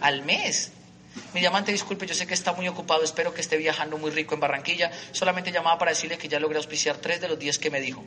Al 0.00 0.24
mes. 0.24 0.72
Mi 1.34 1.38
diamante, 1.38 1.70
disculpe, 1.70 2.04
yo 2.04 2.16
sé 2.16 2.26
que 2.26 2.34
está 2.34 2.52
muy 2.52 2.66
ocupado, 2.66 3.04
espero 3.04 3.32
que 3.32 3.40
esté 3.40 3.56
viajando 3.58 3.96
muy 3.96 4.10
rico 4.10 4.34
en 4.34 4.40
Barranquilla. 4.40 4.90
Solamente 5.12 5.52
llamaba 5.52 5.78
para 5.78 5.92
decirle 5.92 6.18
que 6.18 6.26
ya 6.26 6.40
logré 6.40 6.56
auspiciar 6.56 6.96
tres 6.96 7.20
de 7.20 7.28
los 7.28 7.38
días 7.38 7.60
que 7.60 7.70
me 7.70 7.80
dijo. 7.80 8.02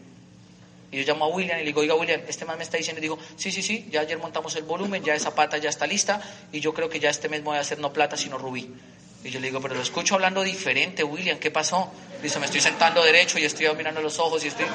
Y 0.92 0.98
yo 0.98 1.14
llamo 1.14 1.26
a 1.26 1.28
William 1.30 1.60
y 1.60 1.62
le 1.62 1.68
digo, 1.68 1.80
oiga 1.80 1.96
William, 1.96 2.20
este 2.28 2.44
man 2.44 2.58
me 2.58 2.66
está 2.66 2.76
diciendo, 2.76 3.00
y 3.00 3.04
digo, 3.04 3.18
sí, 3.38 3.54
sí, 3.54 3.62
sí, 3.62 3.88
ya 3.90 4.02
ayer 4.02 4.18
montamos 4.18 4.54
el 4.58 4.64
volumen, 4.64 5.02
ya 5.02 5.16
esa 5.16 5.34
pata 5.34 5.58
ya 5.60 5.70
está 5.70 5.88
lista, 5.88 6.22
y 6.52 6.60
yo 6.60 6.74
creo 6.74 6.90
que 6.90 7.00
ya 7.00 7.10
este 7.10 7.30
mes 7.30 7.42
voy 7.42 7.56
a 7.56 7.62
hacer 7.62 7.80
no 7.80 7.94
plata, 7.94 8.18
sino 8.18 8.38
rubí. 8.38 8.70
Y 9.26 9.32
yo 9.32 9.40
le 9.40 9.48
digo, 9.48 9.60
pero 9.60 9.74
lo 9.74 9.82
escucho 9.82 10.14
hablando 10.14 10.44
diferente, 10.44 11.04
William, 11.04 11.40
¿qué 11.40 11.50
pasó? 11.50 11.92
Dice, 12.22 12.38
me 12.38 12.46
estoy 12.46 12.62
sentando 12.62 13.04
derecho 13.04 13.40
y 13.40 13.44
estoy 13.44 13.68
mirando 13.76 14.00
los 14.00 14.20
ojos 14.20 14.44
y 14.44 14.50
estoy... 14.50 14.66
¿Sí? 14.66 14.72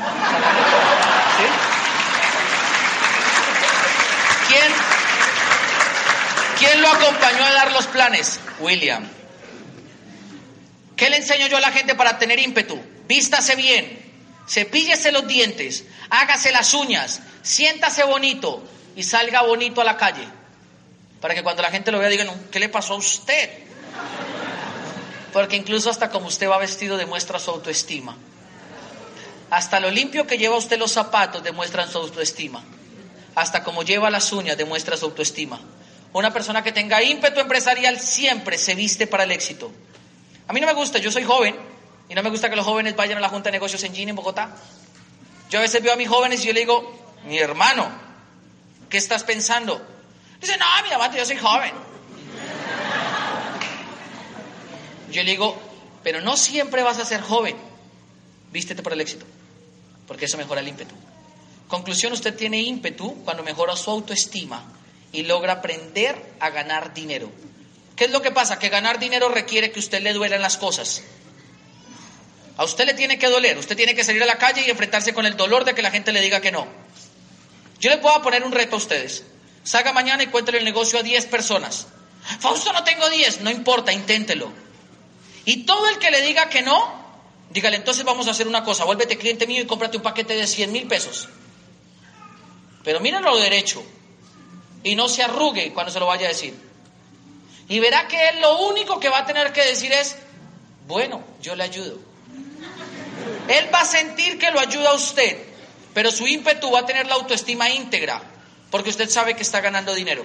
¿Quién? 4.48 4.72
¿Quién 6.58 6.82
lo 6.82 6.88
acompañó 6.88 7.44
a 7.44 7.52
dar 7.52 7.70
los 7.70 7.86
planes? 7.86 8.40
William. 8.58 9.08
¿Qué 10.96 11.08
le 11.10 11.18
enseño 11.18 11.46
yo 11.46 11.58
a 11.58 11.60
la 11.60 11.70
gente 11.70 11.94
para 11.94 12.18
tener 12.18 12.40
ímpetu? 12.40 12.76
Vístase 13.06 13.54
bien, 13.54 14.02
cepíllese 14.48 15.12
los 15.12 15.28
dientes, 15.28 15.84
hágase 16.10 16.50
las 16.50 16.74
uñas, 16.74 17.20
siéntase 17.42 18.02
bonito 18.02 18.64
y 18.96 19.04
salga 19.04 19.42
bonito 19.42 19.80
a 19.80 19.84
la 19.84 19.96
calle. 19.96 20.26
Para 21.20 21.36
que 21.36 21.44
cuando 21.44 21.62
la 21.62 21.70
gente 21.70 21.92
lo 21.92 22.00
vea 22.00 22.08
digan, 22.08 22.48
¿qué 22.50 22.58
le 22.58 22.68
pasó 22.68 22.94
a 22.94 22.96
usted? 22.96 23.69
Porque 25.32 25.56
incluso 25.56 25.90
hasta 25.90 26.10
como 26.10 26.26
usted 26.26 26.48
va 26.48 26.58
vestido 26.58 26.96
demuestra 26.96 27.38
su 27.38 27.50
autoestima. 27.50 28.16
Hasta 29.50 29.80
lo 29.80 29.90
limpio 29.90 30.26
que 30.26 30.38
lleva 30.38 30.56
usted 30.56 30.78
los 30.78 30.92
zapatos 30.92 31.42
demuestran 31.42 31.90
su 31.90 31.98
autoestima. 31.98 32.62
Hasta 33.34 33.64
como 33.64 33.82
lleva 33.82 34.10
las 34.10 34.32
uñas 34.32 34.56
demuestra 34.56 34.96
su 34.96 35.06
autoestima. 35.06 35.60
Una 36.12 36.32
persona 36.32 36.62
que 36.62 36.72
tenga 36.72 37.02
ímpetu 37.02 37.40
empresarial 37.40 37.98
siempre 38.00 38.58
se 38.58 38.74
viste 38.74 39.06
para 39.06 39.24
el 39.24 39.32
éxito. 39.32 39.70
A 40.48 40.52
mí 40.52 40.60
no 40.60 40.66
me 40.66 40.72
gusta, 40.72 40.98
yo 40.98 41.12
soy 41.12 41.24
joven, 41.24 41.56
y 42.08 42.14
no 42.14 42.22
me 42.24 42.30
gusta 42.30 42.50
que 42.50 42.56
los 42.56 42.64
jóvenes 42.66 42.96
vayan 42.96 43.18
a 43.18 43.20
la 43.20 43.28
Junta 43.28 43.48
de 43.48 43.52
Negocios 43.52 43.82
en 43.84 43.94
Gini, 43.94 44.10
en 44.10 44.16
Bogotá. 44.16 44.50
Yo 45.48 45.60
a 45.60 45.62
veces 45.62 45.82
veo 45.82 45.92
a 45.92 45.96
mis 45.96 46.08
jóvenes 46.08 46.42
y 46.42 46.48
yo 46.48 46.52
le 46.52 46.60
digo, 46.60 47.16
mi 47.24 47.38
hermano, 47.38 47.88
¿qué 48.88 48.98
estás 48.98 49.22
pensando? 49.22 49.80
Dice, 50.40 50.56
no, 50.56 50.66
mi 50.84 50.92
amante, 50.92 51.18
yo 51.18 51.24
soy 51.24 51.36
joven. 51.36 51.72
Yo 55.10 55.22
le 55.22 55.30
digo, 55.30 55.56
pero 56.02 56.20
no 56.20 56.36
siempre 56.36 56.82
vas 56.82 56.98
a 56.98 57.04
ser 57.04 57.20
joven. 57.20 57.56
Vístete 58.52 58.82
para 58.82 58.94
el 58.94 59.00
éxito, 59.00 59.24
porque 60.06 60.24
eso 60.24 60.36
mejora 60.36 60.60
el 60.60 60.68
ímpetu. 60.68 60.94
Conclusión, 61.68 62.12
usted 62.12 62.34
tiene 62.34 62.58
ímpetu 62.58 63.22
cuando 63.24 63.42
mejora 63.42 63.76
su 63.76 63.90
autoestima 63.90 64.64
y 65.12 65.22
logra 65.22 65.54
aprender 65.54 66.34
a 66.40 66.50
ganar 66.50 66.92
dinero. 66.94 67.30
¿Qué 67.94 68.06
es 68.06 68.10
lo 68.10 68.22
que 68.22 68.30
pasa? 68.30 68.58
Que 68.58 68.70
ganar 68.70 68.98
dinero 68.98 69.28
requiere 69.28 69.70
que 69.70 69.78
usted 69.78 70.02
le 70.02 70.12
duelan 70.12 70.42
las 70.42 70.56
cosas. 70.56 71.02
A 72.56 72.64
usted 72.64 72.86
le 72.86 72.94
tiene 72.94 73.18
que 73.18 73.28
doler, 73.28 73.56
usted 73.56 73.76
tiene 73.76 73.94
que 73.94 74.04
salir 74.04 74.22
a 74.22 74.26
la 74.26 74.38
calle 74.38 74.64
y 74.66 74.70
enfrentarse 74.70 75.14
con 75.14 75.26
el 75.26 75.36
dolor 75.36 75.64
de 75.64 75.74
que 75.74 75.82
la 75.82 75.90
gente 75.90 76.12
le 76.12 76.20
diga 76.20 76.40
que 76.40 76.50
no. 76.50 76.66
Yo 77.78 77.90
le 77.90 77.98
puedo 77.98 78.20
poner 78.20 78.42
un 78.42 78.52
reto 78.52 78.74
a 78.74 78.78
ustedes. 78.78 79.24
Salga 79.62 79.92
mañana 79.92 80.22
y 80.22 80.26
cuéntele 80.26 80.58
el 80.58 80.64
negocio 80.64 80.98
a 80.98 81.02
10 81.02 81.26
personas. 81.26 81.86
Fausto, 82.40 82.72
no 82.72 82.84
tengo 82.84 83.08
10, 83.08 83.40
no 83.42 83.50
importa, 83.50 83.92
inténtelo. 83.92 84.52
Y 85.44 85.64
todo 85.64 85.88
el 85.88 85.98
que 85.98 86.10
le 86.10 86.22
diga 86.22 86.48
que 86.48 86.62
no, 86.62 87.00
dígale, 87.50 87.76
entonces 87.76 88.04
vamos 88.04 88.28
a 88.28 88.32
hacer 88.32 88.46
una 88.46 88.62
cosa, 88.64 88.84
vuélvete 88.84 89.16
cliente 89.16 89.46
mío 89.46 89.62
y 89.62 89.66
cómprate 89.66 89.96
un 89.96 90.02
paquete 90.02 90.36
de 90.36 90.46
100 90.46 90.72
mil 90.72 90.86
pesos. 90.86 91.28
Pero 92.84 93.00
mírenlo 93.00 93.36
derecho 93.36 93.82
y 94.82 94.94
no 94.94 95.08
se 95.08 95.22
arrugue 95.22 95.72
cuando 95.72 95.92
se 95.92 96.00
lo 96.00 96.06
vaya 96.06 96.26
a 96.26 96.28
decir. 96.28 96.54
Y 97.68 97.78
verá 97.78 98.08
que 98.08 98.28
él 98.30 98.40
lo 98.40 98.66
único 98.68 98.98
que 98.98 99.08
va 99.08 99.18
a 99.18 99.26
tener 99.26 99.52
que 99.52 99.64
decir 99.64 99.92
es, 99.92 100.16
bueno, 100.86 101.22
yo 101.40 101.54
le 101.54 101.64
ayudo. 101.64 101.98
Él 103.48 103.68
va 103.72 103.82
a 103.82 103.84
sentir 103.84 104.38
que 104.38 104.50
lo 104.50 104.60
ayuda 104.60 104.90
a 104.90 104.94
usted, 104.94 105.38
pero 105.94 106.10
su 106.10 106.26
ímpetu 106.26 106.70
va 106.70 106.80
a 106.80 106.86
tener 106.86 107.06
la 107.06 107.14
autoestima 107.14 107.70
íntegra, 107.70 108.22
porque 108.70 108.90
usted 108.90 109.08
sabe 109.08 109.34
que 109.34 109.42
está 109.42 109.60
ganando 109.60 109.94
dinero. 109.94 110.24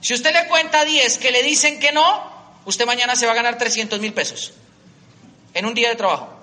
Si 0.00 0.14
usted 0.14 0.32
le 0.32 0.48
cuenta 0.48 0.80
a 0.80 0.84
10 0.84 1.18
que 1.18 1.30
le 1.30 1.42
dicen 1.42 1.80
que 1.80 1.92
no, 1.92 2.35
usted 2.66 2.84
mañana 2.84 3.16
se 3.16 3.24
va 3.24 3.32
a 3.32 3.34
ganar 3.34 3.56
300 3.56 3.98
mil 4.00 4.12
pesos 4.12 4.52
en 5.54 5.64
un 5.64 5.72
día 5.72 5.88
de 5.88 5.96
trabajo. 5.96 6.36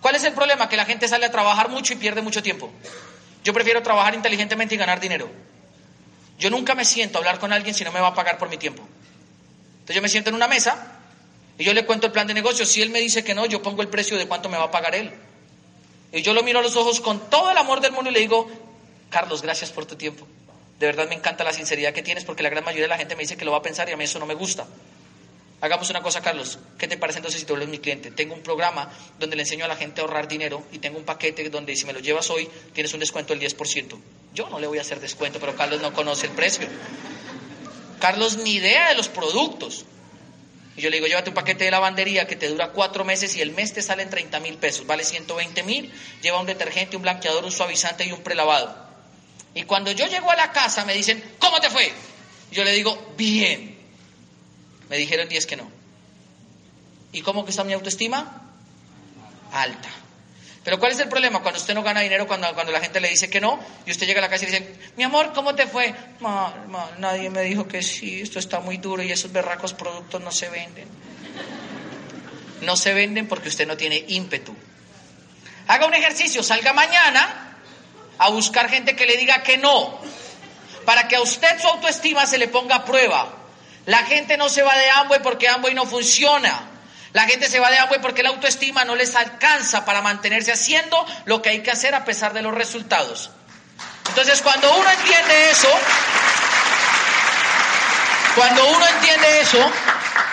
¿Cuál 0.00 0.16
es 0.16 0.24
el 0.24 0.32
problema? 0.32 0.68
Que 0.68 0.76
la 0.76 0.86
gente 0.86 1.08
sale 1.08 1.26
a 1.26 1.30
trabajar 1.30 1.68
mucho 1.68 1.92
y 1.92 1.96
pierde 1.96 2.22
mucho 2.22 2.42
tiempo. 2.42 2.70
Yo 3.42 3.52
prefiero 3.52 3.82
trabajar 3.82 4.14
inteligentemente 4.14 4.74
y 4.74 4.78
ganar 4.78 5.00
dinero. 5.00 5.30
Yo 6.38 6.50
nunca 6.50 6.74
me 6.74 6.84
siento 6.84 7.18
a 7.18 7.20
hablar 7.20 7.38
con 7.38 7.52
alguien 7.52 7.74
si 7.74 7.84
no 7.84 7.92
me 7.92 8.00
va 8.00 8.08
a 8.08 8.14
pagar 8.14 8.38
por 8.38 8.48
mi 8.48 8.56
tiempo. 8.56 8.82
Entonces 9.74 9.96
yo 9.96 10.02
me 10.02 10.08
siento 10.08 10.30
en 10.30 10.36
una 10.36 10.48
mesa 10.48 10.98
y 11.58 11.64
yo 11.64 11.72
le 11.74 11.84
cuento 11.84 12.06
el 12.06 12.12
plan 12.12 12.26
de 12.26 12.34
negocio. 12.34 12.66
Si 12.66 12.82
él 12.82 12.90
me 12.90 13.00
dice 13.00 13.22
que 13.22 13.34
no, 13.34 13.46
yo 13.46 13.62
pongo 13.62 13.82
el 13.82 13.88
precio 13.88 14.16
de 14.16 14.26
cuánto 14.26 14.48
me 14.48 14.56
va 14.56 14.64
a 14.64 14.70
pagar 14.70 14.94
él. 14.94 15.12
Y 16.12 16.22
yo 16.22 16.32
lo 16.32 16.42
miro 16.42 16.60
a 16.60 16.62
los 16.62 16.76
ojos 16.76 17.00
con 17.00 17.28
todo 17.28 17.50
el 17.50 17.58
amor 17.58 17.80
del 17.80 17.92
mundo 17.92 18.10
y 18.10 18.14
le 18.14 18.20
digo, 18.20 18.50
Carlos, 19.10 19.42
gracias 19.42 19.70
por 19.70 19.84
tu 19.84 19.96
tiempo. 19.96 20.26
De 20.78 20.86
verdad 20.86 21.08
me 21.08 21.14
encanta 21.14 21.44
la 21.44 21.52
sinceridad 21.52 21.92
que 21.92 22.02
tienes 22.02 22.24
porque 22.24 22.42
la 22.42 22.50
gran 22.50 22.64
mayoría 22.64 22.84
de 22.84 22.88
la 22.88 22.98
gente 22.98 23.14
me 23.16 23.22
dice 23.22 23.36
que 23.36 23.44
lo 23.44 23.52
va 23.52 23.58
a 23.58 23.62
pensar 23.62 23.88
y 23.88 23.92
a 23.92 23.96
mí 23.96 24.04
eso 24.04 24.18
no 24.18 24.26
me 24.26 24.34
gusta. 24.34 24.66
Hagamos 25.64 25.88
una 25.88 26.02
cosa, 26.02 26.20
Carlos. 26.20 26.58
¿Qué 26.76 26.86
te 26.86 26.98
parece 26.98 27.20
entonces 27.20 27.40
si 27.40 27.46
tú 27.46 27.56
eres 27.56 27.68
mi 27.68 27.78
cliente? 27.78 28.10
Tengo 28.10 28.34
un 28.34 28.42
programa 28.42 28.92
donde 29.18 29.34
le 29.34 29.44
enseño 29.44 29.64
a 29.64 29.68
la 29.68 29.76
gente 29.76 30.02
a 30.02 30.04
ahorrar 30.04 30.28
dinero 30.28 30.62
y 30.72 30.78
tengo 30.78 30.98
un 30.98 31.06
paquete 31.06 31.48
donde 31.48 31.74
si 31.74 31.86
me 31.86 31.94
lo 31.94 32.00
llevas 32.00 32.28
hoy 32.28 32.50
tienes 32.74 32.92
un 32.92 33.00
descuento 33.00 33.34
del 33.34 33.42
10%. 33.50 33.98
Yo 34.34 34.50
no 34.50 34.60
le 34.60 34.66
voy 34.66 34.76
a 34.76 34.82
hacer 34.82 35.00
descuento, 35.00 35.40
pero 35.40 35.56
Carlos 35.56 35.80
no 35.80 35.94
conoce 35.94 36.26
el 36.26 36.32
precio. 36.32 36.68
Carlos 37.98 38.36
ni 38.36 38.56
idea 38.56 38.90
de 38.90 38.94
los 38.94 39.08
productos. 39.08 39.86
Y 40.76 40.82
yo 40.82 40.90
le 40.90 40.98
digo, 40.98 41.06
llévate 41.06 41.30
un 41.30 41.34
paquete 41.34 41.64
de 41.64 41.70
lavandería 41.70 42.26
que 42.26 42.36
te 42.36 42.46
dura 42.48 42.72
cuatro 42.72 43.06
meses 43.06 43.34
y 43.34 43.40
el 43.40 43.52
mes 43.52 43.72
te 43.72 43.80
salen 43.80 44.10
30 44.10 44.40
mil 44.40 44.58
pesos, 44.58 44.86
vale 44.86 45.02
120 45.02 45.62
mil, 45.62 45.90
lleva 46.20 46.40
un 46.40 46.46
detergente, 46.46 46.96
un 46.96 47.02
blanqueador, 47.04 47.42
un 47.42 47.50
suavizante 47.50 48.04
y 48.04 48.12
un 48.12 48.20
prelavado. 48.20 48.76
Y 49.54 49.62
cuando 49.62 49.92
yo 49.92 50.06
llego 50.08 50.30
a 50.30 50.36
la 50.36 50.52
casa 50.52 50.84
me 50.84 50.92
dicen, 50.92 51.24
¿cómo 51.38 51.58
te 51.58 51.70
fue? 51.70 51.90
yo 52.50 52.64
le 52.64 52.72
digo, 52.72 53.14
bien. 53.16 53.73
Me 54.88 54.96
dijeron 54.96 55.28
10 55.28 55.46
que 55.46 55.56
no. 55.56 55.70
¿Y 57.12 57.22
cómo 57.22 57.44
que 57.44 57.50
está 57.50 57.64
mi 57.64 57.72
autoestima? 57.72 58.42
Alta. 59.52 59.88
Pero 60.64 60.78
¿cuál 60.78 60.92
es 60.92 60.98
el 60.98 61.08
problema? 61.08 61.42
Cuando 61.42 61.60
usted 61.60 61.74
no 61.74 61.82
gana 61.82 62.00
dinero, 62.00 62.26
cuando, 62.26 62.52
cuando 62.54 62.72
la 62.72 62.80
gente 62.80 62.98
le 62.98 63.10
dice 63.10 63.28
que 63.28 63.40
no, 63.40 63.60
y 63.84 63.90
usted 63.90 64.06
llega 64.06 64.20
a 64.20 64.22
la 64.22 64.30
casa 64.30 64.44
y 64.44 64.46
dice, 64.46 64.74
mi 64.96 65.04
amor, 65.04 65.32
¿cómo 65.34 65.54
te 65.54 65.66
fue? 65.66 65.94
nadie 66.98 67.28
me 67.28 67.42
dijo 67.42 67.68
que 67.68 67.82
sí, 67.82 68.22
esto 68.22 68.38
está 68.38 68.60
muy 68.60 68.78
duro 68.78 69.02
y 69.02 69.12
esos 69.12 69.30
berracos 69.30 69.74
productos 69.74 70.22
no 70.22 70.32
se 70.32 70.48
venden. 70.48 70.88
No 72.62 72.76
se 72.76 72.94
venden 72.94 73.28
porque 73.28 73.48
usted 73.48 73.66
no 73.66 73.76
tiene 73.76 74.04
ímpetu. 74.08 74.56
Haga 75.66 75.86
un 75.86 75.94
ejercicio, 75.94 76.42
salga 76.42 76.72
mañana 76.72 77.58
a 78.16 78.30
buscar 78.30 78.70
gente 78.70 78.96
que 78.96 79.04
le 79.04 79.18
diga 79.18 79.42
que 79.42 79.58
no, 79.58 80.00
para 80.86 81.08
que 81.08 81.16
a 81.16 81.20
usted 81.20 81.60
su 81.60 81.68
autoestima 81.68 82.24
se 82.24 82.38
le 82.38 82.48
ponga 82.48 82.76
a 82.76 82.84
prueba. 82.86 83.43
La 83.86 83.98
gente 84.04 84.36
no 84.36 84.48
se 84.48 84.62
va 84.62 84.76
de 84.76 84.90
Amway 84.90 85.20
porque 85.22 85.48
Amway 85.48 85.74
no 85.74 85.86
funciona. 85.86 86.70
La 87.14 87.26
gente 87.26 87.48
se 87.48 87.60
va 87.60 87.70
de 87.70 87.78
agua 87.78 87.98
porque 88.02 88.24
la 88.24 88.30
autoestima 88.30 88.84
no 88.84 88.96
les 88.96 89.14
alcanza 89.14 89.84
para 89.84 90.02
mantenerse 90.02 90.50
haciendo 90.50 91.06
lo 91.26 91.40
que 91.42 91.50
hay 91.50 91.62
que 91.62 91.70
hacer 91.70 91.94
a 91.94 92.04
pesar 92.04 92.32
de 92.32 92.42
los 92.42 92.52
resultados. 92.52 93.30
Entonces, 94.08 94.42
cuando 94.42 94.74
uno 94.76 94.90
entiende 94.90 95.50
eso, 95.50 95.68
cuando 98.34 98.66
uno 98.66 98.86
entiende 98.88 99.40
eso, 99.40 99.72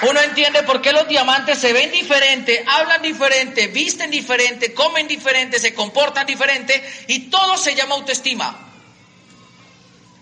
uno 0.10 0.22
entiende 0.22 0.64
por 0.64 0.82
qué 0.82 0.92
los 0.92 1.08
diamantes 1.08 1.60
se 1.60 1.72
ven 1.72 1.92
diferente, 1.92 2.66
hablan 2.68 3.04
diferente, 3.04 3.68
visten 3.68 4.10
diferente, 4.10 4.74
comen 4.74 5.08
diferente, 5.08 5.60
se 5.60 5.76
comportan 5.76 6.26
diferente 6.26 6.84
y 7.08 7.30
todo 7.30 7.58
se 7.58 7.76
llama 7.76 7.94
autoestima. 7.94 8.58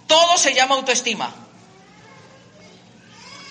Todo 0.08 0.38
se 0.38 0.54
llama 0.54 0.76
autoestima. 0.76 1.34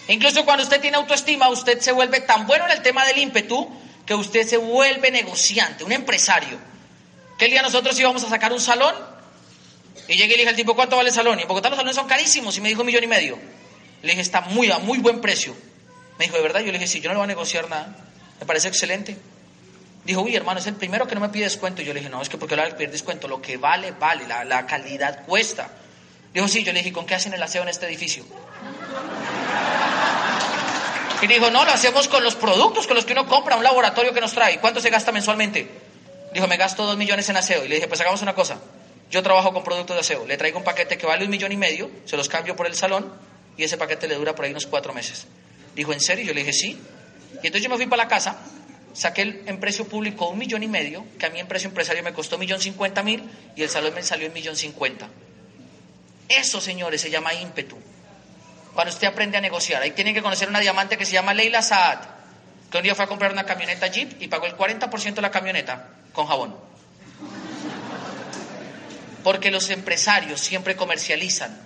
Incluso 0.09 0.45
cuando 0.45 0.65
usted 0.65 0.81
tiene 0.81 0.97
autoestima, 0.97 1.49
usted 1.49 1.81
se 1.81 1.93
vuelve 1.93 2.21
tan 2.21 2.47
bueno 2.47 2.65
en 2.65 2.73
el 2.73 2.83
tema 2.83 3.05
del 3.05 3.19
ímpetu 3.19 3.69
que 4.07 4.15
usted 4.15 4.47
se 4.47 4.57
vuelve 4.57 5.11
negociante, 5.11 5.85
un 5.85 5.93
empresario. 5.93 6.59
¿Qué 7.39 7.47
día 7.47 7.63
nosotros 7.63 7.99
íbamos 8.01 8.25
a 8.25 8.29
sacar 8.29 8.53
un 8.53 8.61
salón? 8.61 8.95
Y 10.09 10.17
llegué 10.17 10.25
y 10.25 10.29
le 10.31 10.37
dije 10.39 10.49
al 10.49 10.57
tipo, 10.57 10.75
¿cuánto 10.75 10.97
vale 10.97 11.11
el 11.11 11.15
salón? 11.15 11.39
Y 11.39 11.43
en 11.43 11.49
Bogotá 11.49 11.69
los 11.69 11.77
salones 11.77 11.95
son 11.95 12.09
carísimos. 12.09 12.57
Y 12.57 12.63
me 12.63 12.71
dijo 12.71 12.81
un 12.81 12.87
millón 12.87 13.05
y 13.05 13.07
medio. 13.07 13.39
Le 14.03 14.09
dije, 14.09 14.23
está 14.23 14.41
muy 14.41 14.71
a 14.71 14.79
muy 14.79 14.99
buen 14.99 15.21
precio. 15.21 15.55
Me 16.19 16.25
dijo, 16.25 16.37
¿de 16.37 16.43
verdad? 16.43 16.61
Yo 16.61 16.73
le 16.73 16.79
dije, 16.79 16.87
sí, 16.87 17.01
yo 17.01 17.09
no 17.11 17.15
le 17.15 17.19
voy 17.19 17.25
a 17.25 17.29
negociar 17.29 17.69
nada. 17.69 17.95
Me 18.41 18.47
parece 18.47 18.69
excelente. 18.69 19.19
Dijo, 20.05 20.23
uy, 20.23 20.35
hermano, 20.35 20.59
es 20.61 20.67
el 20.67 20.75
primero 20.75 21.07
que 21.07 21.15
no 21.15 21.21
me 21.21 21.29
pide 21.29 21.45
descuento. 21.45 21.83
Y 21.83 21.85
yo 21.85 21.93
le 21.93 22.01
dije, 22.01 22.11
no, 22.11 22.23
es 22.23 22.31
que 22.31 22.39
porque 22.39 22.57
le 22.57 22.63
voy 22.63 22.71
a 22.73 22.77
pedir 22.77 22.91
descuento. 22.91 23.29
Lo 23.29 23.43
que 23.43 23.59
vale, 23.59 23.91
vale. 23.91 24.27
La, 24.27 24.45
la 24.45 24.67
calidad 24.67 25.27
cuesta. 25.27 25.71
Dijo, 26.33 26.49
sí, 26.49 26.65
yo 26.65 26.73
le 26.73 26.79
dije, 26.79 26.93
¿con 26.93 27.05
qué 27.05 27.15
hacen 27.15 27.35
el 27.35 27.43
aseo 27.43 27.63
en 27.63 27.69
este 27.69 27.87
edificio? 27.87 28.25
Y 31.21 31.27
dijo, 31.27 31.51
no, 31.51 31.65
lo 31.65 31.71
hacemos 31.73 32.07
con 32.09 32.23
los 32.23 32.37
productos 32.37 32.87
con 32.87 32.97
los 32.97 33.05
que 33.05 33.13
uno 33.13 33.27
compra, 33.27 33.57
un 33.57 33.65
laboratorio 33.65 34.13
que 34.13 34.21
nos 34.21 34.33
trae. 34.33 34.61
¿Cuánto 34.61 34.81
se 34.81 34.91
gasta 34.91 35.11
mensualmente? 35.11 35.69
Dijo, 36.33 36.47
me 36.47 36.57
gasto 36.57 36.87
dos 36.87 36.97
millones 36.97 37.29
en 37.29 37.37
aseo. 37.37 37.65
Y 37.65 37.69
le 37.69 37.77
dije, 37.77 37.89
pues 37.89 38.01
hagamos 38.01 38.23
una 38.23 38.35
cosa. 38.35 38.61
Yo 39.11 39.23
trabajo 39.23 39.53
con 39.53 39.65
productos 39.65 39.97
de 39.97 40.01
aseo. 40.01 40.27
Le 40.27 40.37
traigo 40.37 40.59
un 40.59 40.65
paquete 40.65 40.97
que 40.99 41.07
vale 41.07 41.25
un 41.25 41.31
millón 41.31 41.51
y 41.51 41.57
medio, 41.57 41.91
se 42.05 42.17
los 42.17 42.29
cambio 42.29 42.55
por 42.55 42.67
el 42.67 42.75
salón 42.75 43.13
y 43.57 43.65
ese 43.65 43.77
paquete 43.77 44.07
le 44.07 44.15
dura 44.15 44.35
por 44.35 44.45
ahí 44.45 44.51
unos 44.51 44.67
cuatro 44.67 44.93
meses. 44.93 45.27
Dijo, 45.75 45.93
¿en 45.93 46.01
serio? 46.01 46.25
Yo 46.27 46.35
le 46.35 46.41
dije, 46.41 46.53
sí. 46.53 46.79
Y 47.43 47.47
entonces 47.47 47.63
yo 47.63 47.71
me 47.71 47.77
fui 47.77 47.87
para 47.87 48.05
la 48.05 48.09
casa, 48.09 48.39
saqué 48.93 49.43
en 49.47 49.61
precio 49.61 49.89
público 49.89 50.29
un 50.29 50.39
millón 50.39 50.63
y 50.63 50.69
medio, 50.69 51.05
que 51.19 51.27
a 51.27 51.31
mí 51.31 51.41
en 51.41 51.49
precio 51.49 51.69
empresario 51.69 52.03
me 52.03 52.13
costó 52.13 52.37
un 52.37 52.41
millón 52.41 52.61
cincuenta 52.61 53.03
mil 53.03 53.25
y 53.57 53.63
el 53.63 53.71
salón 53.71 53.95
me 53.95 54.03
salió 54.03 54.27
en 54.27 54.33
millón 54.35 54.57
cincuenta. 54.57 55.09
Eso, 56.29 56.61
señores, 56.61 57.01
se 57.01 57.11
llama 57.11 57.33
ímpetu. 57.35 57.79
Cuando 58.79 58.95
usted 58.95 59.09
aprende 59.09 59.37
a 59.37 59.41
negociar. 59.41 59.83
Ahí 59.83 59.91
tienen 59.91 60.15
que 60.15 60.23
conocer 60.23 60.49
una 60.49 60.61
diamante 60.61 60.97
que 60.97 61.05
se 61.05 61.11
llama 61.11 61.35
Leila 61.35 61.63
Saad, 61.63 61.99
que 62.71 62.77
un 62.77 62.85
día 62.85 62.95
fue 62.95 63.07
a 63.07 63.09
comprar 63.09 63.33
una 63.33 63.43
camioneta 63.43 63.89
Jeep 63.89 64.23
y 64.23 64.29
pagó 64.29 64.47
el 64.47 64.57
40% 64.57 65.15
de 65.15 65.21
la 65.21 65.33
camioneta 65.33 65.89
con 66.13 66.29
jabón. 66.29 66.55
Porque 69.25 69.51
los 69.51 69.69
empresarios 69.71 70.41
siempre 70.41 70.77
comercializan. 70.77 71.59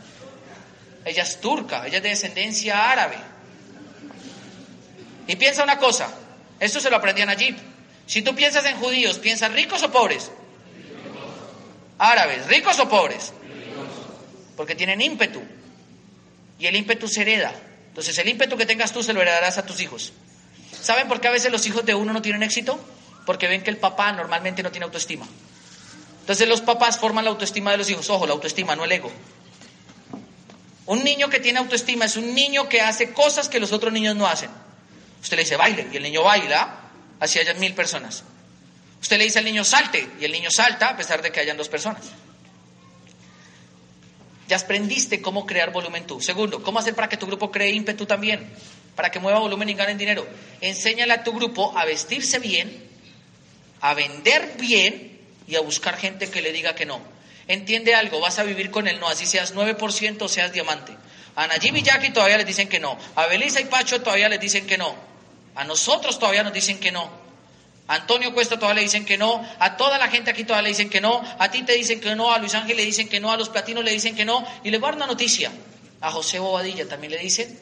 Ella 1.04 1.24
es 1.24 1.38
turca, 1.38 1.86
ella 1.86 1.98
es 1.98 2.02
de 2.02 2.08
descendencia 2.08 2.90
árabe. 2.90 3.18
Y 5.26 5.36
piensa 5.36 5.64
una 5.64 5.76
cosa, 5.76 6.08
esto 6.60 6.80
se 6.80 6.88
lo 6.88 6.96
aprendían 6.96 7.28
a 7.28 7.34
Jeep. 7.34 7.58
Si 8.06 8.22
tú 8.22 8.34
piensas 8.34 8.64
en 8.64 8.78
judíos, 8.78 9.18
¿piensas 9.18 9.52
ricos 9.52 9.82
o 9.82 9.92
pobres? 9.92 10.30
Árabes, 11.98 12.46
¿ricos 12.46 12.78
o 12.78 12.88
pobres? 12.88 13.34
Porque 14.56 14.74
tienen 14.74 15.02
ímpetu. 15.02 15.42
Y 16.62 16.68
el 16.68 16.76
ímpetu 16.76 17.08
se 17.08 17.22
hereda. 17.22 17.52
Entonces 17.88 18.16
el 18.18 18.28
ímpetu 18.28 18.56
que 18.56 18.66
tengas 18.66 18.92
tú 18.92 19.02
se 19.02 19.12
lo 19.12 19.20
heredarás 19.20 19.58
a 19.58 19.66
tus 19.66 19.80
hijos. 19.80 20.12
¿Saben 20.80 21.08
por 21.08 21.20
qué 21.20 21.26
a 21.26 21.32
veces 21.32 21.50
los 21.50 21.66
hijos 21.66 21.84
de 21.84 21.96
uno 21.96 22.12
no 22.12 22.22
tienen 22.22 22.44
éxito? 22.44 22.78
Porque 23.26 23.48
ven 23.48 23.64
que 23.64 23.70
el 23.70 23.78
papá 23.78 24.12
normalmente 24.12 24.62
no 24.62 24.70
tiene 24.70 24.84
autoestima. 24.84 25.26
Entonces 26.20 26.46
los 26.46 26.60
papás 26.60 26.98
forman 26.98 27.24
la 27.24 27.32
autoestima 27.32 27.72
de 27.72 27.78
los 27.78 27.90
hijos. 27.90 28.08
Ojo, 28.10 28.28
la 28.28 28.34
autoestima, 28.34 28.76
no 28.76 28.84
el 28.84 28.92
ego. 28.92 29.10
Un 30.86 31.02
niño 31.02 31.28
que 31.28 31.40
tiene 31.40 31.58
autoestima 31.58 32.04
es 32.04 32.16
un 32.16 32.32
niño 32.32 32.68
que 32.68 32.80
hace 32.80 33.12
cosas 33.12 33.48
que 33.48 33.58
los 33.58 33.72
otros 33.72 33.92
niños 33.92 34.14
no 34.14 34.28
hacen. 34.28 34.50
Usted 35.20 35.36
le 35.36 35.42
dice 35.42 35.56
baile 35.56 35.88
y 35.92 35.96
el 35.96 36.04
niño 36.04 36.22
baila, 36.22 36.76
así 37.18 37.40
hayan 37.40 37.58
mil 37.58 37.74
personas. 37.74 38.22
Usted 39.00 39.18
le 39.18 39.24
dice 39.24 39.40
al 39.40 39.46
niño 39.46 39.64
salte 39.64 40.08
y 40.20 40.24
el 40.24 40.30
niño 40.30 40.48
salta 40.48 40.90
a 40.90 40.96
pesar 40.96 41.22
de 41.22 41.32
que 41.32 41.40
hayan 41.40 41.56
dos 41.56 41.68
personas. 41.68 42.04
Ya 44.52 44.58
aprendiste 44.58 45.22
cómo 45.22 45.46
crear 45.46 45.72
volumen 45.72 46.06
tú. 46.06 46.20
Segundo, 46.20 46.62
cómo 46.62 46.78
hacer 46.78 46.94
para 46.94 47.08
que 47.08 47.16
tu 47.16 47.26
grupo 47.26 47.50
cree 47.50 47.70
ímpetu 47.70 48.04
también, 48.04 48.52
para 48.94 49.10
que 49.10 49.18
mueva 49.18 49.38
volumen 49.38 49.70
y 49.70 49.72
gane 49.72 49.94
dinero. 49.94 50.28
Enséñale 50.60 51.14
a 51.14 51.24
tu 51.24 51.32
grupo 51.32 51.72
a 51.74 51.86
vestirse 51.86 52.38
bien, 52.38 52.70
a 53.80 53.94
vender 53.94 54.56
bien 54.58 55.18
y 55.48 55.56
a 55.56 55.62
buscar 55.62 55.96
gente 55.96 56.28
que 56.28 56.42
le 56.42 56.52
diga 56.52 56.74
que 56.74 56.84
no. 56.84 57.00
Entiende 57.48 57.94
algo, 57.94 58.20
vas 58.20 58.38
a 58.40 58.42
vivir 58.42 58.70
con 58.70 58.88
el 58.88 59.00
no, 59.00 59.08
así 59.08 59.24
seas 59.24 59.54
9% 59.54 60.20
o 60.20 60.28
seas 60.28 60.52
diamante. 60.52 60.92
A 61.34 61.46
Najib 61.46 61.74
y 61.76 61.82
Jackie 61.82 62.10
todavía 62.10 62.36
les 62.36 62.46
dicen 62.46 62.68
que 62.68 62.78
no. 62.78 62.98
A 63.16 63.28
Belisa 63.28 63.58
y 63.58 63.64
Pacho 63.64 64.02
todavía 64.02 64.28
les 64.28 64.38
dicen 64.38 64.66
que 64.66 64.76
no. 64.76 64.94
A 65.54 65.64
nosotros 65.64 66.18
todavía 66.18 66.42
nos 66.42 66.52
dicen 66.52 66.78
que 66.78 66.92
no. 66.92 67.21
Antonio 67.92 68.32
Cuesta 68.32 68.58
todavía 68.58 68.76
le 68.76 68.82
dicen 68.82 69.04
que 69.04 69.18
no. 69.18 69.46
A 69.58 69.76
toda 69.76 69.98
la 69.98 70.08
gente 70.08 70.30
aquí 70.30 70.44
todavía 70.44 70.62
le 70.62 70.68
dicen 70.70 70.88
que 70.88 71.02
no. 71.02 71.22
A 71.38 71.50
ti 71.50 71.62
te 71.62 71.74
dicen 71.74 72.00
que 72.00 72.14
no. 72.14 72.32
A 72.32 72.38
Luis 72.38 72.54
Ángel 72.54 72.78
le 72.78 72.86
dicen 72.86 73.06
que 73.06 73.20
no. 73.20 73.30
A 73.30 73.36
los 73.36 73.50
platinos 73.50 73.84
le 73.84 73.90
dicen 73.90 74.16
que 74.16 74.24
no. 74.24 74.42
Y 74.64 74.70
le 74.70 74.78
dar 74.78 74.94
una 74.94 75.06
noticia. 75.06 75.52
A 76.00 76.10
José 76.10 76.38
Bobadilla 76.38 76.88
también 76.88 77.12
le 77.12 77.18
dicen 77.18 77.60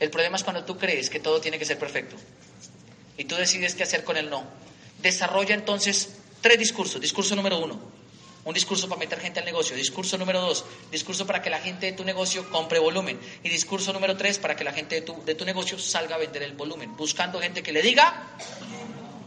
El 0.00 0.10
problema 0.10 0.36
es 0.36 0.42
cuando 0.42 0.64
tú 0.64 0.76
crees 0.76 1.10
que 1.10 1.20
todo 1.20 1.40
tiene 1.40 1.60
que 1.60 1.64
ser 1.64 1.78
perfecto. 1.78 2.16
Y 3.16 3.24
tú 3.24 3.36
decides 3.36 3.76
qué 3.76 3.84
hacer 3.84 4.02
con 4.02 4.16
el 4.16 4.28
no. 4.28 4.42
Desarrolla 5.00 5.54
entonces 5.54 6.16
tres 6.40 6.58
discursos. 6.58 7.00
Discurso 7.00 7.36
número 7.36 7.60
uno, 7.60 7.80
un 8.44 8.54
discurso 8.54 8.88
para 8.88 8.98
meter 8.98 9.20
gente 9.20 9.40
al 9.40 9.44
negocio. 9.44 9.76
Discurso 9.76 10.16
número 10.16 10.40
dos, 10.40 10.64
discurso 10.90 11.26
para 11.26 11.42
que 11.42 11.50
la 11.50 11.58
gente 11.58 11.86
de 11.86 11.92
tu 11.92 12.04
negocio 12.04 12.48
compre 12.50 12.78
volumen. 12.78 13.20
Y 13.42 13.48
discurso 13.48 13.92
número 13.92 14.16
tres, 14.16 14.38
para 14.38 14.56
que 14.56 14.64
la 14.64 14.72
gente 14.72 14.96
de 14.96 15.02
tu, 15.02 15.22
de 15.24 15.34
tu 15.34 15.44
negocio 15.44 15.78
salga 15.78 16.14
a 16.14 16.18
vender 16.18 16.42
el 16.42 16.52
volumen. 16.52 16.96
Buscando 16.96 17.40
gente 17.40 17.62
que 17.62 17.72
le 17.72 17.82
diga, 17.82 18.28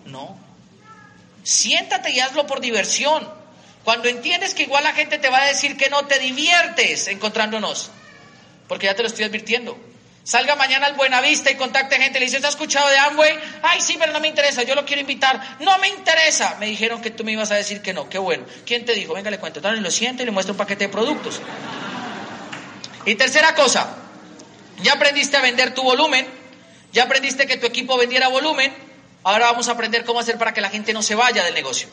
no. 0.05 0.37
Siéntate 1.43 2.11
y 2.11 2.19
hazlo 2.19 2.47
por 2.47 2.59
diversión. 2.59 3.27
Cuando 3.83 4.07
entiendes 4.07 4.55
que 4.55 4.63
igual 4.63 4.83
la 4.83 4.93
gente 4.93 5.19
te 5.19 5.29
va 5.29 5.43
a 5.43 5.47
decir 5.47 5.77
que 5.77 5.89
no, 5.89 6.05
te 6.07 6.17
diviertes 6.17 7.07
encontrándonos. 7.07 7.91
Porque 8.67 8.87
ya 8.87 8.95
te 8.95 9.03
lo 9.03 9.09
estoy 9.09 9.25
advirtiendo. 9.25 9.77
Salga 10.23 10.55
mañana 10.55 10.87
al 10.87 10.93
Buenavista 10.93 11.51
y 11.51 11.55
contacte 11.55 11.97
gente. 11.97 12.19
Le 12.19 12.25
dice, 12.25 12.37
¿has 12.37 12.45
escuchado 12.45 12.87
de 12.89 12.97
Amway? 12.97 13.37
Ay, 13.61 13.81
sí, 13.81 13.97
pero 13.99 14.13
no 14.13 14.21
me 14.21 14.29
interesa. 14.29 14.63
Yo 14.63 14.73
lo 14.73 14.85
quiero 14.85 15.01
invitar. 15.01 15.57
No 15.59 15.77
me 15.79 15.89
interesa. 15.89 16.55
Me 16.59 16.67
dijeron 16.67 17.01
que 17.01 17.11
tú 17.11 17.25
me 17.25 17.33
ibas 17.33 17.51
a 17.51 17.55
decir 17.55 17.81
que 17.81 17.93
no. 17.93 18.07
Qué 18.07 18.17
bueno. 18.17 18.45
¿Quién 18.65 18.85
te 18.85 18.93
dijo? 18.93 19.13
Venga, 19.13 19.29
le 19.29 19.37
cuento. 19.37 19.59
Dale, 19.59 19.81
lo 19.81 19.91
siento 19.91 20.23
y 20.23 20.25
le 20.25 20.31
muestro 20.31 20.53
un 20.53 20.57
paquete 20.57 20.85
de 20.85 20.89
productos. 20.89 21.41
Y 23.05 23.15
tercera 23.15 23.53
cosa. 23.53 23.97
Ya 24.81 24.93
aprendiste 24.93 25.35
a 25.35 25.41
vender 25.41 25.73
tu 25.73 25.83
volumen. 25.83 26.25
Ya 26.93 27.03
aprendiste 27.03 27.45
que 27.45 27.57
tu 27.57 27.65
equipo 27.65 27.97
vendiera 27.97 28.29
volumen. 28.29 28.73
Ahora 29.23 29.47
vamos 29.51 29.67
a 29.67 29.73
aprender 29.73 30.05
cómo 30.05 30.21
hacer 30.21 30.37
para 30.37 30.53
que 30.53 30.61
la 30.61 30.69
gente 30.69 30.93
no 30.93 31.01
se 31.01 31.15
vaya 31.15 31.43
del 31.43 31.53
negocio. 31.53 31.89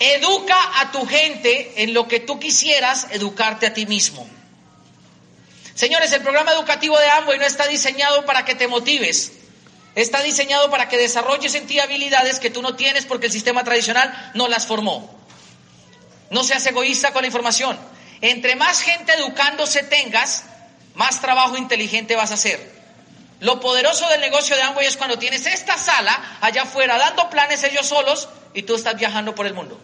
Educa 0.00 0.80
a 0.80 0.90
tu 0.90 1.06
gente 1.06 1.82
en 1.82 1.94
lo 1.94 2.08
que 2.08 2.18
tú 2.18 2.40
quisieras 2.40 3.06
educarte 3.10 3.66
a 3.66 3.74
ti 3.74 3.86
mismo. 3.86 4.28
Señores, 5.78 6.12
el 6.12 6.22
programa 6.22 6.50
educativo 6.50 6.98
de 6.98 7.08
Amway 7.08 7.38
no 7.38 7.44
está 7.44 7.68
diseñado 7.68 8.26
para 8.26 8.44
que 8.44 8.56
te 8.56 8.66
motives. 8.66 9.30
Está 9.94 10.20
diseñado 10.22 10.68
para 10.70 10.88
que 10.88 10.96
desarrolles 10.96 11.54
en 11.54 11.68
ti 11.68 11.78
habilidades 11.78 12.40
que 12.40 12.50
tú 12.50 12.62
no 12.62 12.74
tienes 12.74 13.04
porque 13.04 13.26
el 13.26 13.32
sistema 13.32 13.62
tradicional 13.62 14.32
no 14.34 14.48
las 14.48 14.66
formó. 14.66 15.08
No 16.30 16.42
seas 16.42 16.66
egoísta 16.66 17.12
con 17.12 17.22
la 17.22 17.28
información. 17.28 17.78
Entre 18.22 18.56
más 18.56 18.80
gente 18.80 19.12
educándose 19.12 19.84
tengas, 19.84 20.42
más 20.96 21.20
trabajo 21.20 21.56
inteligente 21.56 22.16
vas 22.16 22.32
a 22.32 22.34
hacer. 22.34 22.72
Lo 23.38 23.60
poderoso 23.60 24.08
del 24.08 24.20
negocio 24.20 24.56
de 24.56 24.62
Amway 24.62 24.84
es 24.84 24.96
cuando 24.96 25.16
tienes 25.16 25.46
esta 25.46 25.78
sala 25.78 26.38
allá 26.40 26.62
afuera 26.62 26.98
dando 26.98 27.30
planes 27.30 27.62
ellos 27.62 27.86
solos 27.86 28.28
y 28.52 28.64
tú 28.64 28.74
estás 28.74 28.96
viajando 28.98 29.32
por 29.32 29.46
el 29.46 29.54
mundo. 29.54 29.80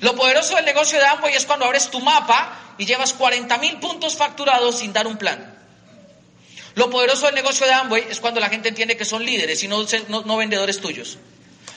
Lo 0.00 0.14
poderoso 0.16 0.56
del 0.56 0.64
negocio 0.64 0.98
de 0.98 1.06
Amway 1.06 1.34
es 1.34 1.46
cuando 1.46 1.64
abres 1.64 1.90
tu 1.90 2.00
mapa 2.00 2.74
y 2.78 2.86
llevas 2.86 3.12
40 3.12 3.58
mil 3.58 3.78
puntos 3.78 4.16
facturados 4.16 4.78
sin 4.78 4.92
dar 4.92 5.06
un 5.06 5.16
plan. 5.16 5.54
Lo 6.74 6.90
poderoso 6.90 7.26
del 7.26 7.36
negocio 7.36 7.66
de 7.66 7.72
Amway 7.72 8.06
es 8.10 8.20
cuando 8.20 8.40
la 8.40 8.48
gente 8.48 8.68
entiende 8.68 8.96
que 8.96 9.04
son 9.04 9.24
líderes 9.24 9.62
y 9.62 9.68
no, 9.68 9.84
no, 10.08 10.36
vendedores 10.36 10.80
tuyos. 10.80 11.18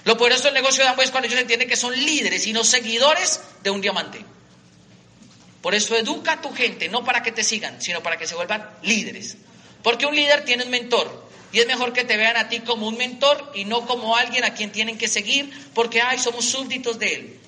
Lo 0.05 0.17
poderoso 0.17 0.45
del 0.45 0.55
negocio 0.55 0.83
de 0.83 0.89
Amway 0.89 1.05
es 1.05 1.11
cuando 1.11 1.27
ellos 1.27 1.39
entienden 1.39 1.69
que 1.69 1.75
son 1.75 1.93
líderes 1.93 2.47
y 2.47 2.53
no 2.53 2.63
seguidores 2.63 3.41
de 3.61 3.69
un 3.69 3.81
diamante. 3.81 4.25
Por 5.61 5.75
eso 5.75 5.95
educa 5.95 6.33
a 6.33 6.41
tu 6.41 6.53
gente, 6.53 6.89
no 6.89 7.03
para 7.03 7.21
que 7.21 7.31
te 7.31 7.43
sigan, 7.43 7.81
sino 7.81 8.01
para 8.01 8.17
que 8.17 8.25
se 8.25 8.35
vuelvan 8.35 8.69
líderes. 8.81 9.37
Porque 9.83 10.05
un 10.05 10.15
líder 10.15 10.45
tiene 10.45 10.63
un 10.63 10.69
mentor. 10.69 11.27
Y 11.51 11.59
es 11.59 11.67
mejor 11.67 11.93
que 11.93 12.03
te 12.03 12.17
vean 12.17 12.37
a 12.37 12.49
ti 12.49 12.59
como 12.59 12.87
un 12.87 12.97
mentor 12.97 13.51
y 13.55 13.65
no 13.65 13.85
como 13.85 14.17
alguien 14.17 14.43
a 14.43 14.53
quien 14.53 14.71
tienen 14.71 14.97
que 14.97 15.07
seguir 15.07 15.49
porque, 15.73 16.01
ay, 16.01 16.19
somos 16.19 16.45
súbditos 16.45 16.99
de 16.99 17.13
él. 17.13 17.39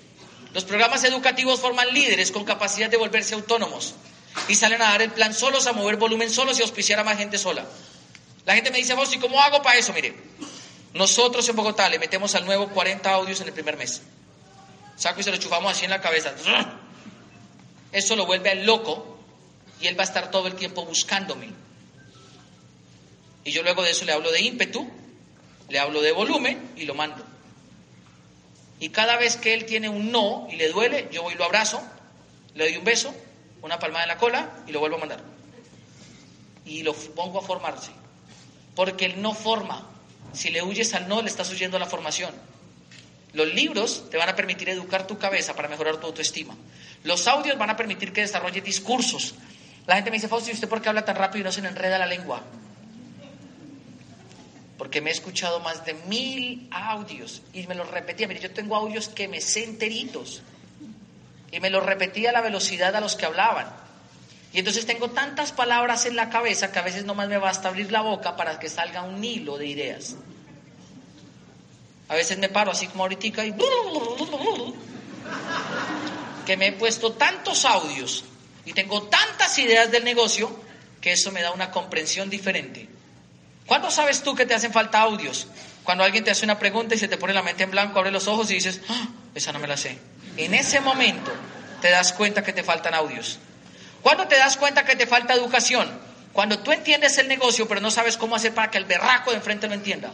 Los 0.54 0.64
programas 0.64 1.04
educativos 1.04 1.60
forman 1.60 1.94
líderes 1.94 2.32
con 2.32 2.44
capacidad 2.44 2.90
de 2.90 2.98
volverse 2.98 3.36
autónomos 3.36 3.94
y 4.48 4.56
salen 4.56 4.82
a 4.82 4.90
dar 4.90 5.02
el 5.02 5.12
plan 5.12 5.34
solos, 5.34 5.68
a 5.68 5.74
mover 5.74 5.98
volumen 5.98 6.30
solos 6.30 6.58
y 6.60 6.62
auspiciar 6.62 7.00
a 7.00 7.04
más 7.04 7.18
gente 7.18 7.38
sola. 7.38 7.66
La 8.46 8.56
gente 8.56 8.72
me 8.72 8.80
dice, 8.80 8.94
vos, 8.96 9.14
¿y 9.14 9.20
cómo 9.20 9.42
hago 9.42 9.62
para 9.62 9.78
eso? 9.78 9.94
Mire, 9.94 10.16
nosotros 10.94 11.48
en 11.50 11.56
Bogotá 11.56 11.88
le 11.90 12.00
metemos 12.00 12.34
al 12.36 12.46
nuevo 12.46 12.70
40 12.70 13.12
audios 13.12 13.42
en 13.42 13.48
el 13.48 13.54
primer 13.54 13.78
mes. 13.78 14.02
saco 14.96 15.20
y 15.20 15.24
se 15.24 15.32
lo 15.32 15.38
chufamos 15.38 15.72
así 15.72 15.86
en 15.86 15.92
la 15.92 16.02
cabeza. 16.02 16.34
Eso 17.92 18.16
lo 18.16 18.26
vuelve 18.26 18.50
al 18.50 18.66
loco 18.66 19.20
y 19.82 19.88
él 19.88 19.98
va 19.98 20.04
a 20.04 20.08
estar 20.08 20.32
todo 20.32 20.48
el 20.48 20.56
tiempo 20.56 20.86
buscándome. 20.86 21.50
Y 23.44 23.52
yo 23.52 23.64
luego 23.64 23.84
de 23.84 23.92
eso 23.92 24.06
le 24.06 24.12
hablo 24.14 24.32
de 24.32 24.42
ímpetu, 24.42 24.90
le 25.70 25.80
hablo 25.80 26.02
de 26.02 26.12
volumen 26.12 26.72
y 26.76 26.86
lo 26.86 26.96
mando. 26.96 27.24
Y 28.80 28.90
cada 28.90 29.18
vez 29.18 29.36
que 29.36 29.54
él 29.54 29.66
tiene 29.66 29.90
un 29.90 30.12
no 30.12 30.48
y 30.50 30.56
le 30.56 30.70
duele, 30.70 31.10
yo 31.12 31.24
voy 31.24 31.34
y 31.34 31.38
lo 31.38 31.46
abrazo, 31.46 31.82
le 32.56 32.66
doy 32.66 32.78
un 32.78 32.84
beso, 32.84 33.14
una 33.62 33.78
palmada 33.80 34.04
en 34.04 34.10
la 34.10 34.18
cola 34.18 34.50
y 34.68 34.72
lo 34.72 34.80
vuelvo 34.80 34.98
a 34.98 35.00
mandar. 35.00 35.20
Y 36.66 36.84
lo 36.84 36.94
pongo 36.94 37.40
a 37.40 37.42
formarse. 37.42 37.92
Porque 38.76 39.06
él 39.06 39.22
no 39.22 39.34
forma. 39.34 39.86
Si 40.32 40.50
le 40.50 40.62
huyes 40.62 40.94
al 40.94 41.08
no, 41.08 41.22
le 41.22 41.30
estás 41.30 41.52
huyendo 41.52 41.78
a 41.78 41.80
la 41.80 41.88
formación. 41.88 42.34
Los 43.34 43.54
libros 43.54 44.10
te 44.10 44.18
van 44.18 44.30
a 44.30 44.36
permitir 44.36 44.70
educar 44.70 45.06
tu 45.06 45.18
cabeza 45.18 45.56
para 45.56 45.68
mejorar 45.68 45.98
tu 45.98 46.08
autoestima. 46.08 46.56
Los 47.04 47.28
audios 47.28 47.58
van 47.58 47.70
a 47.70 47.78
permitir 47.78 48.14
que 48.14 48.22
desarrolles 48.22 48.64
discursos. 48.64 49.36
La 49.88 49.96
gente 49.96 50.12
me 50.12 50.18
dice, 50.18 50.28
Fausto, 50.28 50.50
¿y 50.50 50.54
usted 50.54 50.70
por 50.70 50.82
qué 50.82 50.90
habla 50.90 51.06
tan 51.06 51.16
rápido 51.16 51.42
y 51.42 51.44
no 51.44 51.52
se 51.52 51.60
enreda 51.60 51.98
la 51.98 52.06
lengua? 52.06 52.44
Porque 54.80 55.02
me 55.02 55.10
he 55.10 55.14
escuchado 55.14 55.60
más 55.60 55.86
de 55.86 55.94
mil 55.94 56.70
audios 56.72 57.42
y 57.52 57.68
me 57.68 57.76
los 57.76 57.92
repetía. 57.92 58.30
Mire, 58.30 58.40
yo 58.40 58.52
tengo 58.52 58.78
audios 58.78 59.10
que 59.10 59.28
me 59.28 59.42
sé 59.42 59.66
enteritos 59.66 60.42
y 61.52 61.60
me 61.60 61.70
los 61.70 61.86
repetía 61.86 62.30
a 62.30 62.34
la 62.34 62.42
velocidad 62.42 62.96
a 62.96 63.02
los 63.02 63.18
que 63.18 63.26
hablaban. 63.26 63.68
Y 64.54 64.60
entonces 64.60 64.86
tengo 64.86 65.10
tantas 65.10 65.52
palabras 65.52 66.06
en 66.06 66.16
la 66.16 66.30
cabeza 66.30 66.72
que 66.72 66.80
a 66.80 66.82
veces 66.82 67.04
nomás 67.04 67.28
me 67.28 67.38
basta 67.38 67.68
abrir 67.68 67.92
la 67.92 68.02
boca 68.02 68.38
para 68.38 68.58
que 68.58 68.70
salga 68.70 69.04
un 69.04 69.22
hilo 69.22 69.58
de 69.58 69.68
ideas. 69.68 70.16
A 72.08 72.16
veces 72.16 72.38
me 72.38 72.48
paro 72.48 72.72
así 72.72 72.88
como 72.88 73.04
ahorita 73.04 73.28
y... 73.46 73.54
que 76.46 76.58
me 76.58 76.68
he 76.68 76.72
puesto 76.72 77.12
tantos 77.12 77.66
audios 77.66 78.24
y 78.64 78.72
tengo 78.72 79.04
tantas 79.04 79.60
ideas 79.60 79.92
del 79.92 80.06
negocio 80.06 80.50
que 81.02 81.12
eso 81.12 81.34
me 81.34 81.42
da 81.42 81.52
una 81.52 81.70
comprensión 81.70 82.30
diferente. 82.30 82.99
¿Cuándo 83.70 83.92
sabes 83.92 84.24
tú 84.24 84.34
que 84.34 84.48
te 84.48 84.56
hacen 84.56 84.74
falta 84.74 85.00
audios? 85.00 85.46
Cuando 85.84 86.04
alguien 86.04 86.24
te 86.24 86.32
hace 86.32 86.44
una 86.44 86.58
pregunta 86.58 86.96
y 86.96 86.98
se 86.98 87.08
te 87.08 87.18
pone 87.18 87.36
la 87.36 87.44
mente 87.44 87.62
en 87.62 87.70
blanco, 87.70 88.00
abre 88.00 88.10
los 88.10 88.28
ojos 88.28 88.50
y 88.50 88.56
dices, 88.56 88.82
ah, 88.90 89.10
esa 89.36 89.52
no 89.52 89.60
me 89.60 89.68
la 89.68 89.78
sé. 89.78 90.00
En 90.38 90.56
ese 90.56 90.80
momento 90.80 91.32
te 91.80 91.92
das 91.92 92.12
cuenta 92.14 92.44
que 92.44 92.52
te 92.52 92.64
faltan 92.64 92.96
audios. 92.96 93.38
¿Cuándo 94.02 94.28
te 94.28 94.38
das 94.38 94.58
cuenta 94.58 94.86
que 94.86 94.96
te 94.96 95.06
falta 95.06 95.36
educación? 95.36 95.88
Cuando 96.34 96.58
tú 96.58 96.72
entiendes 96.72 97.20
el 97.20 97.28
negocio, 97.28 97.68
pero 97.68 97.80
no 97.80 97.92
sabes 97.92 98.18
cómo 98.18 98.36
hacer 98.36 98.56
para 98.56 98.72
que 98.72 98.80
el 98.80 98.86
berraco 98.86 99.30
de 99.30 99.38
enfrente 99.38 99.68
lo 99.68 99.76
entienda. 99.76 100.14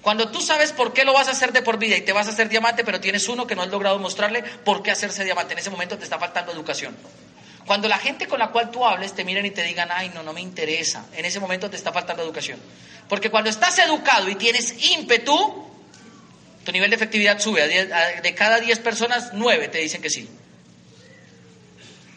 Cuando 0.00 0.28
tú 0.28 0.40
sabes 0.40 0.70
por 0.70 0.92
qué 0.92 1.04
lo 1.04 1.12
vas 1.12 1.26
a 1.26 1.32
hacer 1.32 1.52
de 1.52 1.60
por 1.60 1.78
vida 1.78 1.96
y 1.96 2.02
te 2.02 2.12
vas 2.12 2.28
a 2.28 2.30
hacer 2.30 2.48
diamante, 2.48 2.84
pero 2.84 3.00
tienes 3.00 3.28
uno 3.28 3.48
que 3.48 3.56
no 3.56 3.62
has 3.62 3.68
logrado 3.68 3.98
mostrarle 3.98 4.44
por 4.64 4.80
qué 4.84 4.92
hacerse 4.92 5.24
diamante, 5.24 5.54
en 5.54 5.58
ese 5.58 5.70
momento 5.70 5.98
te 5.98 6.04
está 6.04 6.20
faltando 6.20 6.52
educación. 6.52 6.94
Cuando 7.66 7.88
la 7.88 7.98
gente 7.98 8.26
con 8.26 8.38
la 8.38 8.48
cual 8.48 8.70
tú 8.70 8.84
hables 8.84 9.14
te 9.14 9.24
miren 9.24 9.46
y 9.46 9.50
te 9.50 9.62
digan, 9.62 9.88
ay, 9.90 10.10
no, 10.14 10.22
no 10.22 10.32
me 10.32 10.40
interesa, 10.40 11.06
en 11.14 11.24
ese 11.24 11.40
momento 11.40 11.70
te 11.70 11.76
está 11.76 11.92
faltando 11.92 12.22
educación. 12.22 12.60
Porque 13.08 13.30
cuando 13.30 13.50
estás 13.50 13.78
educado 13.78 14.28
y 14.28 14.34
tienes 14.34 14.74
ímpetu, 14.92 15.64
tu 16.64 16.72
nivel 16.72 16.90
de 16.90 16.96
efectividad 16.96 17.38
sube. 17.38 17.66
de 17.66 18.34
cada 18.34 18.60
10 18.60 18.78
personas, 18.80 19.30
9 19.32 19.68
te 19.68 19.78
dicen 19.78 20.02
que 20.02 20.10
sí. 20.10 20.28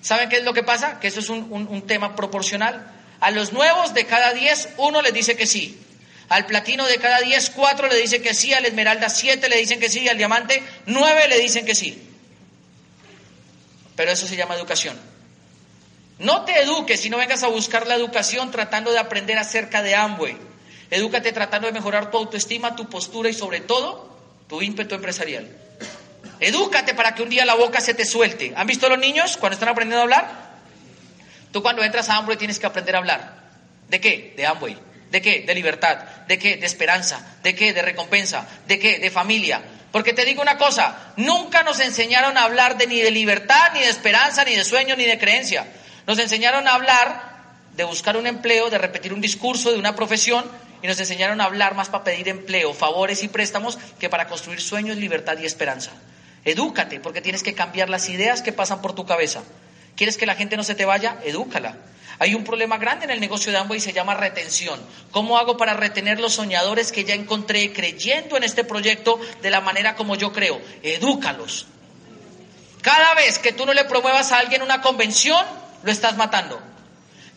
¿Saben 0.02 0.30
qué 0.30 0.38
es 0.38 0.44
lo 0.44 0.54
que 0.54 0.64
pasa? 0.64 1.00
Que 1.00 1.08
eso 1.08 1.20
es 1.20 1.30
un, 1.30 1.52
un 1.52 1.82
tema 1.86 2.16
proporcional. 2.16 2.94
A 3.20 3.32
los 3.32 3.52
nuevos 3.52 3.94
de 3.94 4.06
cada 4.06 4.34
10, 4.34 4.70
uno 4.78 5.02
les 5.02 5.14
dice 5.14 5.36
que 5.36 5.46
sí. 5.46 5.82
Al 6.30 6.46
platino 6.46 6.86
de 6.86 6.98
cada 6.98 7.20
10, 7.20 7.50
4 7.52 7.88
le 7.88 7.96
dicen 7.96 8.22
que 8.22 8.34
sí. 8.34 8.54
Al 8.54 8.66
esmeralda, 8.66 9.10
7 9.10 9.50
le 9.50 9.58
dicen 9.58 9.80
que 9.80 9.90
sí. 9.90 10.08
Al 10.08 10.18
diamante, 10.18 10.62
9 10.86 11.28
le 11.28 11.40
dicen 11.40 11.66
que 11.66 11.76
sí. 11.76 12.02
Pero 13.96 14.12
eso 14.12 14.28
se 14.28 14.36
llama 14.36 14.56
educación. 14.56 14.98
No 16.20 16.46
te 16.46 16.60
eduques 16.62 17.00
si 17.02 17.10
no 17.10 17.18
vengas 17.18 17.44
a 17.44 17.48
buscar 17.48 17.86
la 17.86 17.96
educación 17.96 18.52
tratando 18.52 18.92
de 18.92 19.00
aprender 19.00 19.38
acerca 19.38 19.84
de 19.84 19.96
Amway. 19.96 20.38
Edúcate 20.90 21.32
tratando 21.32 21.68
de 21.68 21.74
mejorar 21.74 22.10
tu 22.10 22.18
autoestima, 22.18 22.76
tu 22.76 22.90
postura 22.90 23.30
y 23.30 23.34
sobre 23.34 23.60
todo 23.60 24.18
tu 24.48 24.62
ímpetu 24.62 24.96
empresarial. 24.96 25.48
Edúcate 26.40 26.94
para 26.94 27.14
que 27.14 27.24
un 27.24 27.30
día 27.30 27.46
la 27.46 27.56
boca 27.56 27.82
se 27.82 27.94
te 27.94 28.06
suelte. 28.06 28.54
¿Han 28.56 28.68
visto 28.68 28.90
los 28.90 28.98
niños 28.98 29.38
cuando 29.38 29.56
están 29.56 29.70
aprendiendo 29.70 30.00
a 30.00 30.04
hablar? 30.04 30.48
Tú 31.52 31.62
cuando 31.62 31.84
entras 31.84 32.10
a 32.10 32.18
Amway 32.18 32.38
tienes 32.38 32.60
que 32.60 32.66
aprender 32.66 32.96
a 32.96 33.00
hablar. 33.00 33.36
¿De 33.90 34.00
qué? 34.00 34.34
De 34.36 34.46
Amway. 34.46 34.78
¿De 35.12 35.22
qué? 35.22 35.42
De 35.42 35.56
libertad. 35.56 36.00
¿De 36.28 36.38
qué? 36.38 36.58
De 36.58 36.66
esperanza. 36.66 37.38
¿De 37.44 37.56
qué? 37.56 37.74
De 37.74 37.82
recompensa. 37.82 38.48
¿De 38.68 38.80
qué? 38.80 39.00
De 39.00 39.12
familia. 39.12 39.62
Porque 39.92 40.14
te 40.14 40.26
digo 40.26 40.42
una 40.42 40.58
cosa, 40.58 41.14
nunca 41.16 41.64
nos 41.64 41.80
enseñaron 41.80 42.38
a 42.38 42.44
hablar 42.44 42.78
de 42.78 42.88
ni 42.88 43.02
de 43.02 43.10
libertad, 43.10 43.72
ni 43.74 43.80
de 43.80 43.90
esperanza, 43.90 44.44
ni 44.44 44.56
de 44.56 44.64
sueño, 44.64 44.96
ni 44.96 45.06
de 45.06 45.18
creencia. 45.18 45.66
Nos 46.08 46.18
enseñaron 46.20 46.68
a 46.68 46.74
hablar 46.74 47.38
de 47.76 47.84
buscar 47.84 48.18
un 48.18 48.26
empleo, 48.26 48.70
de 48.70 48.78
repetir 48.78 49.14
un 49.14 49.22
discurso 49.22 49.72
de 49.72 49.78
una 49.78 49.96
profesión 49.96 50.44
y 50.82 50.88
nos 50.88 51.00
enseñaron 51.00 51.42
a 51.42 51.44
hablar 51.44 51.76
más 51.76 51.90
para 51.90 52.06
pedir 52.06 52.30
empleo, 52.30 52.74
favores 52.74 53.24
y 53.24 53.28
préstamos 53.28 53.78
que 54.00 54.10
para 54.10 54.28
construir 54.28 54.62
sueños, 54.62 54.98
libertad 54.98 55.38
y 55.38 55.46
esperanza. 55.46 55.92
Edúcate, 56.46 57.02
porque 57.02 57.22
tienes 57.22 57.44
que 57.44 57.54
cambiar 57.54 57.90
las 57.90 58.08
ideas 58.10 58.42
que 58.42 58.54
pasan 58.54 58.82
por 58.82 58.96
tu 58.96 59.06
cabeza. 59.06 59.44
¿Quieres 59.98 60.18
que 60.18 60.26
la 60.26 60.36
gente 60.36 60.56
no 60.56 60.64
se 60.64 60.76
te 60.76 60.86
vaya? 60.86 61.18
Edúcala. 61.26 61.76
Hay 62.20 62.36
un 62.36 62.44
problema 62.44 62.78
grande 62.78 63.06
en 63.06 63.12
el 63.12 63.20
negocio 63.20 63.52
de 63.52 63.58
Amway 63.58 63.78
y 63.78 63.82
se 63.82 63.94
llama 63.94 64.16
retención. 64.16 64.80
¿Cómo 65.12 65.38
hago 65.38 65.58
para 65.58 65.74
retener 65.74 66.20
los 66.20 66.34
soñadores 66.34 66.92
que 66.92 67.04
ya 67.04 67.14
encontré 67.16 67.74
creyendo 67.74 68.38
en 68.38 68.44
este 68.44 68.64
proyecto 68.64 69.20
de 69.42 69.52
la 69.52 69.62
manera 69.62 69.96
como 69.96 70.16
yo 70.16 70.32
creo? 70.32 70.60
Edúcalos. 70.84 71.68
Cada 72.82 73.14
vez 73.16 73.40
que 73.40 73.52
tú 73.52 73.66
no 73.66 73.74
le 73.74 73.84
promuevas 73.86 74.32
a 74.32 74.40
alguien 74.40 74.62
una 74.62 74.82
convención, 74.82 75.46
lo 75.88 75.94
estás 75.94 76.18
matando. 76.18 76.62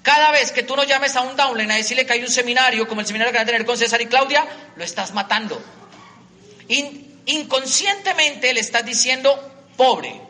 Cada 0.02 0.32
vez 0.32 0.50
que 0.50 0.64
tú 0.64 0.74
no 0.74 0.82
llames 0.82 1.14
a 1.14 1.20
un 1.20 1.36
downline 1.36 1.70
a 1.70 1.76
decirle 1.76 2.04
que 2.04 2.14
hay 2.14 2.20
un 2.20 2.28
seminario, 2.28 2.88
como 2.88 3.00
el 3.00 3.06
seminario 3.06 3.30
que 3.30 3.38
van 3.38 3.44
a 3.44 3.46
tener 3.46 3.64
con 3.64 3.78
César 3.78 4.02
y 4.02 4.06
Claudia, 4.06 4.44
lo 4.74 4.82
estás 4.82 5.14
matando. 5.14 5.62
inconscientemente 7.26 8.52
le 8.52 8.58
estás 8.58 8.84
diciendo 8.84 9.68
pobre. 9.76 10.20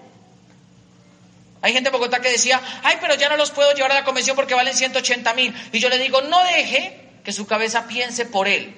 Hay 1.63 1.73
gente 1.73 1.89
en 1.89 1.93
Bogotá 1.93 2.21
que 2.21 2.29
decía, 2.29 2.61
ay, 2.83 2.99
pero 3.01 3.15
ya 3.15 3.31
no 3.31 3.39
los 3.39 3.53
puedo 3.53 3.73
llevar 3.73 3.93
a 3.93 3.95
la 3.95 4.05
convención 4.05 4.37
porque 4.37 4.55
valen 4.55 4.75
180 4.75 5.33
mil. 5.33 5.55
Y 5.73 5.79
yo 5.79 5.89
le 5.89 5.99
digo, 5.99 6.21
no 6.21 6.45
deje 6.45 7.01
que 7.25 7.33
su 7.33 7.47
cabeza 7.47 7.87
piense 7.87 8.27
por 8.27 8.49
él. 8.49 8.75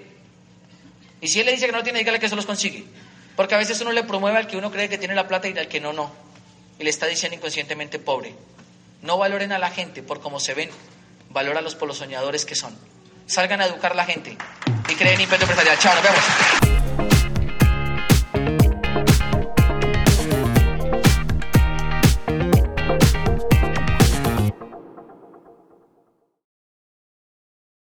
Y 1.20 1.26
si 1.26 1.40
él 1.40 1.46
le 1.46 1.52
dice 1.52 1.66
que 1.66 1.72
no 1.72 1.82
tiene, 1.82 1.98
dígale 1.98 2.20
que 2.20 2.26
eso 2.26 2.36
los 2.36 2.46
consigue. 2.46 2.84
Porque 3.34 3.56
a 3.56 3.58
veces 3.58 3.80
uno 3.80 3.90
le 3.90 4.04
promueve 4.04 4.38
al 4.38 4.46
que 4.46 4.56
uno 4.56 4.70
cree 4.70 4.88
que 4.88 4.98
tiene 4.98 5.16
la 5.16 5.26
plata 5.26 5.48
y 5.48 5.58
al 5.58 5.66
que 5.66 5.80
no, 5.80 5.92
no. 5.92 6.12
Y 6.78 6.84
le 6.84 6.90
está 6.90 7.06
diciendo 7.06 7.36
inconscientemente 7.36 7.98
pobre. 7.98 8.36
No 9.02 9.18
valoren 9.18 9.52
a 9.52 9.58
la 9.58 9.70
gente 9.70 10.02
por 10.02 10.20
cómo 10.20 10.38
se 10.38 10.54
ven, 10.54 10.70
valóralos 11.30 11.74
por 11.74 11.88
los 11.88 11.98
soñadores 11.98 12.44
que 12.44 12.54
son. 12.54 12.76
Salgan 13.26 13.60
a 13.60 13.66
educar 13.66 13.92
a 13.92 13.96
la 13.96 14.04
gente 14.04 14.36
y 14.88 14.94
creen 14.94 15.20
imperio 15.20 15.44
empresarial. 15.44 15.78
Chao, 15.78 15.94
nos 15.94 16.04
vemos. 16.04 16.81